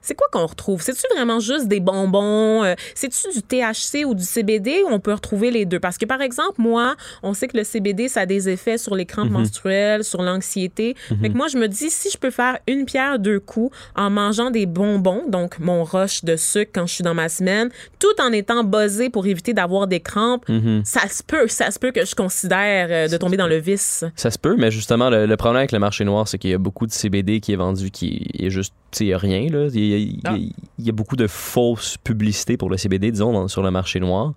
[0.09, 0.81] c'est quoi qu'on retrouve?
[0.81, 2.65] C'est-tu vraiment juste des bonbons?
[2.65, 5.79] Euh, C'est-tu du THC ou du CBD on peut retrouver les deux?
[5.79, 8.95] Parce que, par exemple, moi, on sait que le CBD, ça a des effets sur
[8.95, 10.97] les crampes menstruelles, sur l'anxiété.
[11.21, 14.09] Fait que moi, je me dis, si je peux faire une pierre deux coups en
[14.09, 18.07] mangeant des bonbons, donc mon rush de sucre quand je suis dans ma semaine, tout
[18.19, 20.47] en étant buzzé pour éviter d'avoir des crampes,
[20.85, 24.05] ça se peut, ça se peut que je considère euh, de tomber dans le vice.
[24.17, 26.55] Ça se peut, mais justement, le, le problème avec le marché noir, c'est qu'il y
[26.55, 29.69] a beaucoup de CBD qui est vendu qui est juste, tu sais, rien, là.
[29.75, 30.37] Il y a, il y a- Ah.
[30.79, 34.33] y a beaucoup de fausses publicités pour le CBD, disons, dans- sur le marché noir.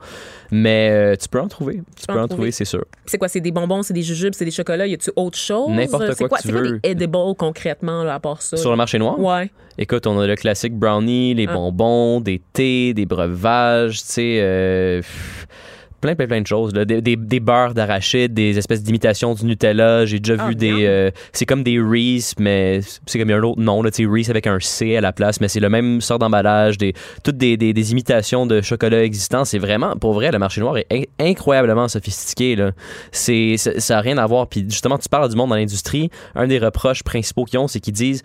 [0.51, 1.81] Mais euh, tu peux en trouver.
[1.99, 2.83] Tu peux en trouver, c'est sûr.
[3.05, 3.27] C'est quoi?
[3.27, 4.87] C'est des bonbons, c'est des jujubes, c'est des chocolats?
[4.87, 5.69] Y a-tu autre chose?
[5.69, 6.79] N'importe C'est quoi que tu c'est quoi veux.
[6.79, 8.57] des edibles concrètement, là, à part ça?
[8.57, 9.17] Sur le marché noir?
[9.19, 9.49] Ouais.
[9.77, 11.53] Écoute, on a le classique brownie, les Ah.
[11.53, 15.01] bonbons, des thés, des breuvages, tu sais, euh,
[16.01, 16.73] plein, plein, plein de choses.
[16.73, 16.83] là.
[16.83, 20.05] Des, des, des beurres d'arachide, des espèces d'imitations du Nutella.
[20.05, 20.85] J'ai déjà Ah, vu des...
[20.85, 23.91] euh, c'est comme des Reese, mais c'est comme il y a un autre nom, là,
[23.91, 26.77] tu sais, Reese avec un C à la place, mais c'est le même sort d'emballage,
[26.77, 26.93] des,
[27.23, 29.45] toutes des, des, des imitations de chocolat existants.
[29.45, 32.55] C'est vraiment, pour vrai, le marché noir est in- incroyablement sophistiqué.
[32.55, 32.71] Là.
[33.11, 34.47] C'est, ça ça a rien à voir.
[34.47, 36.09] Puis justement, tu parles du monde dans l'industrie.
[36.35, 38.23] Un des reproches principaux qu'ils ont, c'est qu'ils disent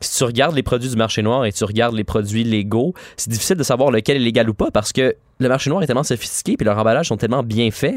[0.00, 3.30] si tu regardes les produits du marché noir et tu regardes les produits légaux, c'est
[3.30, 6.02] difficile de savoir lequel est légal ou pas parce que le marché noir est tellement
[6.02, 7.96] sophistiqué puis leurs emballages sont tellement bien faits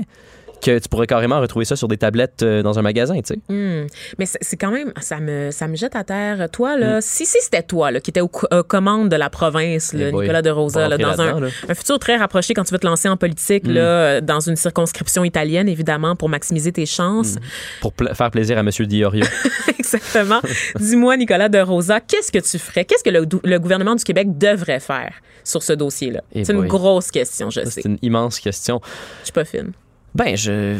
[0.61, 3.39] que tu pourrais carrément retrouver ça sur des tablettes euh, dans un magasin, tu sais.
[3.49, 3.87] Hmm.
[4.19, 6.49] Mais c'est quand même, ça me, ça me jette à terre.
[6.51, 7.01] Toi, là, Hmm.
[7.01, 10.09] si, si c'était toi là, qui était aux co- aux commandes de la province, là,
[10.09, 10.11] Eh.
[10.11, 13.17] Nicolas de Rosa, là, dans un, futur très rapproché quand tu veux te lancer en
[13.17, 13.71] politique, Hmm.
[13.73, 17.35] là, euh, dans une circonscription italienne, évidemment, pour maximiser tes chances.
[17.81, 19.25] Pour faire plaisir à Monsieur Diorio.
[19.79, 20.39] Exactement.
[20.79, 22.85] Dis-moi, Nicolas de Rosa, qu'est-ce que tu ferais?
[22.85, 26.21] Qu'est-ce que le, le gouvernement du Québec devrait faire sur ce dossier-là?
[26.33, 27.69] Eh c'est une grosse question, je sais.
[27.81, 28.79] c'est une immense question.
[29.21, 29.71] Je suis pas fine.
[30.13, 30.77] Ben, je.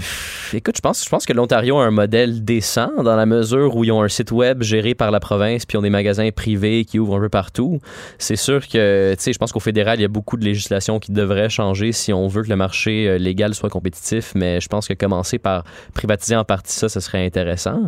[0.53, 3.85] Écoute, je pense, je pense que l'Ontario a un modèle décent dans la mesure où
[3.85, 6.83] ils ont un site web géré par la province puis ils ont des magasins privés
[6.83, 7.79] qui ouvrent un peu partout.
[8.17, 10.99] C'est sûr que, tu sais, je pense qu'au fédéral, il y a beaucoup de législation
[10.99, 14.67] qui devrait changer si on veut que le marché euh, légal soit compétitif, mais je
[14.67, 15.63] pense que commencer par
[15.93, 17.87] privatiser en partie ça, ce serait intéressant.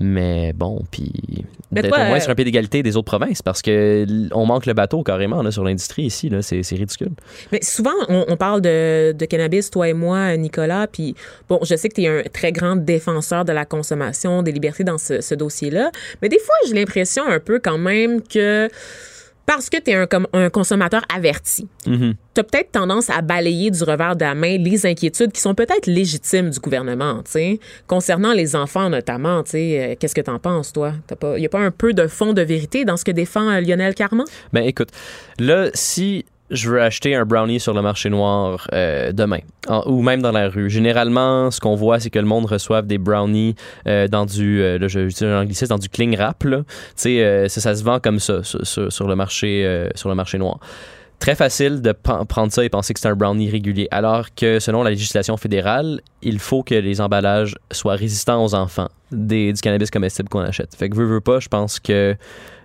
[0.00, 1.12] Mais bon, puis
[1.72, 4.66] d'être au moins euh, sur un pied d'égalité des autres provinces parce que on manque
[4.66, 6.28] le bateau carrément là, sur l'industrie ici.
[6.28, 7.10] Là, c'est, c'est ridicule.
[7.50, 11.14] Mais souvent, on, on parle de, de cannabis, toi et moi, Nicolas, puis
[11.48, 14.84] bon, je sais que tu es un très grand défenseur de la consommation, des libertés
[14.84, 15.90] dans ce, ce dossier-là,
[16.22, 18.68] mais des fois, j'ai l'impression un peu quand même que
[19.48, 22.14] parce que tu es un, com- un consommateur averti, Mhm.
[22.34, 25.54] tu as peut-être tendance à balayer du revers de la main les inquiétudes qui sont
[25.54, 27.22] peut-être légitimes du gouvernement,
[27.86, 30.92] concernant les enfants notamment, euh, qu'est-ce que tu en penses, toi?
[31.34, 33.60] Il n'y a pas un peu de fond de vérité dans ce que défend euh,
[33.60, 34.26] Lionel Carman?
[34.52, 34.90] Ben écoute,
[35.38, 39.40] là, si je veux acheter un brownie sur le marché noir euh, demain,
[39.86, 42.98] ou même dans la rue, généralement, ce qu'on voit, c'est que le monde reçoive des
[42.98, 43.54] brownies
[43.86, 46.58] euh, dans du, euh, là, je utilise un anglicisme, dans du cling wrap, là.
[46.58, 46.64] Tu
[46.96, 50.38] sais, euh, ça, ça se vend comme ça sur, le marché, euh, sur le marché
[50.38, 50.58] noir.
[51.18, 54.84] Très facile de prendre ça et penser que c'est un brownie régulier, alors que selon
[54.84, 59.90] la législation fédérale, il faut que les emballages soient résistants aux enfants des, du cannabis
[59.90, 60.76] comestible qu'on achète.
[60.76, 62.16] Fait que veux, veux pas, je pense que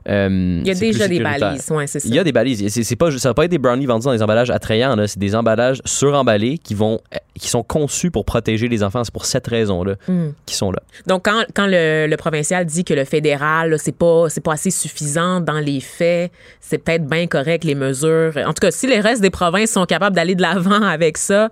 [0.10, 2.08] euh, Il y a déjà des balises, ouais, c'est ça.
[2.08, 2.68] Il y a des balises.
[2.70, 4.95] C'est, c'est pas, ça va pas être des brownies vendus dans des emballages attrayants.
[4.95, 5.08] Là.
[5.08, 6.99] C'est des emballages suremballés qui vont,
[7.39, 9.04] qui sont conçus pour protéger les enfants.
[9.04, 10.30] C'est pour cette raison-là Hmm.
[10.45, 10.80] qui sont là.
[11.08, 14.54] Donc, quand, quand le, le provincial dit que le fédéral, là, c'est pas, c'est pas
[14.54, 18.34] assez suffisant dans les faits, c'est peut-être bien correct les mesures.
[18.38, 21.49] En tout cas, si les restes des provinces sont capables d'aller de l'avant avec ça,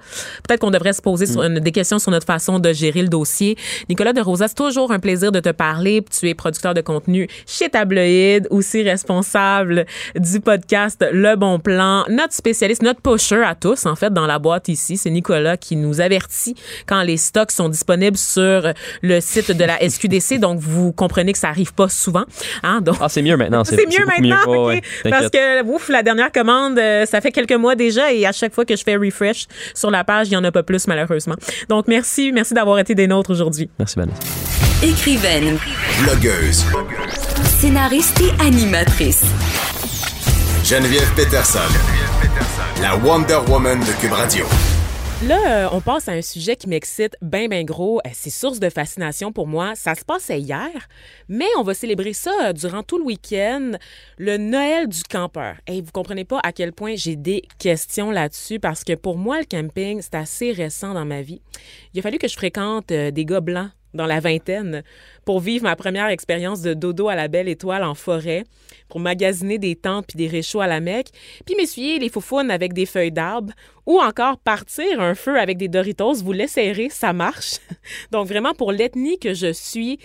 [0.47, 3.07] peut-être qu'on devrait se poser sur une- des questions sur notre façon de gérer le
[3.09, 3.57] dossier.
[3.89, 6.03] Nicolas de Rosa, c'est toujours un plaisir de te parler.
[6.19, 9.85] Tu es producteur de contenu chez Tabloïd, aussi responsable
[10.15, 14.39] du podcast Le Bon Plan, notre spécialiste, notre pusher à tous, en fait, dans la
[14.39, 14.97] boîte ici.
[14.97, 16.55] C'est Nicolas qui nous avertit
[16.87, 20.39] quand les stocks sont disponibles sur le site de la SQDC.
[20.39, 22.23] Donc, vous comprenez que ça arrive pas souvent.
[22.63, 22.81] Hein?
[22.81, 23.63] Donc, Ah, c'est mieux maintenant.
[23.63, 24.67] C'est, mieux maintenant, Ouais, ok.
[25.05, 28.31] ouais, parce que ouf, la dernière commande, euh, ça fait quelques mois déjà et à
[28.31, 30.87] chaque fois que je fais refresh sur la page, il y en a pas plus
[30.87, 31.35] malheureusement.
[31.69, 33.69] Donc merci, merci d'avoir été des nôtres aujourd'hui.
[33.79, 34.17] Merci, Vanessa.
[34.83, 35.57] Écrivaine,
[36.03, 36.65] Blogueuse.
[37.61, 39.21] Scénariste et animatrice.
[40.63, 41.59] Geneviève Peterson.
[42.81, 44.45] La Wonder Woman de Cube Radio.
[45.27, 47.99] Là, euh, on passe à un sujet qui m'excite bien, bien gros.
[47.99, 49.75] Euh, C'est source de fascination pour moi.
[49.75, 50.71] Ça se passait hier,
[51.29, 53.73] mais on va célébrer ça euh, durant tout le week-end,
[54.17, 55.57] le Noël du campeur.
[55.67, 59.37] Et vous comprenez pas à quel point j'ai des questions là-dessus parce que pour moi,
[59.37, 61.43] le camping, c'est assez récent dans ma vie.
[61.93, 64.83] Il a fallu que je fréquente des gars blancs dans la vingtaine
[65.25, 68.43] pour vivre ma première expérience de dodo à la belle étoile en forêt,
[68.89, 71.09] pour magasiner des tentes puis des réchauds à la Mecque,
[71.45, 73.53] puis m'essuyer les faufounes avec des feuilles d'arbre
[73.85, 77.57] ou encore partir un feu avec des Doritos, vous l'essayerez, ça marche.
[78.11, 79.99] Donc vraiment pour l'ethnie que je suis,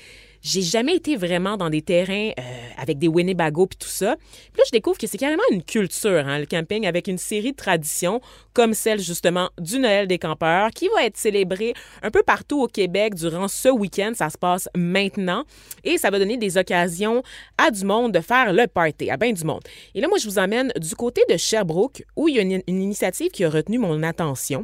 [0.47, 2.43] j'ai jamais été vraiment dans des terrains euh,
[2.79, 4.15] avec des Winnebago puis tout ça.
[4.15, 7.51] Puis là, je découvre que c'est carrément une culture, hein, le camping, avec une série
[7.51, 8.21] de traditions
[8.53, 12.69] comme celle justement du Noël des campeurs qui va être célébrée un peu partout au
[12.69, 14.13] Québec durant ce week-end.
[14.15, 15.43] Ça se passe maintenant
[15.83, 17.25] et ça va donner des occasions
[17.59, 19.63] à du monde de faire le party, à bien du monde.
[19.97, 22.63] Et là, moi, je vous emmène du côté de Sherbrooke où il y a une,
[22.69, 24.63] une initiative qui a retenu mon attention.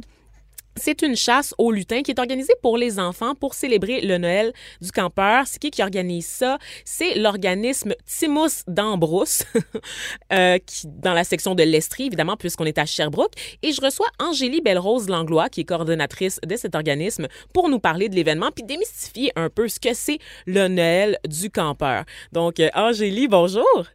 [0.75, 4.53] C'est une chasse au lutin qui est organisée pour les enfants pour célébrer le Noël
[4.81, 5.45] du campeur.
[5.45, 6.57] C'est qui qui organise ça?
[6.83, 9.43] C'est l'organisme Timus d'Ambrousse,
[10.33, 13.33] euh, qui, dans la section de l'Estrie, évidemment, puisqu'on est à Sherbrooke.
[13.61, 18.09] Et je reçois Angélie Belle-Rose Langlois, qui est coordonnatrice de cet organisme, pour nous parler
[18.09, 22.03] de l'événement puis démystifier un peu ce que c'est le Noël du campeur.
[22.31, 23.85] Donc, euh, Angélie, bonjour.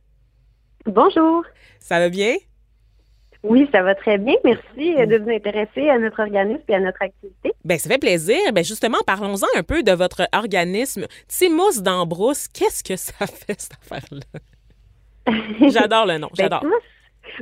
[0.86, 1.44] Bonjour.
[1.80, 2.36] Ça va bien?
[3.44, 4.35] Oui, ça va très bien.
[4.44, 7.52] Merci euh, de vous intéresser à notre organisme et à notre activité.
[7.65, 8.36] Bien, ça fait plaisir.
[8.52, 12.48] Bien, justement, parlons-en un peu de votre organisme Timous d'Ambrousse.
[12.48, 15.31] Qu'est-ce que ça fait, cette affaire-là?
[15.70, 16.62] J'adore le nom, j'adore.
[16.62, 16.70] Ben,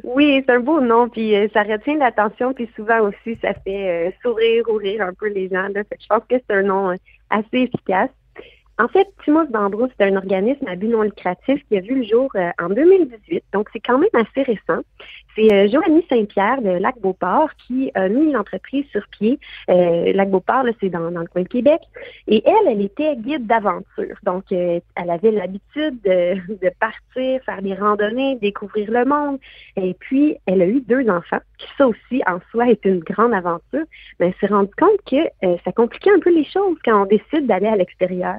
[0.02, 4.09] oui, c'est un beau nom, puis euh, ça retient l'attention, puis souvent aussi, ça fait
[4.09, 5.68] euh, sourire ou rire un peu les gens.
[5.68, 5.85] Là.
[5.85, 6.97] Fait que je pense que c'est un nom
[7.31, 8.10] assez efficace.
[8.78, 12.02] En fait, Timos d'Ambrousse, c'est un organisme à but non lucratif qui a vu le
[12.02, 12.28] jour
[12.60, 14.82] en 2018, donc c'est quand même assez récent.
[15.36, 19.38] C'est euh, Joanie Saint-Pierre de Lac-Beauport qui a mis l'entreprise sur pied.
[19.68, 21.80] Euh, Lac-Beauport, c'est dans, dans, le coin de Québec.
[22.26, 24.16] Et elle, elle était guide d'aventure.
[24.22, 29.38] Donc, euh, elle avait l'habitude de, partir, faire des randonnées, découvrir le monde.
[29.76, 33.34] Et puis, elle a eu deux enfants, qui ça aussi, en soi, est une grande
[33.34, 33.84] aventure.
[34.18, 37.06] Mais elle s'est rendue compte que euh, ça compliquait un peu les choses quand on
[37.06, 38.36] décide d'aller à l'extérieur.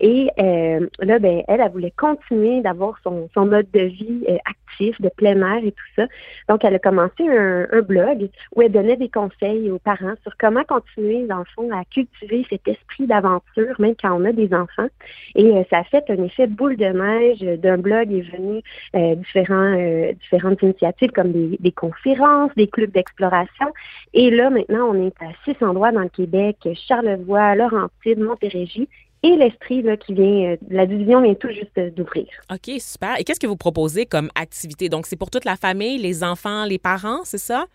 [0.00, 4.36] Et euh, là, ben, elle, elle voulait continuer d'avoir son, son mode de vie euh,
[4.44, 6.06] actif, de plein air et tout ça.
[6.48, 10.36] Donc, elle a commencé un, un, blog où elle donnait des conseils aux parents sur
[10.38, 14.52] comment continuer, dans le fond, à cultiver cet esprit d'aventure, même quand on a des
[14.52, 14.88] enfants.
[15.34, 17.40] Et euh, ça a fait un effet boule de neige.
[17.60, 18.62] D'un blog est venu
[18.94, 23.66] euh, différents, euh, différentes initiatives comme des, des conférences, des clubs d'exploration.
[24.14, 28.88] Et là, maintenant, on est à six endroits dans le Québec, Charlevoix, Laurentide, Montérégie
[29.22, 32.26] et l'Estrie qui vient, la division vient tout juste d'ouvrir.
[32.52, 33.18] OK, super.
[33.18, 34.88] Et qu'est-ce que vous proposez comme activité?
[34.88, 37.66] Donc, c'est pour toute la famille, les enfants, les parents, c'est ça?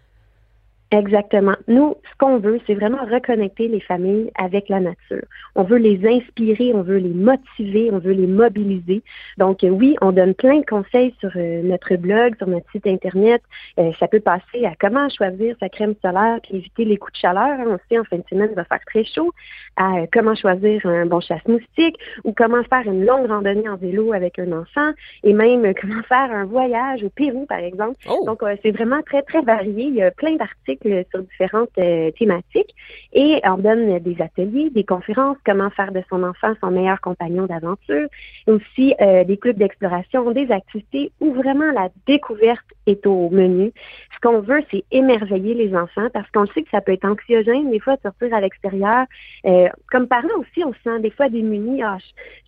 [0.94, 1.56] Exactement.
[1.68, 5.26] Nous, ce qu'on veut, c'est vraiment reconnecter les familles avec la nature.
[5.56, 9.02] On veut les inspirer, on veut les motiver, on veut les mobiliser.
[9.40, 12.86] Donc, euh, oui, on donne plein de conseils sur euh, notre blog, sur notre site
[12.86, 13.42] Internet.
[13.80, 17.18] Euh, ça peut passer à comment choisir sa crème solaire puis éviter les coups de
[17.18, 17.60] chaleur.
[17.60, 17.66] Hein.
[17.70, 19.32] On sait, en fin de semaine, il va faire très chaud.
[19.78, 24.38] À comment choisir un bon chasse-moustique ou comment faire une longue randonnée en vélo avec
[24.38, 24.92] un enfant
[25.24, 27.98] et même comment faire un voyage au Pérou, par exemple.
[28.08, 28.26] Oh.
[28.28, 29.86] Donc, c'est vraiment très, très varié.
[29.86, 32.76] Il y a plein d'articles sur différentes euh, thématiques
[33.14, 37.46] et on donne des ateliers, des conférences, comment faire de son enfant son meilleur compagnon
[37.46, 38.08] d'aventure,
[38.48, 43.72] aussi euh, des clubs d'exploration, des activités où vraiment la découverte est au menu.
[44.14, 47.70] Ce qu'on veut, c'est émerveiller les enfants parce qu'on sait que ça peut être anxiogène
[47.72, 49.06] des fois de sortir à l'extérieur.
[49.46, 51.84] Euh, comme parents aussi, on se sent des fois démunis.
[51.84, 51.98] Ah,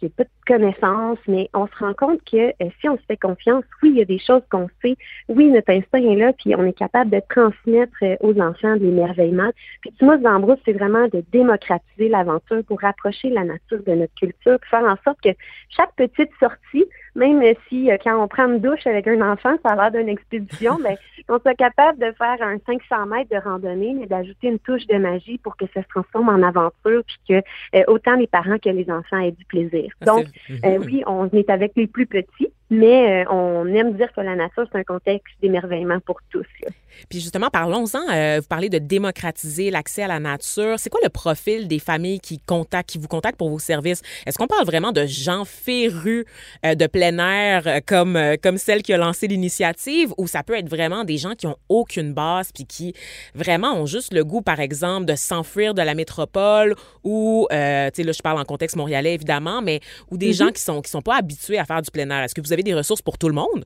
[0.02, 3.18] j'ai pas de connaissances, mais on se rend compte que euh, si on se fait
[3.18, 4.95] confiance, oui, il y a des choses qu'on sait.
[5.30, 7.95] Oui, notre instinct est là, puis on est capable de transmettre
[8.26, 9.52] aux enfants de l'émerveillement.
[9.81, 14.57] Puis Timos d'Ambrousse, c'est vraiment de démocratiser l'aventure pour rapprocher la nature de notre culture,
[14.69, 15.30] faire en sorte que
[15.69, 16.85] chaque petite sortie
[17.15, 20.09] même si euh, quand on prend une douche avec un enfant, ça a l'air d'une
[20.09, 20.97] expédition, mais
[21.29, 24.97] on soit capable de faire un 500 mètres de randonnée, mais d'ajouter une touche de
[24.97, 28.69] magie pour que ça se transforme en aventure, puis que euh, autant les parents que
[28.69, 29.91] les enfants aient du plaisir.
[30.01, 30.27] Ah, Donc,
[30.63, 34.35] euh, oui, on est avec les plus petits, mais euh, on aime dire que la
[34.35, 36.45] nature, c'est un contexte d'émerveillement pour tous.
[36.63, 36.69] Là.
[37.09, 37.99] Puis justement, parlons-en.
[38.11, 40.79] Euh, vous parlez de démocratiser l'accès à la nature.
[40.79, 44.01] C'est quoi le profil des familles qui contactent, qui vous contactent pour vos services?
[44.25, 46.25] Est-ce qu'on parle vraiment de gens férus
[46.65, 50.69] euh, de plein air comme, comme celle qui a lancé l'initiative ou ça peut être
[50.69, 52.94] vraiment des gens qui ont aucune base puis qui
[53.34, 58.03] vraiment ont juste le goût, par exemple, de s'enfuir de la métropole ou, tu sais,
[58.03, 59.80] là, je parle en contexte montréalais, évidemment, mais
[60.11, 60.38] ou des mm -hmm.
[60.38, 62.23] gens qui sont, qui sont pas habitués à faire du plein air.
[62.23, 63.65] Est-ce que vous avez des ressources pour tout le monde?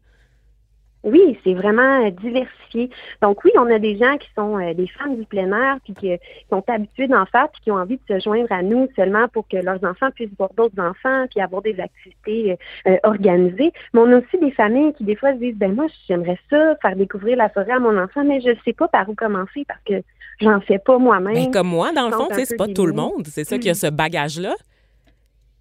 [1.03, 2.89] Oui, c'est vraiment euh, diversifié.
[3.21, 5.93] Donc oui, on a des gens qui sont euh, des fans du plein air, puis
[5.93, 8.89] qui, qui sont habitués d'en faire, puis qui ont envie de se joindre à nous
[8.95, 12.57] seulement pour que leurs enfants puissent voir d'autres enfants, puis avoir des activités
[12.87, 13.71] euh, organisées.
[13.93, 16.75] Mais on a aussi des familles qui des fois se disent, ben moi j'aimerais ça,
[16.81, 19.65] faire découvrir la forêt à mon enfant, mais je ne sais pas par où commencer
[19.67, 20.03] parce que
[20.41, 21.33] j'en fais pas moi-même.
[21.33, 23.25] Ben, comme moi, dans le fond, c'est pas tout le monde.
[23.25, 24.53] C'est ça qui a ce bagage-là.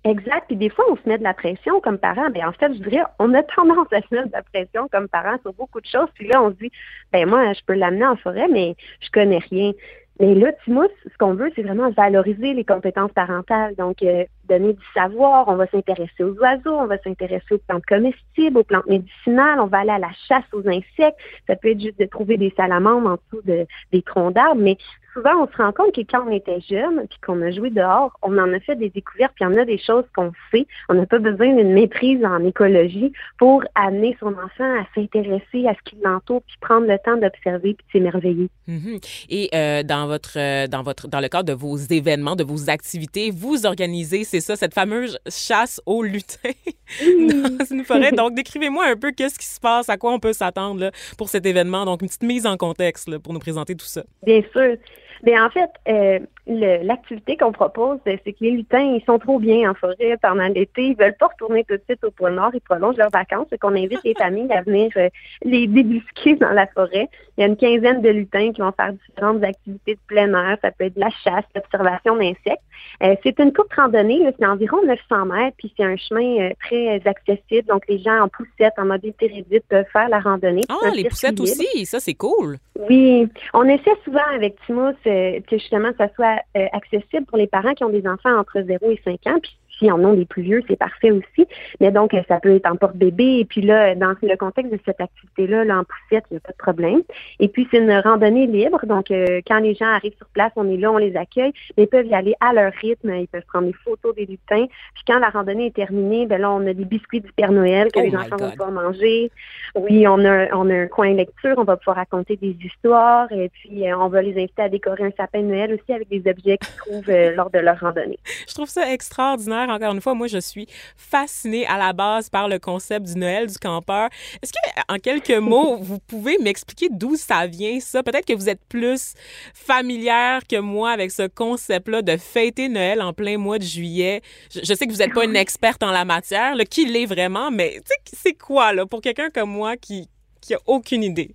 [0.09, 0.47] Exact.
[0.47, 2.31] Puis des fois, on se met de la pression comme parent.
[2.31, 5.09] Ben en fait, je dirais, on a tendance à se mettre de la pression comme
[5.09, 6.09] parent sur beaucoup de choses.
[6.15, 6.71] Puis là, on se dit,
[7.13, 9.73] ben moi, je peux l'amener en forêt, mais je connais rien.
[10.21, 13.77] Mais là, Timos, ce qu'on veut, c'est vraiment valoriser les compétences parentales.
[13.77, 15.47] Donc, euh, donner du savoir.
[15.47, 19.61] On va s'intéresser aux oiseaux, on va s'intéresser aux plantes comestibles, aux plantes médicinales.
[19.61, 21.19] On va aller à la chasse aux insectes.
[21.47, 24.77] Ça peut être juste de trouver des salamandres en dessous de, des troncs d'arbres, mais
[25.13, 28.17] souvent, on se rend compte que quand on était jeune, puis qu'on a joué dehors,
[28.23, 30.67] on en a fait des découvertes, puis il y en a des choses qu'on sait.
[30.89, 35.75] On n'a pas besoin d'une maîtrise en écologie pour amener son enfant à s'intéresser à
[35.75, 38.49] ce qui l'entoure, puis prendre le temps d'observer, puis de s'émerveiller.
[38.67, 38.99] Mhm.
[39.31, 42.71] Et euh, dans votre, euh, dans votre, dans le cadre de vos événements, de vos
[42.71, 46.51] activités, vous organisez, c'est ça, cette fameuse chasse aux lutins
[47.01, 48.13] dans une forêt.
[48.13, 51.47] Donc, décrivez-moi un peu qu'est-ce qui se passe, à quoi on peut s'attendre pour cet
[51.47, 51.85] événement.
[51.85, 54.03] Donc, une petite mise en contexte là, pour nous présenter tout ça.
[54.23, 54.77] Bien sûr.
[55.23, 59.71] Bien, en fait, euh, l'activité qu'on propose, c'est que les lutins, ils sont trop bien
[59.71, 60.89] en forêt pendant l'été.
[60.89, 62.51] Ils veulent pas retourner tout de suite au pôle Nord.
[62.55, 63.47] Ils prolongent leurs vacances.
[63.51, 65.09] C'est qu'on invite les familles à venir euh,
[65.43, 67.09] les débusquer dans la forêt.
[67.39, 70.59] Il y a une quinzaine de lutins qui vont faire différentes activités de plein air.
[70.61, 72.65] Ça peut être de la chasse, l'observation d'insectes.
[73.01, 74.29] Euh, c'est une courte randonnée.
[74.37, 75.57] C'est environ 900 mètres.
[75.57, 77.69] Puis c'est un chemin euh, très accessible.
[77.69, 80.63] Donc, les gens en poussette, en mobilité réduite peuvent faire la randonnée.
[80.69, 81.87] Ah, les poussettes aussi.
[81.87, 82.59] Ça, c'est cool.
[82.91, 83.29] Oui.
[83.55, 87.85] On essaie souvent avec Timos que justement, ça soit euh, accessible pour les parents qui
[87.85, 89.39] ont des enfants entre 0 et 5 ans.
[89.41, 91.47] Puis s'ils en ont des plus vieux, c'est parfait aussi.
[91.81, 93.39] Mais donc, ça peut être en porte-bébé.
[93.41, 96.41] Et puis là, dans le contexte de cette activité-là, là, en poussette, il n'y a
[96.41, 97.03] pas de problème.
[97.41, 98.85] Et puis, c'est une randonnée libre.
[98.87, 101.53] Donc, euh, quand les gens arrivent sur place, on est là, on les accueille.
[101.77, 103.15] Mais ils peuvent y aller à leur rythme.
[103.15, 104.67] Ils peuvent prendre des photos des lutins.
[104.95, 107.91] Puis quand la randonnée est terminée, ben là, on a des biscuits du Père Noël
[107.93, 108.41] que Oh les enfants God.
[108.41, 109.31] vont pouvoir manger.
[109.75, 111.55] Oui, on a, on a un coin lecture.
[111.57, 113.31] On va pouvoir raconter des histoires.
[113.33, 116.09] Et puis, euh, on va les inviter à décorer un sapin de Noël aussi avec
[116.09, 118.19] des objets qu'ils trouvent euh, lors de leur randonnée.
[118.49, 119.68] Je trouve ça extraordinaire.
[119.69, 120.67] Encore une fois, moi, je suis
[120.97, 124.09] fascinée à la base par le concept du Noël du campeur.
[124.43, 128.03] Est-ce que, en quelques mots, vous pouvez m'expliquer d'où ça vient, ça?
[128.03, 129.15] Peut-être que vous êtes plus
[129.55, 134.23] familière que moi avec ce concept-là de fêter Noël en plein mois de juillet.
[134.53, 137.07] Je, je sais que vous n'êtes pas une experte en la matière, là, qui l'est
[137.07, 137.81] vraiment, mais
[138.13, 140.09] c'est quoi, là, pour quelqu'un comme moi qui,
[140.41, 141.35] qui a aucune idée?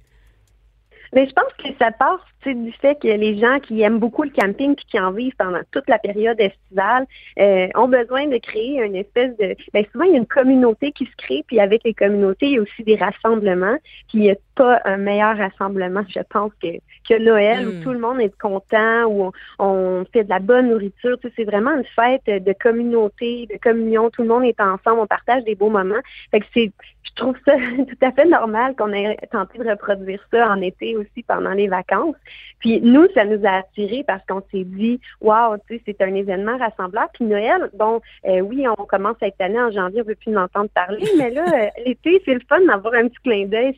[1.13, 4.29] Mais je pense que ça part du fait que les gens qui aiment beaucoup le
[4.29, 7.05] camping puis qui en vivent pendant toute la période estivale
[7.39, 9.55] euh, ont besoin de créer une espèce de.
[9.73, 12.53] Bien, souvent, il y a une communauté qui se crée, puis avec les communautés, il
[12.53, 13.77] y a aussi des rassemblements.
[14.09, 16.67] Puis pas un meilleur rassemblement, je pense, que,
[17.07, 20.69] que Noël, où tout le monde est content, où on, on fait de la bonne
[20.69, 21.17] nourriture.
[21.19, 24.09] Tu sais, c'est vraiment une fête de communauté, de communion.
[24.09, 26.01] Tout le monde est ensemble, on partage des beaux moments.
[26.31, 26.71] Fait que c'est,
[27.03, 30.95] je trouve ça tout à fait normal qu'on ait tenté de reproduire ça en été
[30.97, 32.15] aussi pendant les vacances.
[32.59, 36.15] Puis nous, ça nous a attirés parce qu'on s'est dit, wow, tu sais, c'est un
[36.15, 37.07] événement rassembleur.
[37.13, 40.43] Puis Noël, bon, euh, oui, on commence cette année en janvier, on veut plus en
[40.43, 43.77] entendre parler, mais là, euh, l'été, c'est le fun d'avoir un petit clin d'œil,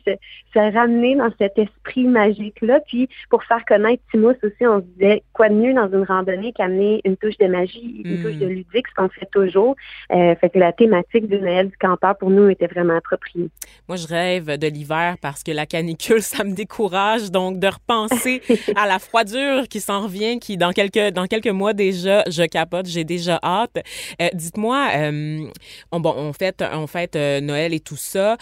[0.70, 2.80] ramener dans cet esprit magique-là.
[2.86, 6.52] Puis pour faire connaître Timos aussi, on se disait, quoi de mieux dans une randonnée
[6.52, 8.22] qu'amener une touche de magie, une Mm.
[8.22, 9.76] touche de ludique, ce qu'on fait toujours.
[10.12, 13.48] Euh, fait que la thématique du Noël du campeur, pour nous, était vraiment appropriée.
[13.88, 17.30] Moi, je rêve de l'hiver parce que la canicule, ça me décourage.
[17.30, 18.42] Donc, de repenser
[18.76, 22.86] à la froidure qui s'en revient, qui dans quelques dans quelques mois déjà, je capote,
[22.86, 23.78] j'ai déjà hâte.
[24.20, 25.46] Euh, Dites-moi, euh,
[25.92, 28.36] on, bon, on fête on fête euh, Noël et tout ça.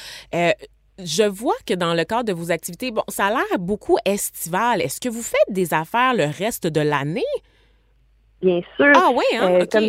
[0.99, 4.81] Je vois que dans le cadre de vos activités, bon, ça a l'air beaucoup estival.
[4.81, 7.23] Est-ce que vous faites des affaires le reste de l'année?
[8.43, 8.93] Bien sûr.
[8.95, 9.61] Ah oui, hein?
[9.63, 9.85] Euh, comme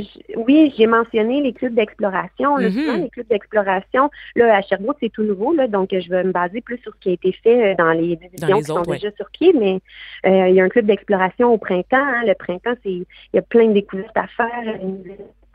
[0.48, 2.57] oui, j'ai mentionné les clubs d'exploration.
[2.57, 2.72] Mhm.
[2.72, 6.32] souvent, les clubs d'exploration, là, à Sherbrooke, c'est tout nouveau, là, donc je vais me
[6.32, 8.84] baser plus sur ce qui a été fait euh, dans les divisions les qui autres,
[8.84, 8.98] sont ouais.
[8.98, 9.80] déjà sur pied, mais
[10.26, 11.98] euh, il y a un club d'exploration au printemps.
[11.98, 12.23] hein.
[12.26, 15.03] Le printemps, c'est il y a plein de découvertes à faire, une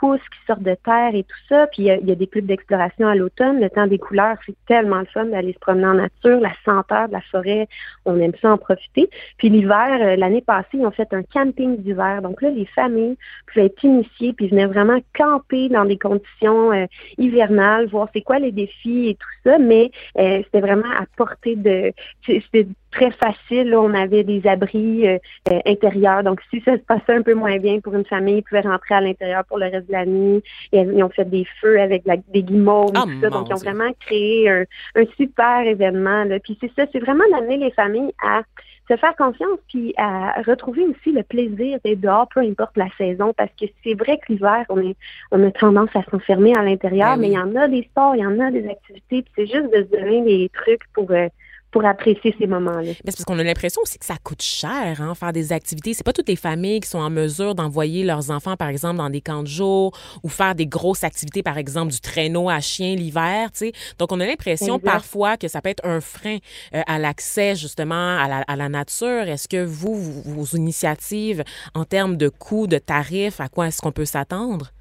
[0.01, 1.67] qui sortent de terre et tout ça.
[1.69, 3.61] Puis il y a, y a des clubs d'exploration à l'automne.
[3.61, 7.09] Le temps des couleurs, c'est tellement le fun d'aller se promener en nature, la senteur
[7.09, 7.69] de la forêt,
[8.05, 9.09] on aime ça en profiter.
[9.37, 12.23] Puis l'hiver, euh, l'année passée, ils ont fait un camping d'hiver.
[12.23, 13.17] Donc là, les familles
[13.47, 16.87] pouvaient être initiées puis venaient vraiment camper dans des conditions euh,
[17.19, 19.59] hivernales, voir c'est quoi les défis et tout ça.
[19.59, 21.93] Mais euh, c'était vraiment à portée de...
[22.27, 23.71] C'était très facile.
[23.71, 23.81] là.
[23.81, 25.19] On avait des abris euh,
[25.51, 26.23] euh, intérieurs.
[26.23, 28.95] Donc, si ça se passait un peu moins bien pour une famille, ils pouvaient rentrer
[28.95, 30.43] à l'intérieur pour le reste de la nuit.
[30.73, 33.31] Et ils ont fait des feux avec la- des guimauves Ah, et tout ça.
[33.31, 33.71] Donc, ils ont Dieu.
[33.71, 34.65] vraiment créé un,
[34.97, 36.25] un super événement.
[36.25, 36.39] Là.
[36.41, 38.43] Puis c'est ça, c'est vraiment d'amener les familles à
[38.89, 43.33] se faire confiance puis à retrouver aussi le plaisir d'être dehors, peu importe la saison,
[43.37, 44.97] parce que c'est vrai que l'hiver, on, est,
[45.31, 47.33] on a tendance à s'enfermer à l'intérieur, Ben mais oui.
[47.35, 49.73] il y en a des sports, il y en a des activités, puis c'est juste
[49.73, 51.29] de se donner des trucs pour, euh,
[51.71, 52.93] pour apprécier ces moments-là.
[52.95, 55.95] C'est parce qu'on a l'impression aussi que ça coûte cher, hein, faire des activités.
[55.95, 59.11] C'est pas toutes les familles qui sont en mesure d'envoyer leurs enfants, par exemple, dans
[59.11, 62.97] des camps de jour ou faire des grosses activités, par exemple, du traîneau à chien
[62.97, 63.73] l'hiver, tu sais.
[63.99, 66.39] Donc, on a l'impression parfois que ça peut être un frein
[66.75, 69.29] euh, à l'accès, justement, à la, à la nature.
[69.29, 71.45] Est-ce que vous- vos initiatives
[71.75, 74.73] en termes de coûts, de tarifs, à quoi est-ce qu'on peut s'attendre?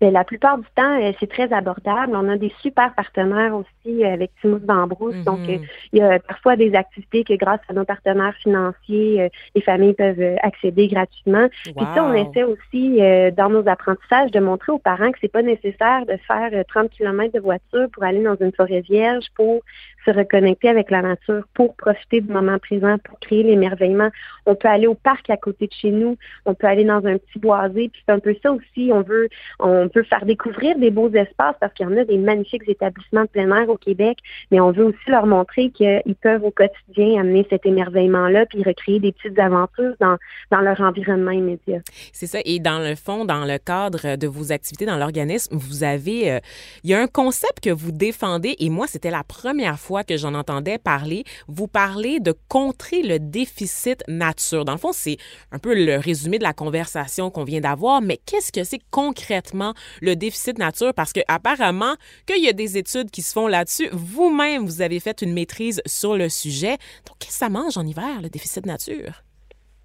[0.00, 2.14] Ben, la plupart du temps, euh, c'est très abordable.
[2.14, 5.14] On a des super partenaires aussi euh, avec Timos Bambrousse.
[5.14, 5.24] Mhm.
[5.24, 5.58] Donc, euh,
[5.92, 10.36] il y a parfois des activités que grâce à nos partenaires financiers, les familles peuvent
[10.42, 11.48] accéder gratuitement.
[11.64, 13.00] Puis ça, on essaie aussi
[13.36, 16.90] dans nos apprentissages de montrer aux parents que c'est pas nécessaire de faire euh, 30
[16.90, 19.62] km de voiture pour aller dans une forêt vierge pour
[20.06, 24.08] se reconnecter avec la nature, pour profiter du moment présent, pour créer l'émerveillement.
[24.46, 27.18] On peut aller au parc à côté de chez nous, on peut aller dans un
[27.18, 28.90] petit boisé, puis c'est un peu ça aussi.
[28.92, 29.28] On veut,
[29.58, 33.22] on peut faire découvrir des beaux espaces parce qu'il y en a des magnifiques établissements
[33.22, 34.18] de plein air au Québec,
[34.50, 39.00] mais on veut aussi leur montrer qu'ils peuvent au quotidien amener cet émerveillement-là, puis recréer
[39.00, 40.16] des petites aventures dans,
[40.50, 41.80] dans leur environnement immédiat.
[42.12, 42.38] C'est ça.
[42.44, 46.38] Et dans le fond, dans le cadre de vos activités dans l'organisme, vous avez, euh,
[46.84, 50.16] il y a un concept que vous défendez et moi, c'était la première fois que
[50.16, 51.24] j'en entendais parler.
[51.48, 54.64] Vous parlez de contrer le déficit nature.
[54.64, 55.16] Dans le fond, c'est
[55.52, 59.74] un peu le résumé de la conversation qu'on vient d'avoir, mais qu'est-ce que c'est concrètement
[60.00, 60.94] le déficit nature?
[60.94, 61.94] Parce que apparemment
[62.26, 63.88] qu'il y a des études qui se font là-dessus.
[63.92, 66.78] Vous-même, vous avez fait une maîtrise sur le sujet.
[67.06, 69.25] Donc, qu'est-ce que ça mange en hiver, le déficit nature?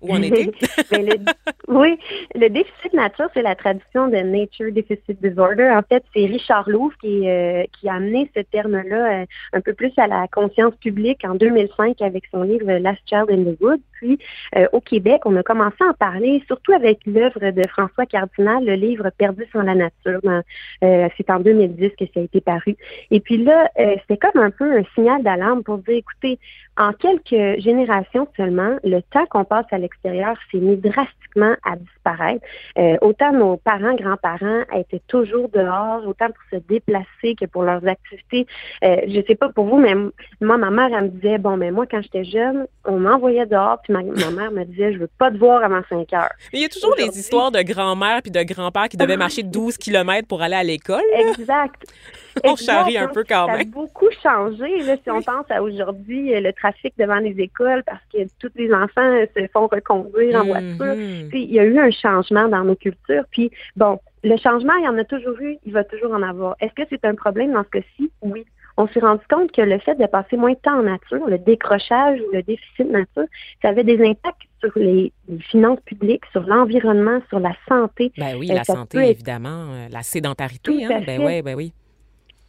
[1.67, 1.97] Oui,
[2.35, 5.69] le déficit nature, c'est la traduction de Nature Deficit Disorder.
[5.69, 9.73] En fait, c'est Richard Louv qui, euh, qui a amené ce terme-là euh, un peu
[9.73, 13.79] plus à la conscience publique en 2005 avec son livre Last Child in the Woods.
[14.01, 14.17] Puis,
[14.55, 18.65] euh, au Québec, on a commencé à en parler, surtout avec l'œuvre de François Cardinal,
[18.65, 20.19] le livre Perdu sans la nature.
[20.83, 22.75] Euh, c'est en 2010 que ça a été paru.
[23.11, 26.39] Et puis là, euh, c'était comme un peu un signal d'alarme pour dire, écoutez,
[26.77, 32.00] en quelques générations seulement, le temps qu'on passe à l'extérieur s'est mis drastiquement à disparaître.
[32.77, 37.85] Euh, autant nos parents, grands-parents étaient toujours dehors, autant pour se déplacer que pour leurs
[37.87, 38.47] activités.
[38.83, 39.95] Euh, je sais pas pour vous, mais
[40.41, 43.79] moi, ma mère, elle me disait, bon, mais moi, quand j'étais jeune, on m'envoyait dehors,
[43.83, 46.29] puis ma, ma mère me disait, je veux pas te voir avant 5 heures.
[46.53, 49.43] Mais il y a toujours des histoires de grand-mère puis de grand-père qui devaient marcher
[49.43, 51.01] 12 km pour aller à l'école.
[51.13, 51.85] Exact.
[52.43, 53.69] On charrie un peu quand ça a même.
[53.69, 58.01] beaucoup changé là, si on pense à aujourd'hui euh, le trafic devant les écoles parce
[58.13, 60.95] que tous les enfants euh, se font reconduire en voiture.
[60.95, 61.29] Mhm.
[61.29, 63.23] Puis, il y a eu un changement dans nos cultures.
[63.31, 66.55] Puis bon, le changement, il y en a toujours eu, il va toujours en avoir.
[66.61, 68.11] Est-ce que c'est un problème dans ce cas-ci?
[68.21, 68.45] Oui.
[68.77, 71.37] On s'est rendu compte que le fait de passer moins de temps en nature, le
[71.37, 73.25] décrochage ou le déficit de nature,
[73.61, 78.13] ça avait des impacts sur les, les finances publiques, sur l'environnement, sur la santé.
[78.17, 81.01] Ben oui, Euh, la santé, être- évidemment, la sédentarité, hein?
[81.05, 81.73] Ben oui, ben oui.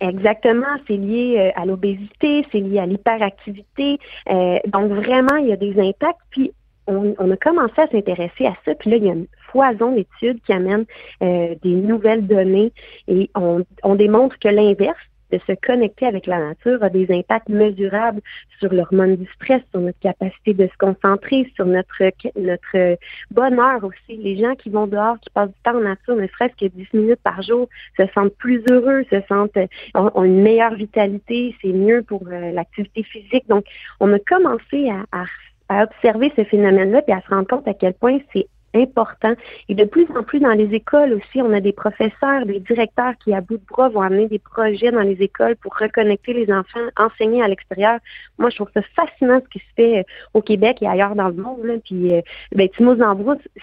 [0.03, 3.99] Exactement, c'est lié euh, à l'obésité, c'est lié à l'hyperactivité.
[4.29, 6.19] Euh, donc vraiment, il y a des impacts.
[6.31, 6.51] Puis
[6.89, 8.74] on, on a commencé à s'intéresser à ça.
[8.74, 10.87] Puis là, il y a une foison d'études qui amènent
[11.23, 12.73] euh, des nouvelles données
[13.07, 14.99] et on, on démontre que l'inverse
[15.32, 18.20] de se connecter avec la nature a des impacts mesurables
[18.59, 22.02] sur l'hormone du stress, sur notre capacité de se concentrer, sur notre
[22.36, 22.98] notre
[23.30, 24.16] bonheur aussi.
[24.16, 26.88] Les gens qui vont dehors, qui passent du temps en nature, ne serait-ce que 10
[26.94, 29.59] minutes par jour, se sentent plus heureux, se sentent
[29.94, 33.48] ont, ont une meilleure vitalité, c'est mieux pour euh, l'activité physique.
[33.48, 33.64] Donc,
[34.00, 35.24] on a commencé à, à,
[35.68, 39.35] à observer ce phénomène-là puis à se rendre compte à quel point c'est important.
[39.69, 43.12] Et de plus en plus dans les écoles aussi, on a des professeurs, des directeurs
[43.23, 46.53] qui, à bout de bras, vont amener des projets dans les écoles pour reconnecter les
[46.53, 47.99] enfants, enseigner à l'extérieur.
[48.39, 50.03] Moi, je trouve ça fascinant ce qui se fait euh,
[50.35, 51.65] au Québec et ailleurs dans le monde.
[51.65, 51.74] Là.
[51.85, 52.20] Puis, euh,
[52.55, 52.97] ben, Timos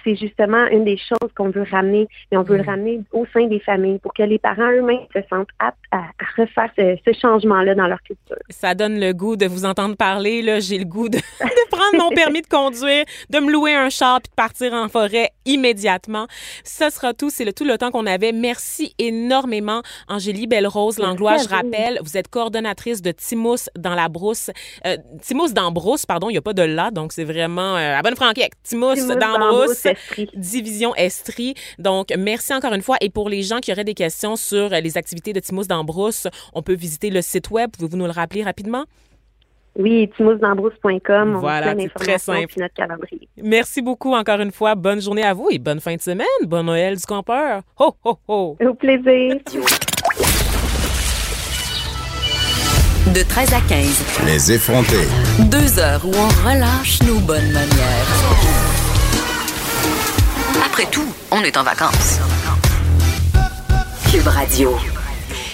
[0.03, 3.48] c'est justement une des choses qu'on veut ramener, mais on veut le ramener au sein
[3.48, 7.19] des familles pour que les parents eux-mêmes se sentent aptes à, à refaire ce, ce
[7.19, 8.38] changement-là dans leur culture.
[8.49, 10.41] Ça donne le goût de vous entendre parler.
[10.41, 13.90] Là, j'ai le goût de, de prendre mon permis de conduire, de me louer un
[13.90, 16.27] char puis de partir en forêt immédiatement.
[16.63, 17.30] Ça sera tout.
[17.30, 18.31] C'est le, tout le temps qu'on avait.
[18.31, 21.38] Merci énormément, Angélie Belle-Rose Langlois.
[21.38, 24.51] Je rappelle, vous êtes coordonnatrice de Timous dans la brousse.
[24.85, 27.97] Euh, Timous dans brousse, pardon, il n'y a pas de là, donc c'est vraiment euh,
[27.97, 28.51] à bonne franquette.
[28.63, 29.85] Timous, dans Dambrousse, brousse.
[29.85, 30.30] Estrie.
[30.35, 31.53] Division Estrie.
[31.77, 32.97] Donc, merci encore une fois.
[33.01, 36.27] Et pour les gens qui auraient des questions sur les activités de Timous dans Brousse,
[36.53, 37.71] on peut visiter le site web.
[37.71, 38.85] Pouvez-vous nous le rappeler rapidement?
[39.77, 41.37] Oui, timousdambrousse.com.
[41.39, 42.53] Voilà, on c'est très simple.
[42.57, 43.27] notre calendrier.
[43.41, 44.75] Merci beaucoup encore une fois.
[44.75, 46.25] Bonne journée à vous et bonne fin de semaine.
[46.45, 47.61] Bon Noël du campeur.
[47.79, 48.57] Ho, ho, ho.
[48.61, 49.35] Au plaisir.
[53.13, 55.07] De 13 à 15, Les effrontés.
[55.49, 58.07] deux heures où on relâche nos bonnes manières.
[60.65, 62.19] Après tout, on est en vacances.
[64.11, 64.71] Cube Radio.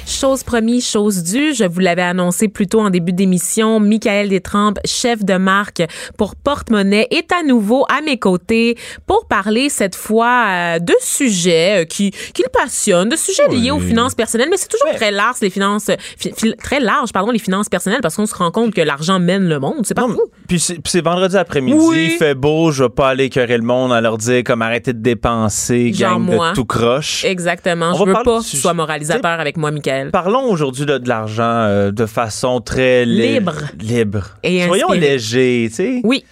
[0.05, 1.53] Chose promis, chose due.
[1.53, 3.79] Je vous l'avais annoncé plus tôt en début d'émission.
[3.79, 5.81] Michael Détrempe, chef de marque
[6.17, 8.77] pour Porte-Monnaie, est à nouveau à mes côtés
[9.07, 13.71] pour parler cette fois euh, de sujets euh, qui, qui le passionnent, de sujets liés
[13.71, 14.49] aux finances personnelles.
[14.49, 18.01] Mais c'est toujours très large, les finances, fi- fi- très large, pardon, les finances personnelles
[18.01, 19.81] parce qu'on se rend compte que l'argent mène le monde.
[19.83, 20.05] C'est pas.
[20.47, 22.09] Puis c'est, vendredi après-midi, Oui.
[22.13, 24.93] il fait beau, je vais pas aller écœurer le monde à leur dire comme arrêtez
[24.93, 26.49] de dépenser, Genre gang moi.
[26.51, 27.23] de tout croche.
[27.25, 27.91] Exactement.
[27.93, 29.94] On Je veux pas que tu sois moralisateur avec moi, Michael.
[30.11, 33.55] Parlons aujourd'hui de, de l'argent euh, de façon très li- Libre.
[33.79, 34.25] Libre.
[34.43, 36.01] Et Soyons légers, tu sais.
[36.03, 36.25] Oui.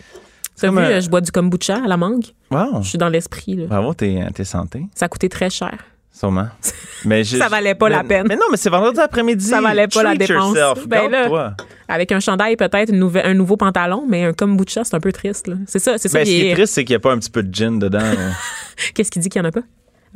[0.59, 2.25] T'as vu, un- euh, je bois du kombucha à la mangue?
[2.51, 2.81] Wow.
[2.83, 3.55] Je suis dans l'esprit.
[3.67, 5.73] Bravo, t'es, t'es santé, Ça a coûté très cher.
[6.13, 6.47] sûrement.
[7.05, 8.25] Mais Ça valait pas mais- la peine.
[8.29, 9.43] Mais non, mais c'est vendredi après-midi.
[9.45, 10.55] Ça valait pas la Treat dépense.
[10.55, 10.87] yourself.
[10.87, 11.53] Ben là, Garde-toi.
[11.89, 15.51] Avec un chandail, peut-être un nouveau pantalon, mais un kombucha, c'est un peu triste.
[15.67, 16.19] C'est ça, c'est ça.
[16.19, 17.77] Ben, ce qui est triste, c'est qu'il n'y a pas un petit peu de gin
[17.77, 17.99] dedans.
[18.95, 19.63] Qu'est-ce qu'il dit qu'il n'y en a pas?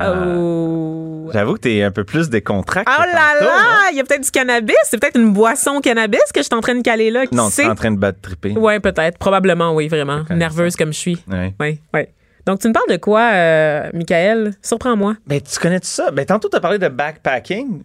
[0.00, 1.30] Oh.
[1.32, 2.90] J'avoue que t'es un peu plus décontracté.
[2.96, 3.62] Oh là tantôt, hein?
[3.62, 3.90] là!
[3.92, 4.76] Il y a peut-être du cannabis.
[4.84, 7.26] C'est peut-être une boisson cannabis que je suis en train de caler là.
[7.26, 8.52] Qui Non, tu es en train de battre triper.
[8.52, 9.18] Ouais, peut-être.
[9.18, 10.22] Probablement, oui, vraiment.
[10.30, 11.24] Nerveuse comme je suis.
[11.28, 11.54] Ouais.
[11.60, 12.00] Oui, oui.
[12.46, 14.54] Donc, tu me parles de quoi, euh, Michael?
[14.62, 15.16] Surprends-moi.
[15.26, 16.10] Ben, tu connais tout ça?
[16.10, 17.82] Ben, tantôt, tu as parlé de backpacking,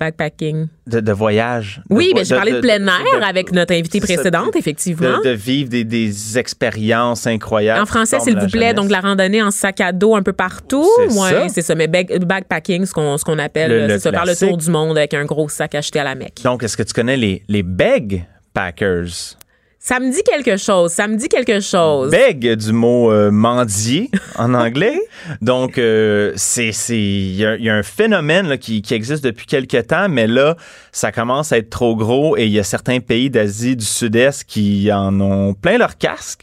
[0.00, 0.66] Backpacking.
[0.86, 1.82] de, de voyage.
[1.90, 5.20] De Oui, vo- mais j'ai parlé de, plein air avec notre invitée précédente, de- effectivement.
[5.22, 7.82] De, vivre des, des expériences incroyables.
[7.82, 8.74] En français, s'il vous plaît, jeunesse.
[8.76, 10.88] donc la randonnée en sac à dos un peu partout.
[11.10, 11.48] Ça.
[11.48, 11.74] c'est ça.
[11.74, 15.12] Mais back- backpacking, ce qu'on qu'on appelle, Le- ça, faire le tour du monde avec
[15.14, 16.40] un gros sac acheté à la Mecque.
[16.42, 18.24] Donc, est-ce que tu connais les, les beg
[18.54, 19.36] packers?
[19.82, 20.92] Ça me dit quelque chose.
[20.92, 22.10] Ça me dit quelque chose.
[22.10, 25.00] Beg du mot euh, mendier en anglais.
[25.40, 29.46] Donc, euh, c'est c'est il y, y a un phénomène là, qui, qui existe depuis
[29.46, 30.56] quelques temps, mais là,
[30.92, 34.44] ça commence à être trop gros et il y a certains pays d'Asie du Sud-Est
[34.44, 36.42] qui en ont plein leur casque.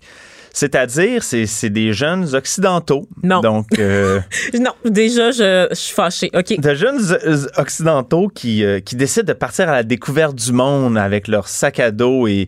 [0.51, 3.07] C'est-à-dire, c'est c'est des jeunes occidentaux.
[3.22, 3.41] Non.
[3.41, 4.19] Donc, euh,
[4.59, 6.31] Non, déjà, je, je suis fâchée.
[6.34, 6.59] OK.
[6.59, 10.97] de jeunes euh, occidentaux qui, euh, qui décident de partir à la découverte du monde
[10.97, 12.47] avec leur sac à dos et,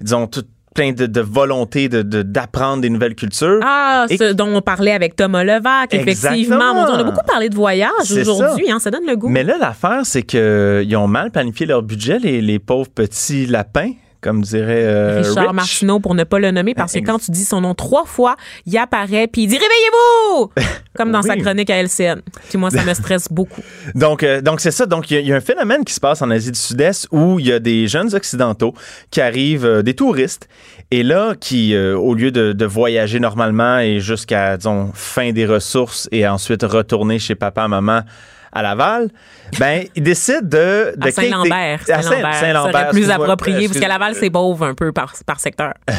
[0.00, 0.44] disons, tout
[0.74, 3.58] plein de, de volonté de- de- d'apprendre des nouvelles cultures.
[3.64, 6.34] Ah, Et- ce dont on parlait avec Thomas Levac, effectivement.
[6.34, 6.74] Exactement.
[6.74, 8.70] Mon Dieu, on a beaucoup parlé de voyage aujourd'hui.
[8.70, 9.28] Hein, ça donne le goût.
[9.28, 13.90] Mais là, l'affaire, c'est qu'ils ont mal planifié leur budget, les, les pauvres petits lapins,
[14.20, 15.52] comme dirait euh, Richard Rich.
[15.54, 18.04] Martineau, pour ne pas le nommer, parce que Ex- quand tu dis son nom trois
[18.04, 18.36] fois,
[18.66, 20.50] il apparaît, puis il dit Réveillez-vous
[20.96, 22.20] Comme dans sa chronique à LCN.
[22.48, 23.62] Puis moi, ça me stresse beaucoup.
[23.94, 24.86] Donc, euh, donc c'est ça.
[24.86, 26.58] Donc, il y a- il y, a un phénomène qui se passe en Asie du
[26.58, 28.74] Sud-Est où il y a des jeunes occidentaux
[29.10, 30.48] qui arrivent, euh, des touristes,
[30.90, 36.08] et là, qui, au lieu de, de voyager normalement et jusqu'à, disons, fin des ressources
[36.12, 38.00] et ensuite retourner chez papa, maman
[38.58, 39.08] à Laval,
[39.58, 40.94] ben, ils décident de...
[40.96, 41.80] de À Saint-Lambert.
[41.90, 42.90] à Saint-Lambert.
[42.90, 45.74] Plus approprié, parce qu'à Laval, c'est pauvre un peu par, par secteur.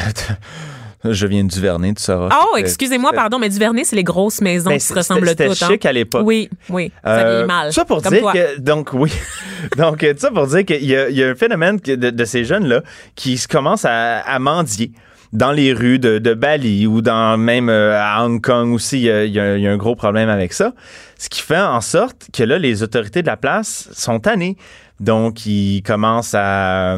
[1.02, 2.28] Je viens du Vernet, tu sauras.
[2.52, 5.48] Oh, excusez-moi, pardon, mais Duvernay, c'est les grosses maisons Ben, qui se c'était- ressemblent c'était
[5.48, 5.62] toutes.
[5.62, 5.68] hein.
[5.70, 6.22] chic à l'époque.
[6.26, 6.92] Oui, oui.
[7.02, 7.72] Ça Euh, vieillit mal.
[7.72, 8.32] Ça pour Comme dire toi.
[8.34, 9.10] que donc oui
[9.78, 12.24] donc euh, ça pour dire qu'il y, a- il y a un phénomène de, de
[12.26, 12.82] ces jeunes là
[13.14, 14.92] qui commencent à, à mendier
[15.32, 19.40] dans les rues de, Bali ou dans même euh, à Hong Kong aussi il y,
[19.40, 20.72] a, un gros problème avec ça.
[21.18, 24.56] Ce qui fait en sorte que là les autorités de la place sont tannées.
[24.98, 26.96] Donc ils commencent à,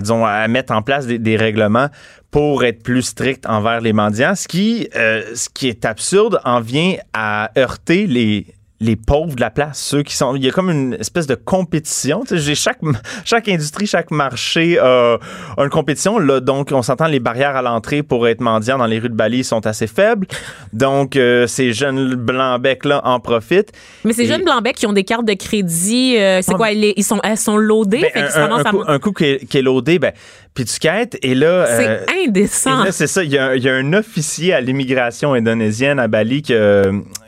[0.00, 1.88] disons, à mettre en place des, des règlements
[2.30, 6.60] pour être plus stricts envers les mendiants ce qui euh, ce qui est absurde en
[6.60, 8.46] vient à heurter les
[8.78, 10.36] les pauvres de la place, ceux qui sont.
[10.36, 12.22] Il y a comme une espèce de compétition.
[12.54, 12.78] Chaque,
[13.24, 15.14] chaque industrie, chaque marché a,
[15.56, 16.18] a une compétition.
[16.18, 19.14] Là, donc, on s'entend les barrières à l'entrée pour être mendiant dans les rues de
[19.14, 20.26] Bali sont assez faibles.
[20.74, 23.72] Donc, euh, ces jeunes blancs-becs-là en profitent.
[24.04, 26.56] Mais ces Et- jeunes blancs becs qui ont des cartes de crédit, euh, c'est Ah,
[26.56, 26.70] quoi?
[26.72, 28.00] Ils, ils sont, elles sont loadées?
[28.00, 30.12] Ben, fait un, un à- coup, un coup qui est, qui est loadé, ben,
[30.52, 31.66] puis tu quêtes, et là.
[31.66, 32.84] C'est euh, indécent.
[32.90, 33.24] c'est ça.
[33.24, 36.52] Il y, a, un- il y a un officier à l'immigration indonésienne à Bali qui,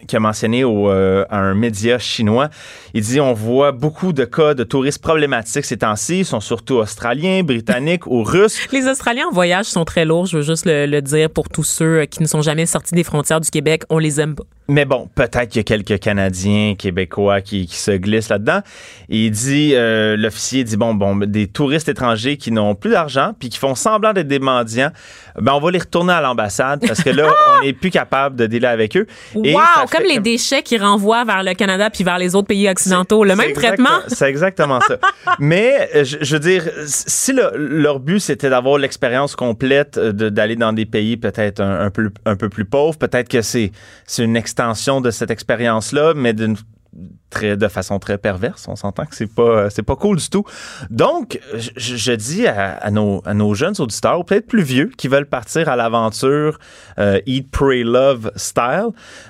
[0.09, 2.49] qui a mentionné au, euh, à un média chinois.
[2.95, 6.21] Il dit on voit beaucoup de cas de touristes problématiques ces temps-ci.
[6.21, 8.69] Ils sont surtout australiens, britanniques ou russes.
[8.73, 11.65] Les Australiens en voyage sont très lourds, je veux juste le, le dire pour tous
[11.65, 13.83] ceux euh, qui ne sont jamais sortis des frontières du Québec.
[13.91, 14.45] On les aime pas.
[14.71, 18.61] Mais bon, peut-être qu'il y a quelques Canadiens, Québécois qui, qui se glissent là-dedans.
[19.09, 23.49] Il dit, euh, l'officier dit, bon, bon, des touristes étrangers qui n'ont plus d'argent puis
[23.49, 24.91] qui font semblant d'être des mendiants,
[25.41, 28.47] ben on va les retourner à l'ambassade parce que là, on n'est plus capable de
[28.47, 29.07] dealer avec eux.
[29.43, 29.63] Et wow!
[29.91, 33.25] Comme les déchets qui renvoient vers le Canada puis vers les autres pays occidentaux.
[33.25, 33.99] Le même traitement?
[34.09, 34.97] C'est exactement ça.
[35.39, 40.13] Mais euh, je, je veux dire, si le- leur but c'était d'avoir l'expérience complète euh,
[40.13, 43.43] de- d'aller dans des pays peut-être un, un peu un peu plus pauvres, peut-être que
[43.43, 43.73] c'est
[44.07, 46.57] c'est une extension de cette expérience-là, mais d'une
[47.31, 48.67] très, de façon très perverse.
[48.69, 50.45] On s'entend que c'est pas, c'est pas cool du tout.
[50.91, 54.91] Donc, je, je dis à, à nos, à nos jeunes auditeurs, ou peut-être plus vieux,
[54.97, 56.59] qui veulent partir à l'aventure
[56.99, 58.89] euh, Eat, Pray, Love style,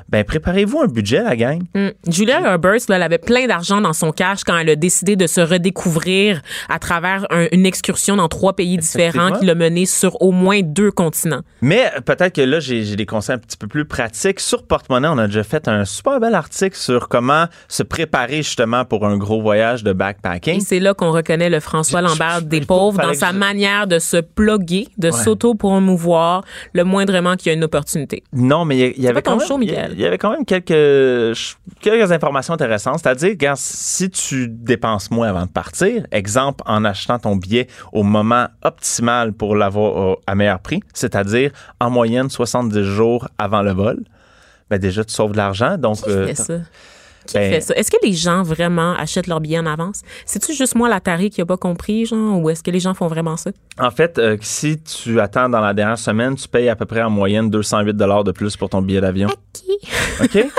[0.09, 1.62] ben préparez-vous un budget, la gang.
[1.74, 1.89] Mm.
[2.09, 5.26] Julia Roberts, là, elle avait plein d'argent dans son cash quand elle a décidé de
[5.26, 10.22] se redécouvrir à travers un- une excursion dans trois pays différents qui l'a menée sur
[10.22, 11.43] au moins deux continents.
[11.60, 14.40] Mais euh, peut-être que là, j'ai j'ai des conseils un petit peu plus pratiques.
[14.40, 18.84] Sur Porte-Monnaie, on a déjà fait un super bel article sur comment se préparer justement
[18.84, 20.60] pour un gros voyage de Et backpacking.
[20.60, 24.88] c'est là qu'on reconnaît le François Lambert des pauvres dans sa manière de se plugger,
[24.98, 28.22] de s'auto-promouvoir le moindrement qu'il y a une opportunité.
[28.32, 29.92] Non, mais il y, avait quand même, il y- Michael.
[29.94, 31.36] il y avait quand même quelques,
[31.80, 33.00] quelques informations intéressantes.
[33.02, 38.46] C'est-à-dire, si tu dépenses moins avant de partir, exemple en achetant ton billet au moment
[38.62, 41.50] optimal pour l'avoir à meilleur prix, c'est-à-dire
[41.80, 43.98] en moyenne 70 jours avant le vol,
[44.70, 45.76] ben déjà tu sauves de l'argent.
[45.78, 46.54] Donc, euh, ça?
[47.28, 47.74] Qui ben- fait ça?
[47.74, 50.02] Est-ce que les gens vraiment achètent leurs billets en avance?
[50.26, 52.94] C'est-tu juste moi, la tarée, qui a pas compris, genre, ou est-ce que les gens
[52.94, 53.50] font vraiment ça?
[53.78, 57.02] En fait, euh, si tu attends dans la dernière semaine, tu payes à peu près
[57.02, 59.28] en moyenne 208 de plus pour ton billet d'avion.
[60.20, 60.46] OK?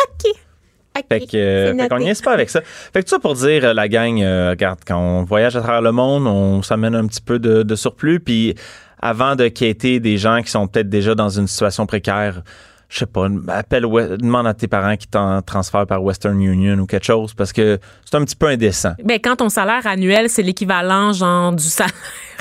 [1.08, 2.62] Fait que, euh, fait qu'on niaise pas avec ça.
[2.62, 5.62] Fait que tout ça pour dire, euh, la gang, euh, regarde, quand on voyage à
[5.62, 8.20] travers le monde, on s'amène un petit peu de, de surplus.
[8.20, 8.56] Puis
[9.00, 12.42] avant de quitter des gens qui sont peut-être déjà dans une situation précaire,
[12.90, 13.84] je sais pas, appelle,
[14.18, 17.78] demande à tes parents qui t'en transfèrent par Western Union ou quelque chose parce que
[18.04, 18.94] c'est un petit peu indécent.
[19.04, 21.94] Ben, quand ton salaire annuel, c'est l'équivalent, genre, du salaire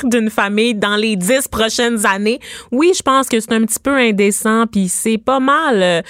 [0.04, 2.38] d'une famille dans les dix prochaines années,
[2.70, 6.02] oui, je pense que c'est un petit peu indécent, puis c'est pas mal, euh,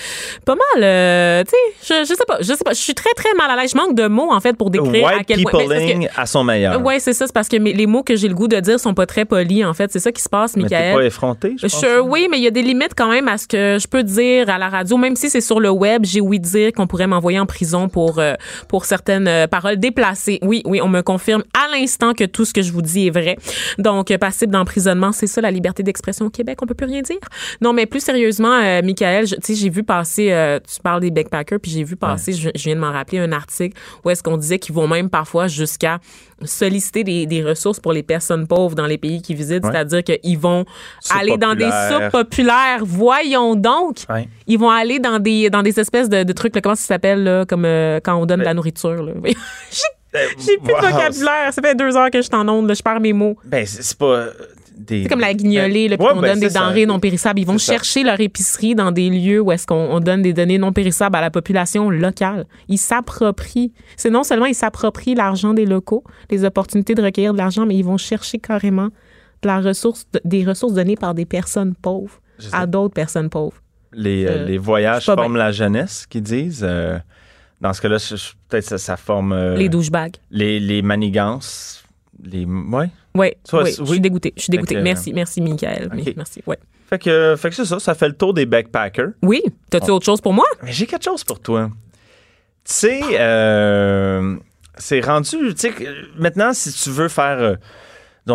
[0.45, 1.51] pas mal, euh, tu
[1.87, 3.73] sais, je, je sais pas, je sais pas, je suis très, très mal à l'aise.
[3.73, 5.53] Je manque de mots, en fait, pour décrire à White quel point...
[5.53, 6.81] parce que- à son meilleur.
[6.85, 7.27] Ouais, c'est ça.
[7.27, 9.25] C'est parce que mes- les mots que j'ai le goût de dire sont pas très
[9.25, 9.91] polis, en fait.
[9.91, 10.95] C'est ça qui se passe, Mais t'es Michael.
[10.97, 11.81] pas effronté, je pense.
[11.81, 14.03] Je- oui, mais il y a des limites quand même à ce que je peux
[14.03, 16.05] dire à la radio, même si c'est sur le web.
[16.05, 18.35] J'ai ouï dire qu'on pourrait m'envoyer en prison pour euh,
[18.69, 20.39] pour certaines euh, paroles déplacées.
[20.43, 23.11] Oui, oui, on me confirme à l'instant que tout ce que je vous dis est
[23.11, 23.37] vrai.
[23.79, 26.59] Donc, euh, passible d'emprisonnement, c'est ça la liberté d'expression au Québec.
[26.63, 27.19] On peut plus rien dire.
[27.61, 30.59] Non, mais plus sérieusement, euh, Michael, tu sais, j'ai vu passer.
[30.67, 32.33] tu parles des backpackers, puis j'ai vu passer.
[32.33, 35.11] Je, je viens de m'en rappeler un article où est-ce qu'on disait qu'ils vont même
[35.11, 36.01] parfois jusqu'à
[36.45, 39.71] solliciter des, des ressources pour les personnes pauvres dans les pays qu'ils visitent, Ouais.
[39.73, 40.65] c'est-à-dire qu'ils vont
[41.11, 42.81] aller dans des soupes populaires.
[42.83, 43.99] Voyons donc.
[44.09, 44.29] Ouais.
[44.47, 47.25] Ils vont aller dans des dans des espèces de, de trucs là, comment ça s'appelle
[47.25, 49.13] là, comme euh, quand on donne de la Ben- nourriture là.
[49.13, 49.33] Euh,
[50.39, 51.53] J'ai plus de vocabulaire.
[51.53, 52.75] Ça fait deux heures que je t'en onde.
[52.75, 53.37] Je perds mes mots.
[53.45, 54.27] Ben, c'est pas
[54.79, 55.03] des.
[55.03, 56.61] C'est comme la guignolée, là, puis Ouais, on ben, donne des ça.
[56.61, 57.41] denrées non périssables.
[57.41, 57.73] Ils vont ça.
[57.73, 61.17] chercher leur épicerie dans des lieux où est-ce qu'on on donne des données non périssables
[61.17, 62.47] à la population locale.
[62.69, 63.73] Ils s'approprient.
[63.97, 67.75] C'est non seulement ils s'approprient l'argent des locaux, les opportunités de recueillir de l'argent, mais
[67.77, 68.89] ils vont chercher carrément
[69.43, 72.21] de la ressource, des ressources données par des personnes pauvres
[72.53, 73.57] à d'autres personnes pauvres.
[73.93, 76.65] les, euh, Euh, les voyages forment la jeunesse, qu'ils disent.
[76.67, 76.99] Euh,
[77.61, 77.97] dans ce cas-là,
[78.49, 80.15] peut-être ça, ça forme euh, Les douchebags.
[80.31, 81.83] les, les manigances.
[82.23, 82.91] Les, ouais?
[83.15, 84.33] Oui, Soit- oui, je suis dégoûtée.
[84.37, 84.75] Je suis dégoûtée.
[84.75, 85.91] Fait que- merci, merci, Michael.
[86.17, 86.59] Merci, ouais.
[86.89, 89.11] Fait que, fait que c'est ça, ça fait le tour des backpackers.
[89.23, 90.47] Oui, t'as-tu autre chose pour moi?
[90.63, 91.71] Mais j'ai quelque chose pour toi.
[92.65, 94.37] Tu sais, euh,
[94.77, 95.37] c'est rendu.
[95.55, 95.73] Tu sais,
[96.19, 97.39] maintenant, si tu veux faire.
[97.41, 97.55] euh,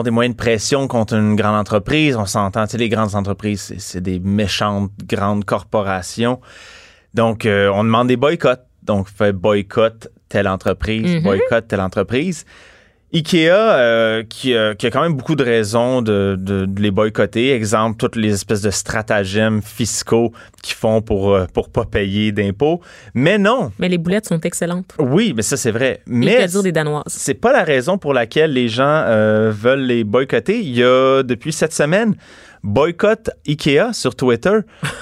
[0.03, 3.75] des moyens de pression contre une grande entreprise, on s'entend, tu sais, les grandes entreprises,
[3.77, 6.41] c'est- des méchantes grandes corporations.
[7.13, 8.65] Donc, euh, on demande des boycotts.
[8.81, 11.21] Donc, fait boycott telle entreprise, Mhm.
[11.23, 12.43] boycott telle entreprise.
[13.13, 16.89] IKEA, euh, qui, euh, qui a quand même beaucoup de raisons de, de- de les
[16.91, 17.53] boycotter.
[17.53, 20.31] Exemple, toutes les espèces de stratagèmes fiscaux
[20.63, 22.81] qu'ils font pour euh, pour pas payer d'impôts.
[23.13, 24.95] Mais non, Mais les boulettes sont excellentes.
[24.97, 26.01] oui, mais ça c'est vrai.
[26.07, 27.03] Mais dire des Danoises?
[27.07, 30.59] c'est pas la raison pour laquelle les gens euh, veulent les boycotter.
[30.59, 32.15] Il y a depuis cette semaine
[32.63, 34.57] boycott IKEA sur Twitter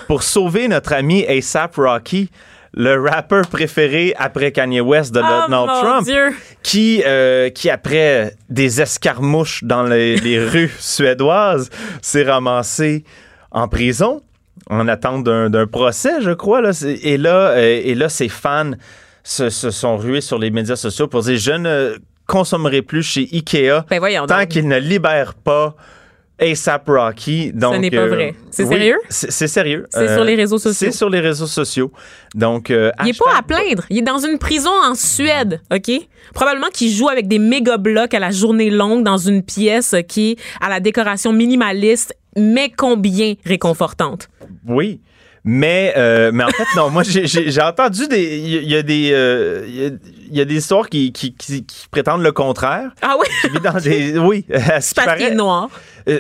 [0.08, 2.30] pour sauver notre ami ASAP Rocky,
[2.74, 6.30] le rappeur préféré après Kanye West de Oh, Donald mon Trump, Dieu!
[6.64, 11.70] qui euh, qui après des escarmouches dans les, les rues suédoises
[12.02, 13.04] s'est ramassé
[13.52, 14.22] en prison
[14.70, 16.62] en attente d'un procès, je crois.
[16.62, 16.72] Là.
[17.04, 18.72] Et là, euh, et là, ses fans
[19.24, 23.28] se, se sont rués sur les médias sociaux pour dire je ne consommerai plus chez
[23.34, 25.76] Ikea Ben tant qu'il ne libère pas
[26.42, 27.52] ASAP Rocky.
[27.54, 28.36] Donc, n'est pas euh, vrai.
[28.50, 28.98] C'est oui, sérieux?
[29.10, 29.86] C'est sérieux.
[29.90, 30.74] C'est sur les réseaux sociaux.
[30.92, 31.92] C'est sur les réseaux sociaux.
[32.36, 33.84] Donc, euh, Il est pas à plaindre.
[33.90, 35.92] Il est dans une prison en Suède, OK?
[36.34, 40.32] Probablement qu'il joue avec des méga blocs à la journée longue dans une pièce qui
[40.32, 44.30] est à la décoration minimaliste, mais combien réconfortante.
[44.68, 45.00] Oui.
[45.44, 48.38] Mais, euh, mais en fait, non, moi, j'ai- entendu des.
[48.38, 49.10] Il y, a- y a des.
[49.12, 49.90] euh, y, a,
[50.38, 52.92] y a des histoires qui, qui, qui- qui prétendent le contraire.
[53.02, 53.26] Ah oui?
[53.42, 54.20] Qui vit dans des.
[54.20, 55.36] Oui, à ce qui Parce qu'il est paraît.
[55.36, 55.70] noir.
[56.08, 56.20] Euh,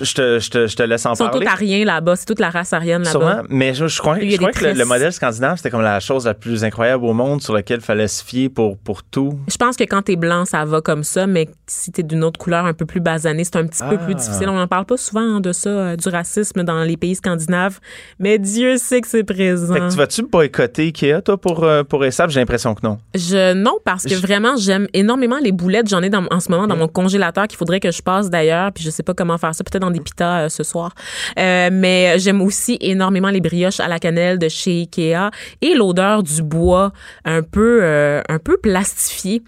[0.00, 1.46] je, te, je, te, je te laisse en Ils sont parler.
[1.46, 2.16] tous ariens là-bas.
[2.16, 3.10] C'est toute la race arienne là-bas.
[3.10, 6.34] Sûrement, mais je, je crois, je que le, modèle scandinave, c'était comme la chose la
[6.34, 9.38] plus incroyable au monde sur laquelle il fallait se fier pour, pour tout.
[9.48, 12.38] Je pense que quand t'es blanc, ça va comme ça, mais si t'es d'une autre
[12.38, 14.04] couleur un peu plus basanée, c'est un petit peu Ah.
[14.04, 14.48] plus difficile.
[14.48, 17.78] On n'en parle pas souvent hein, de ça, euh, du racisme dans les pays scandinaves,
[18.18, 19.72] mais Dieu sait que c'est présent.
[19.74, 22.30] Fait que tu vas-tu boycotter Ikea, toi, pour, euh, pour ASAP?
[22.30, 22.98] J'ai l'impression que non.
[23.14, 25.88] Je non parce que vraiment j'aime énormément les boulettes.
[25.88, 28.72] J'en ai dans- en ce moment dans mon congélateur qu'il faudrait que je passe d'ailleurs.
[28.72, 29.64] Puis je sais pas comment faire ça.
[29.64, 30.94] Peut-être dans des pitas euh, ce soir.
[31.38, 35.30] Euh, mais j'aime aussi énormément les brioches à la cannelle de chez Ikea
[35.60, 36.92] et l'odeur du bois
[37.24, 39.42] un peu euh, un peu plastifié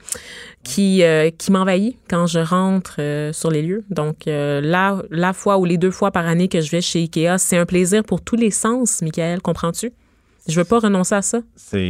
[0.63, 1.03] qui
[1.39, 2.97] qui m'envahit quand je rentre
[3.33, 3.85] sur les lieux.
[3.91, 7.37] Donc euh, la fois ou les deux fois par année que je vais chez Ikea,
[7.39, 9.03] c'est un plaisir pour tous les sens.
[9.03, 9.93] Michael, comprends-tu?
[10.49, 11.41] Je veux pas renoncer à ça.
[11.57, 11.89] C'est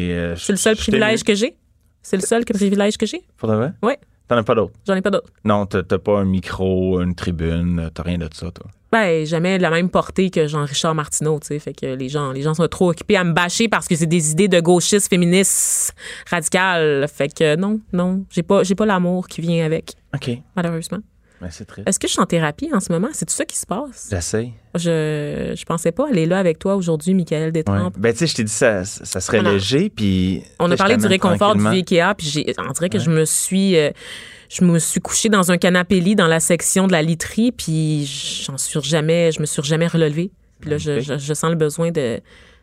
[0.49, 1.57] le seul privilège que j'ai.
[2.03, 3.23] C'est le seul que- privilège que j'ai.
[3.37, 3.73] Pour de vrai?
[3.83, 3.99] Ouais.
[4.29, 4.73] T'en as pas d'autres?
[4.87, 5.31] J'en ai pas d'autres.
[5.45, 8.67] Non, t'as pas un micro, une tribune, t'as rien de ça, toi?
[8.91, 11.59] Ben, jamais de la même portée que Jean-Richard Martineau, tu sais.
[11.59, 14.07] Fait que les gens, les gens sont trop occupés à me bâcher parce que c'est
[14.07, 15.95] des idées de gauchistes, féministes,
[16.31, 17.07] radicales.
[17.09, 20.31] Fait que non, non, j'ai pas, j'ai pas l'amour qui vient avec, OK.
[20.55, 20.99] malheureusement.
[21.41, 21.89] Ben, c'est triste.
[21.89, 23.09] Est-ce que je suis en thérapie en ce moment?
[23.13, 24.09] C'est tout ça qui se passe?
[24.11, 24.53] J'essaye.
[24.77, 27.53] Je, je pensais pas aller là avec toi aujourd'hui, Michael Ouais.
[27.53, 27.99] Détrempe.
[27.99, 30.43] Ben, tu sais, je t'ai dit, ça, ça serait léger, puis...
[30.59, 31.67] On a parlé du réconfort du.
[31.67, 33.91] Ikea, puis j'ai, on dirait que je me suis, euh,
[34.49, 38.07] je me suis couchée dans un canapé lit dans la section de la literie, puis
[38.47, 40.31] j'en suis jamais, je me suis jamais relevée.
[40.61, 42.21] Puis là, je, je- je sens le besoin de,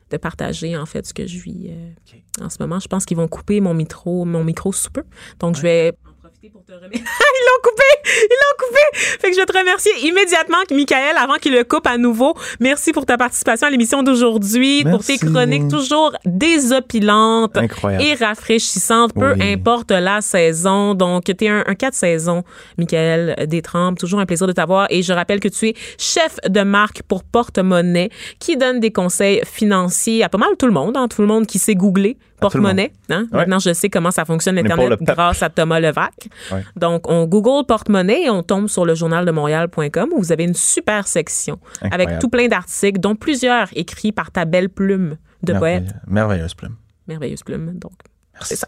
[0.10, 2.80] de partager en fait ce que je vis euh, en ce moment.
[2.80, 5.03] Je pense qu'ils vont couper mon micro, mon micro sous peu,
[5.39, 5.93] donc je vais
[6.41, 7.01] profiter pour te remercier.
[7.03, 8.80] ils l'ont coupé, ils l'ont coupé.
[9.19, 12.35] Fait que je vais te remercier immédiatement, Michael, avant qu'il le coupe à nouveau.
[12.59, 18.03] Merci pour ta participation à l'émission d'aujourd'hui, pour tes chroniques toujours désopilantes Incroyable.
[18.03, 19.53] et rafraîchissantes, peu Oui.
[19.53, 20.93] importe la saison.
[20.95, 22.43] Donc, tu es un, un cas de saison,
[22.77, 23.99] Michael Détrempe.
[23.99, 24.88] Toujours un plaisir de t'avoir.
[24.89, 28.09] Et je rappelle que tu es chef de marque pour Porte-Monnaie,
[28.39, 31.45] qui donne des conseils financiers à pas mal tout le monde, hein, tout le monde
[31.45, 32.91] qui sait googler Porte-Monnaie.
[33.09, 33.27] Hein?
[33.31, 33.39] Ouais.
[33.39, 36.27] Maintenant, je sais comment ça fonctionne l'Internet grâce à Thomas Levac.
[36.51, 36.65] Ouais.
[36.76, 40.43] Donc, on Google Porte-Monnaie et on tombe sur le journal de Montréal.com où vous avez
[40.43, 41.59] une super section
[41.91, 45.93] avec tout plein d'articles, dont plusieurs écrits par ta belle plume de poète.
[46.07, 46.76] Merveilleuse plume.
[47.07, 47.77] Merveilleuse plume.
[47.77, 47.93] Donc,
[48.34, 48.55] Merci.
[48.55, 48.68] c'est ça.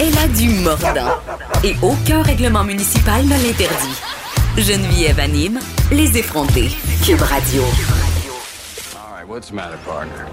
[0.00, 1.18] Elle a du mordant
[1.64, 4.17] et aucun règlement municipal ne l'interdit.
[4.60, 5.60] Geneviève anime
[5.92, 6.70] les effrontés.
[7.04, 7.62] Cube Radio.
[7.62, 10.26] All right, what's the matter, partner?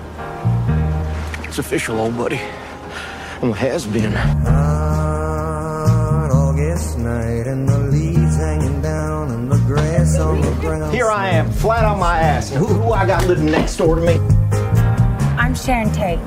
[1.43, 2.39] It's official, old buddy.
[3.41, 4.15] Well, it has been.
[4.47, 10.91] On August night and the leaves hanging down and the grass on the ground.
[10.93, 12.49] Here I am, flat on my ass.
[12.52, 14.19] And who, who I got living next door to me?
[15.38, 16.19] I'm Sharon Tate.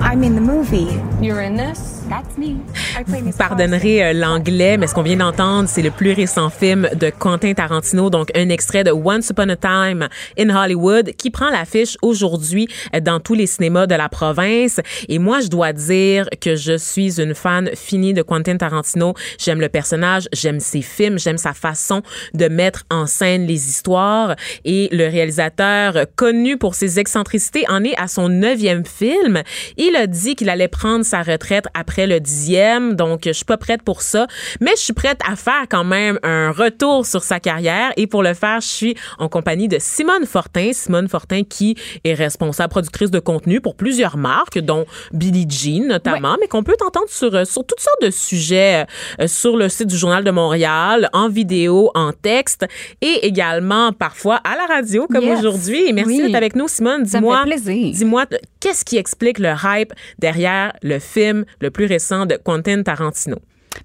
[0.00, 1.02] I'm in the movie.
[1.20, 2.04] You're in this?
[2.08, 2.60] That's me.
[3.06, 7.10] Vous pardonnerez euh, l'anglais, mais ce qu'on vient d'entendre, c'est le plus récent film de
[7.10, 10.08] Quentin Tarantino, donc un extrait de Once Upon a Time
[10.38, 14.80] in Hollywood, qui prend l'affiche aujourd'hui euh, dans tous les cinémas de la province.
[15.08, 19.14] Et moi, je dois dire que je suis une fan finie de Quentin Tarantino.
[19.38, 22.02] J'aime le personnage, j'aime ses films, j'aime sa façon
[22.34, 24.34] de mettre en scène les histoires.
[24.64, 29.42] Et le réalisateur, euh, connu pour ses excentricités, en est à son neuvième film.
[29.76, 33.56] Il a dit qu'il allait prendre sa retraite après le dixième, donc je suis pas
[33.56, 34.26] prête pour ça,
[34.60, 38.22] mais je suis prête à faire quand même un retour sur sa carrière et pour
[38.22, 43.10] le faire, je suis en compagnie de Simone Fortin, Simone Fortin qui est responsable productrice
[43.10, 47.44] de contenu pour plusieurs marques, dont Billie Jean notamment, mais qu'on peut entendre sur euh,
[47.44, 48.86] sur toutes sortes de sujets
[49.20, 52.66] euh, sur le site du Journal de Montréal, en vidéo, en texte
[53.00, 55.38] et également parfois à la radio comme Yes.
[55.38, 55.88] aujourd'hui.
[55.88, 56.22] Et merci Oui.
[56.22, 57.02] d'être avec nous, Simone.
[57.02, 58.24] Dis-moi, dis-moi,
[58.60, 63.36] qu'est-ce qui explique le hype derrière le film le plus récent de Quentin Tarantino?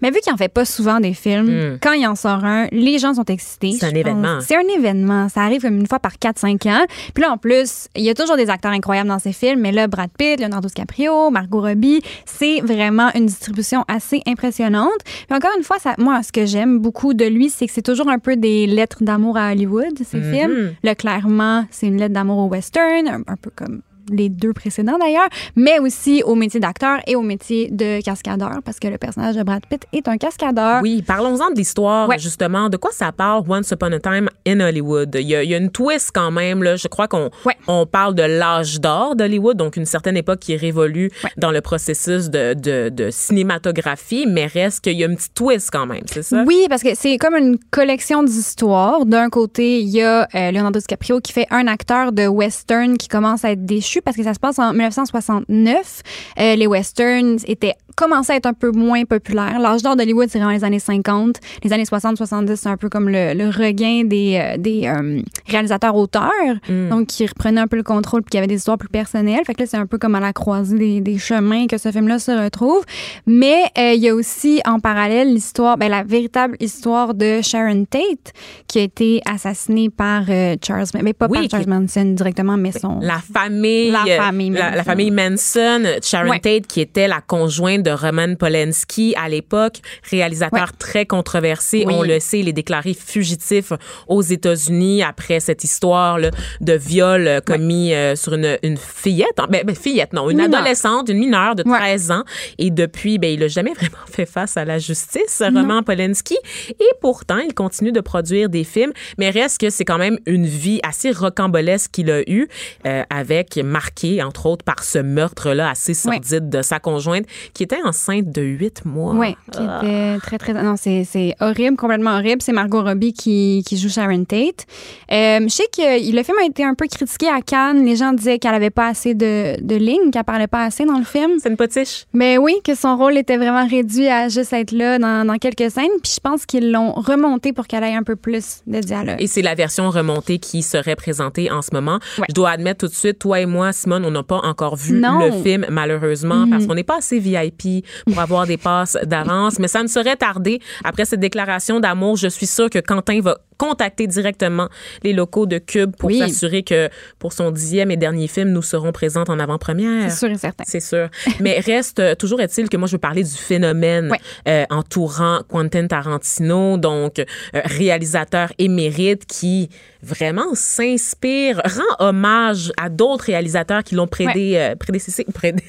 [0.01, 2.97] Mais vu qu'il en fait pas souvent des films, quand il en sort un, les
[2.97, 3.69] gens sont excités.
[3.69, 3.77] Hmm.
[3.79, 4.39] C'est un événement.
[4.41, 5.29] C'est un événement.
[5.29, 6.85] Ça arrive comme une fois par 4-5 ans.
[7.13, 9.61] Puis là, en plus, il y a toujours des acteurs incroyables dans ces films.
[9.61, 14.89] Mais là, Brad Pitt, Leonardo DiCaprio, Margot Robbie, c'est vraiment une distribution assez impressionnante.
[15.05, 17.83] Puis encore une fois, ça, moi, ce que j'aime beaucoup de lui, c'est que c'est
[17.83, 20.33] toujours un peu des lettres d'amour à Hollywood, ces Mhm.
[20.33, 20.73] films.
[20.83, 24.97] Là, clairement, c'est une lettre d'amour au western, un, un peu comme les deux précédents
[24.99, 29.35] d'ailleurs, mais aussi au métier d'acteur et au métier de cascadeur, parce que le personnage
[29.35, 30.81] de Brad Pitt est un cascadeur.
[30.81, 32.19] Oui, parlons-en de l'histoire, Ouais.
[32.19, 32.69] justement.
[32.69, 35.15] De quoi ça parle, Once Upon a Time in Hollywood?
[35.19, 36.63] Il y a, il y a une twist quand même.
[36.63, 36.75] Là.
[36.75, 37.55] Je crois qu'on Ouais.
[37.67, 41.61] on parle de l'âge d'or d'Hollywood, donc une certaine époque qui est révolue dans le
[41.61, 43.09] processus de, de, de
[43.55, 46.43] cinématographie, mais reste qu'il y a une petite twist quand même, c'est ça?
[46.45, 49.05] Oui, parce que c'est comme une collection d'histoires.
[49.05, 53.07] D'un côté, il y a euh, Leonardo DiCaprio qui fait un acteur de western qui
[53.07, 56.01] commence à être déchu parce que ça se passe en 1969.
[56.39, 59.57] Euh, les westerns étaient commencé à être un peu moins populaire.
[59.59, 61.37] L'âge d'or d'Hollywood, c'est vraiment les années 50.
[61.63, 66.31] Les années 60-70, c'est un peu comme le, le regain des, euh, des euh, réalisateurs-auteurs,
[66.69, 66.89] Mm.
[66.89, 69.41] donc qui reprenaient un peu le contrôle puis qui avaient des histoires plus personnelles.
[69.45, 71.91] Fait que là, c'est un peu comme à la croisée des, des chemins que ce
[71.91, 72.83] film-là se retrouve.
[73.25, 77.85] Mais euh, il y a aussi en parallèle l'histoire, ben, la véritable histoire de Sharon
[77.85, 78.33] Tate,
[78.67, 82.71] qui a été assassinée par euh, Charles, mais pas Oui, par Charles Manson directement, mais
[82.71, 82.99] son...
[83.01, 84.75] La famille, La euh, famille la, Manson.
[84.77, 86.39] la famille Manson, Sharon Ouais.
[86.39, 89.77] Tate, qui était la conjointe de Roman Polanski à l'époque,
[90.09, 91.83] réalisateur très controversé.
[91.85, 91.93] Oui.
[91.95, 93.71] On le sait, il est déclaré fugitif
[94.07, 96.31] aux États-Unis après cette histoire là,
[96.61, 99.37] de viol euh, commis euh, sur une, une fillette.
[99.49, 100.59] Ben, ben, fillette, non, une Mineure.
[100.59, 102.23] adolescente, une mineure de 13 ans.
[102.57, 106.37] Et depuis, ben, il n'a jamais vraiment fait face à la justice, Roman Polanski.
[106.69, 110.45] Et pourtant, il continue de produire des films, mais reste que c'est quand même une
[110.47, 112.47] vie assez rocambolesque qu'il a eue,
[112.87, 117.74] euh, avec marqué, entre autres, par ce meurtre-là assez sordide de sa conjointe, qui était
[117.83, 119.13] enceinte de huit mois.
[119.15, 120.53] Oui, qui était très, très.
[120.53, 122.41] Non, c'est horrible, complètement horrible.
[122.41, 124.65] C'est Margot Robbie qui, qui joue Sharon Tate.
[125.11, 127.85] Euh, je sais que le film a été un peu critiqué à Cannes.
[127.85, 130.97] Les gens disaient qu'elle avait pas assez de, de lignes, qu'elle parlait pas assez dans
[130.97, 131.31] le film.
[131.41, 132.05] C'est une potiche.
[132.13, 135.71] Mais oui, que son rôle était vraiment réduit à juste être là dans, dans quelques
[135.71, 135.89] scènes.
[136.03, 139.17] Puis je pense qu'ils l'ont remonté pour qu'elle ait un peu plus de dialogue.
[139.19, 141.99] Et c'est la version remontée qui serait présentée en ce moment.
[142.27, 144.99] Je dois admettre tout de suite, toi et moi, Simone, on n'a pas encore vu
[144.99, 145.19] Non.
[145.19, 146.49] le film, malheureusement, Mhm.
[146.49, 147.64] parce qu'on n'est pas assez VIP
[148.05, 149.59] pour avoir des passes d'avance.
[149.59, 150.59] Mais ça ne serait tardé.
[150.83, 154.67] Après cette déclaration d'amour, je suis sûre que Quentin va contacter directement
[155.03, 156.19] les locaux de Cube pour Oui.
[156.19, 156.89] s'assurer que
[157.19, 160.11] pour son dixième et dernier film, nous serons présentes en avant-première.
[160.11, 160.65] C'est sûr et certain.
[160.67, 161.07] C'est sûr.
[161.39, 164.11] Mais reste, toujours est-il que moi, je veux parler du phénomène
[164.49, 167.23] euh, entourant Quentin Tarantino, donc euh,
[167.63, 169.69] réalisateur émérite qui
[170.03, 175.63] vraiment s'inspire, rend hommage à d'autres réalisateurs qui l'ont prédé, euh, prédé-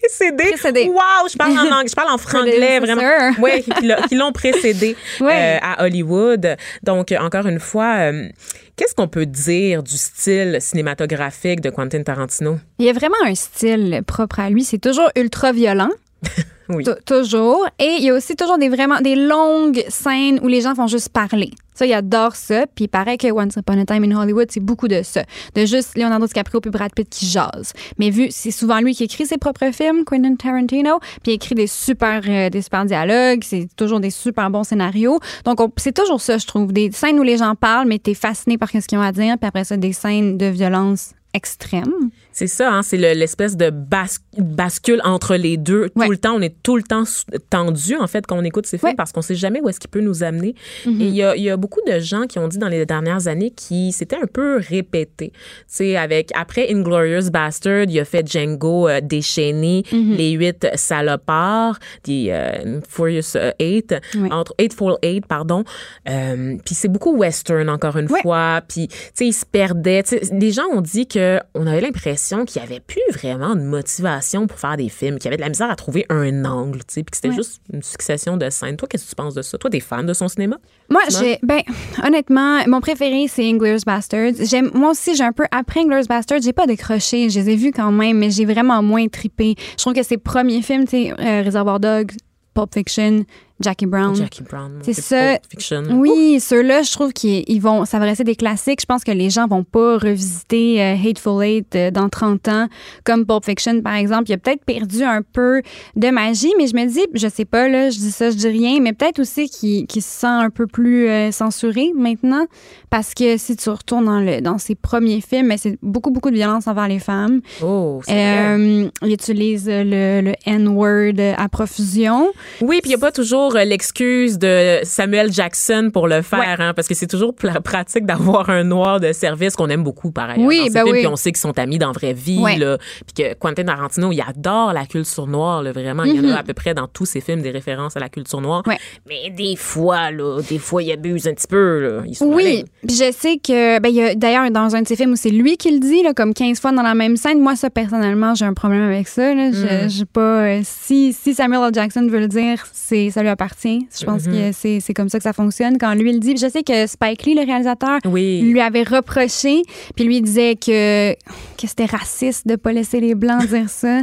[0.00, 0.84] précédé.
[0.88, 3.32] Wow, je parle en anglais, je parle en franglais, vraiment.
[3.38, 3.64] Oui,
[4.08, 6.56] qui l'ont précédé euh, à Hollywood.
[6.82, 8.28] Donc, encore une fois, euh,
[8.76, 12.58] qu'est-ce qu'on peut dire du style cinématographique de Quentin Tarantino?
[12.78, 14.64] Il y a vraiment un style propre à lui.
[14.64, 15.90] C'est toujours ultra violent.
[16.68, 16.82] Oui.
[16.82, 17.64] Tou- Toujours.
[17.78, 20.88] Et il y a aussi toujours des vraiment des longues scènes où les gens font
[20.88, 21.50] juste parler.
[21.74, 22.66] Ça, il adore ça.
[22.74, 25.22] Puis il paraît que Once Upon a Time in Hollywood, c'est beaucoup de ça.
[25.54, 27.72] De juste Leonardo DiCaprio puis Brad Pitt qui jasent.
[28.00, 31.54] Mais vu, c'est souvent lui qui écrit ses propres films, Quentin Tarantino, puis il écrit
[31.54, 33.44] des super, euh, des super dialogues.
[33.44, 35.20] C'est toujours des super bons scénarios.
[35.44, 36.72] Donc, on- c'est toujours ça, je trouve.
[36.72, 39.36] Des scènes où les gens parlent, mais t'es fasciné par ce qu'ils ont à dire.
[39.38, 41.92] Puis après ça, des scènes de violence extrême.
[42.38, 44.04] C'est ça, hein, c'est le- l'espèce de bas-
[44.36, 45.88] bascule entre les deux.
[45.88, 47.04] Tout le temps, on est tout le temps
[47.48, 49.88] tendu, en fait, quand on écoute ces films, parce qu'on sait jamais où est-ce qu'il
[49.88, 50.54] peut nous amener.
[50.84, 51.00] Mhm.
[51.00, 53.26] Et il y a, y a beaucoup de gens qui ont dit dans les dernières
[53.26, 55.30] années qui s'étaient un peu répétés.
[55.32, 60.14] Tu sais, avec, après Inglorious Bastard, il a fait Django euh, déchaîné, Mhm.
[60.16, 63.94] Les Huit Salopards, des euh, Furious euh, Eight,
[64.30, 65.64] entre Eightful Eight, pardon.
[66.06, 68.60] Euh, puis c'est beaucoup western, encore une fois.
[68.68, 70.02] Puis, tu sais, il se perdait.
[70.02, 73.54] Tu sais, les gens ont dit que on avait l'impression qu'il n'y avait plus vraiment
[73.54, 76.44] de motivation pour faire des films, qu'il y avait de la misère à trouver un
[76.44, 77.34] angle, tu sais, puis que c'était Ouais.
[77.36, 78.76] juste une succession de scènes.
[78.76, 79.56] Toi, qu'est-ce que tu penses de ça?
[79.58, 80.56] Toi, t'es fan de son cinéma?
[80.90, 81.60] Moi, j'ai, ben,
[82.04, 84.32] honnêtement, mon préféré, c'est Inglourious Bastards.
[84.40, 87.30] J'aime, moi aussi, j'ai un peu, après Inglourious Bastards, j'ai pas décroché.
[87.30, 89.54] Je les ai vus quand même, mais j'ai vraiment moins trippé.
[89.72, 92.12] Je trouve que ses premiers films, tu sais, euh, Reservoir Dogs,
[92.54, 93.24] Pulp Fiction,
[93.58, 94.14] Jackie Brown.
[94.14, 95.38] Jackie Brown, C'est ça.
[95.50, 95.82] Fiction.
[95.92, 98.80] Oui, ceux-là, je trouve qu'ils ils vont s'adresser des classiques.
[98.82, 102.68] Je pense que les gens vont pas revisiter euh, Hateful Eight euh, dans 30 ans,
[103.04, 104.24] comme Pulp Fiction, par exemple.
[104.28, 105.62] Il a peut-être perdu un peu
[105.96, 108.48] de magie, mais je me dis, je sais pas, là, je dis ça, je dis
[108.48, 112.46] rien, mais peut-être aussi qu'il se sent un peu plus euh, censuré maintenant,
[112.90, 116.36] parce que si tu retournes dans, le, dans ses premiers films, c'est beaucoup, beaucoup de
[116.36, 117.40] violence envers les femmes.
[117.62, 118.58] Oh, c'est vrai.
[118.58, 122.28] Euh, il utilise le, le N-word à profusion.
[122.60, 126.56] Oui, puis il n'y a pas toujours euh, l'excuse de Samuel Jackson pour le faire,
[126.60, 130.30] hein, parce que c'est toujours pratique d'avoir un noir de service qu'on aime beaucoup, par
[130.30, 130.46] ailleurs.
[130.46, 130.98] Oui, ben films, oui.
[131.00, 132.56] Puis on sait qu'ils sont amis dans la vraie vie, Ouais.
[132.56, 136.02] là, puis que Quentin Tarantino, il adore la culture noire, là, vraiment.
[136.04, 138.08] Il y en a à peu près dans tous ses films des références à la
[138.08, 138.62] culture noire.
[139.06, 142.02] Mais des fois, là, des fois, il abuse un petit peu, là.
[142.06, 144.88] Ils sont Oui, puis je sais que ben il y a d'ailleurs dans un de
[144.88, 147.16] ses films où c'est lui qui le dit là, comme 15 fois dans la même
[147.16, 147.40] scène.
[147.40, 149.50] Moi ça personnellement, j'ai un problème avec ça là.
[149.52, 149.88] Je- Mm.
[149.88, 151.70] j'ai pas euh, si si Samuel L.
[151.74, 153.86] Jackson veut le dire, c'est ça lui appartient.
[153.98, 154.32] Je pense Mhm.
[154.32, 155.78] que c'est c'est comme ça que ça fonctionne.
[155.78, 158.40] Quand lui, il dit, je sais que Spike Lee, le réalisateur, Oui.
[158.42, 159.62] lui avait reproché,
[159.94, 164.00] puis lui disait que, que c'était raciste de pas laisser les Blancs dire ça.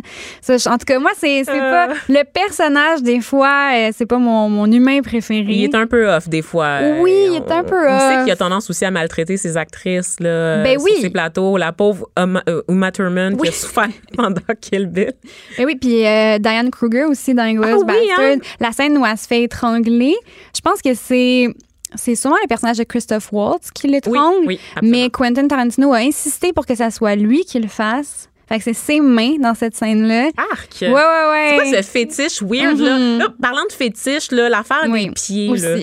[0.71, 1.87] En tout cas, moi, c'est Euh.
[1.87, 1.87] pas...
[2.09, 5.45] Le personnage, des fois, euh, c'est pas mon, mon humain préféré.
[5.47, 6.79] Il est un peu off des fois.
[7.01, 8.23] Oui, il Euh, est un peu On sait off.
[8.23, 10.91] qu'il a tendance aussi à maltraiter ses actrices là, Ben sur oui.
[11.01, 11.57] ses plateaux.
[11.57, 13.87] La pauvre Uma, Uma Thurman qui a souffert
[14.17, 15.13] pendant Kill Bill.
[15.57, 18.35] Ben oui, puis euh, Diane Kruger aussi dans Inglourious Ah oui, hein?
[18.59, 20.15] La scène où elle se fait étrangler,
[20.55, 21.47] je pense que c'est
[21.95, 26.51] c'est sûrement le personnage de Christoph Waltz qui l'étrangle, oui, mais Quentin Tarantino a insisté
[26.51, 28.29] pour que ça soit lui qui le fasse.
[28.47, 30.29] Fait que c'est ses mains dans cette scène-là.
[30.51, 30.77] Arc.
[30.81, 31.49] Ouais, ouais, ouais.
[31.49, 32.97] C'est quoi ce fétiche weird, là?
[32.99, 33.19] Mhm.
[33.19, 35.63] Là, Parlant de fétiche, là, l'affaire Oui, des pieds, aussi.
[35.63, 35.77] là.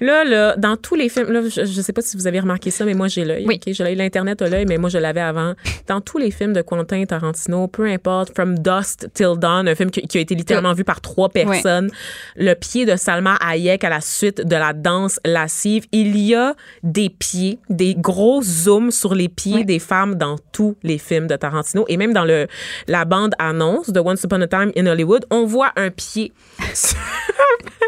[0.00, 2.70] là, là, dans tous les films, là, je, je sais pas si vous avez remarqué
[2.70, 3.44] ça, mais moi, j'ai l'œil.
[3.46, 3.56] Oui.
[3.64, 3.72] OK?
[3.72, 3.96] J'ai l'œil.
[3.96, 5.54] L'Internet a l'œil, mais moi, je l'avais avant.
[5.88, 9.90] Dans tous les films de Quentin Tarantino, peu importe, From Dust Till Dawn, un film
[9.90, 11.90] qui, qui a été littéralement vu par trois personnes,
[12.36, 16.54] le pied de Salma Hayek à la suite de la danse lascive, il y a
[16.82, 21.34] des pieds, des gros zooms sur les pieds des femmes dans tous les films de
[21.36, 22.46] Tarantino et même dans le
[22.86, 26.32] la bande annonce de Once Upon a Time in Hollywood, on voit un pied.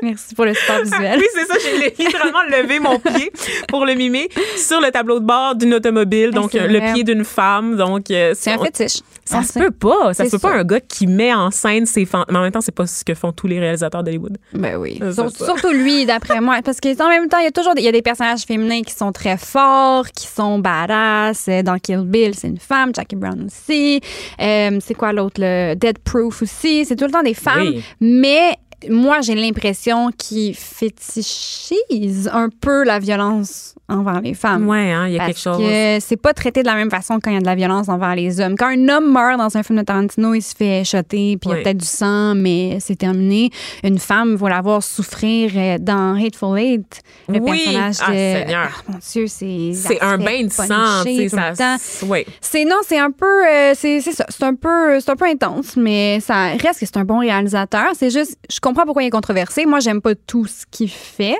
[0.02, 1.18] Merci pour le support visuel.
[1.18, 3.30] oui, c'est ça, j'ai littéralement levé mon pied
[3.68, 6.92] pour le mimer sur le tableau de bord d'une automobile, donc c'est euh, le vrai.
[6.94, 9.00] pied d'une femme, donc euh, C'est un on- fétiche.
[9.22, 11.86] Ça On se peut pas, ça se peut pas un gars qui met en scène
[11.86, 12.32] ses fantasmes.
[12.32, 14.38] Mais en même temps, c'est pas ce que font tous les réalisateurs d'Hollywood.
[14.54, 14.98] Ben oui.
[15.12, 15.28] Ça.
[15.28, 16.56] surtout lui, d'après moi.
[16.64, 18.40] Parce que en même temps, il y a toujours des, il y a des personnages
[18.42, 21.48] féminins qui sont très forts, qui sont badass.
[21.64, 22.90] Dans Kill Bill, c'est une femme.
[22.92, 23.89] Jackie Brown aussi.
[24.40, 25.40] Euh, c'est quoi l'autre?
[25.40, 26.84] Le Dead Proof aussi.
[26.84, 27.68] C'est tout le temps des femmes.
[27.68, 27.82] Oui.
[28.00, 28.56] Mais
[28.88, 34.68] moi, j'ai l'impression qu'ils fétichisent un peu la violence envers les femmes.
[34.68, 35.58] Ouais, hein, il y a Parce quelque chose.
[35.58, 37.88] que c'est pas traité de la même façon quand il y a de la violence
[37.88, 38.54] envers les hommes.
[38.56, 41.50] Quand un homme meurt dans un film de Tarantino, il se fait shotter, puis il
[41.50, 43.50] y a peut-être du sang, mais c'est terminé.
[43.82, 47.00] Une femme va la voir souffrir euh, dans Hateful Eight.
[47.28, 47.62] Le Oui.
[47.64, 48.16] personnage Ah, de...
[48.16, 48.68] Seigneur.
[48.88, 49.72] Ah, mon Dieu, c'est...
[49.74, 51.76] C'est un bain de sang, tu sais, ça.
[52.06, 52.24] Ouais.
[52.40, 55.26] C'est non, c'est un peu, euh, c'est c'est ça, c'est un peu, c'est un peu
[55.26, 57.86] intense, mais ça reste que c'est un bon réalisateur.
[57.94, 59.66] C'est juste, je comprends pourquoi il est controversé.
[59.66, 61.36] Moi, j'aime pas tout ce qu'il fait,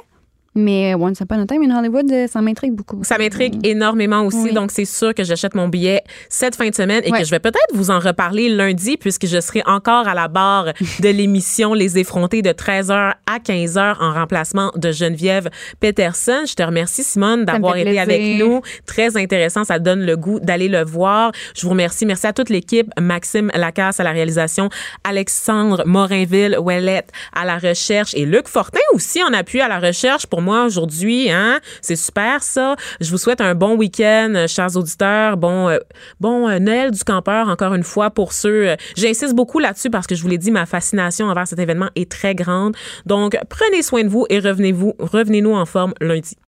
[0.55, 3.03] mais Once Upon a Time in Hollywood, euh, ça m'intrigue beaucoup.
[3.05, 4.53] Ça m'intrigue énormément aussi, Oui.
[4.53, 7.39] donc c'est sûr que j'achète mon billet cette fin de semaine et que je vais
[7.39, 10.67] peut-être vous en reparler lundi puisque je serai encore à la barre
[11.01, 15.49] de l'émission Les Effrontés de 13h à 15h en remplacement de Geneviève
[15.79, 16.43] Peterson.
[16.49, 18.03] Je te remercie Simone d'avoir été plaisir.
[18.03, 18.61] avec nous.
[18.87, 21.33] Très intéressant, ça donne le goût d'aller le voir.
[21.57, 22.07] Je vous remercie.
[22.07, 22.89] Merci à toute l'équipe.
[23.01, 24.69] Maxime Lacasse à la réalisation,
[25.05, 30.40] Alexandre Morinville-Ouellette à la recherche et Luc Fortin aussi en appui à la recherche pour
[30.41, 31.31] moi aujourd'hui.
[31.31, 31.61] Hein?
[31.83, 32.77] C'est super ça.
[33.01, 35.37] Je vous souhaite un bon week-end, euh, chers auditeurs.
[35.37, 35.79] Bon, euh,
[36.21, 38.77] bon euh, Noël du campeur encore une fois pour ceux.
[38.97, 42.11] J'insiste beaucoup là-dessus parce que je vous l'ai dit, ma fascination envers cet événement est
[42.11, 42.77] très grande.
[43.07, 46.37] Donc, prenez soin de vous et revenez-vous, revenez-nous en forme lundi.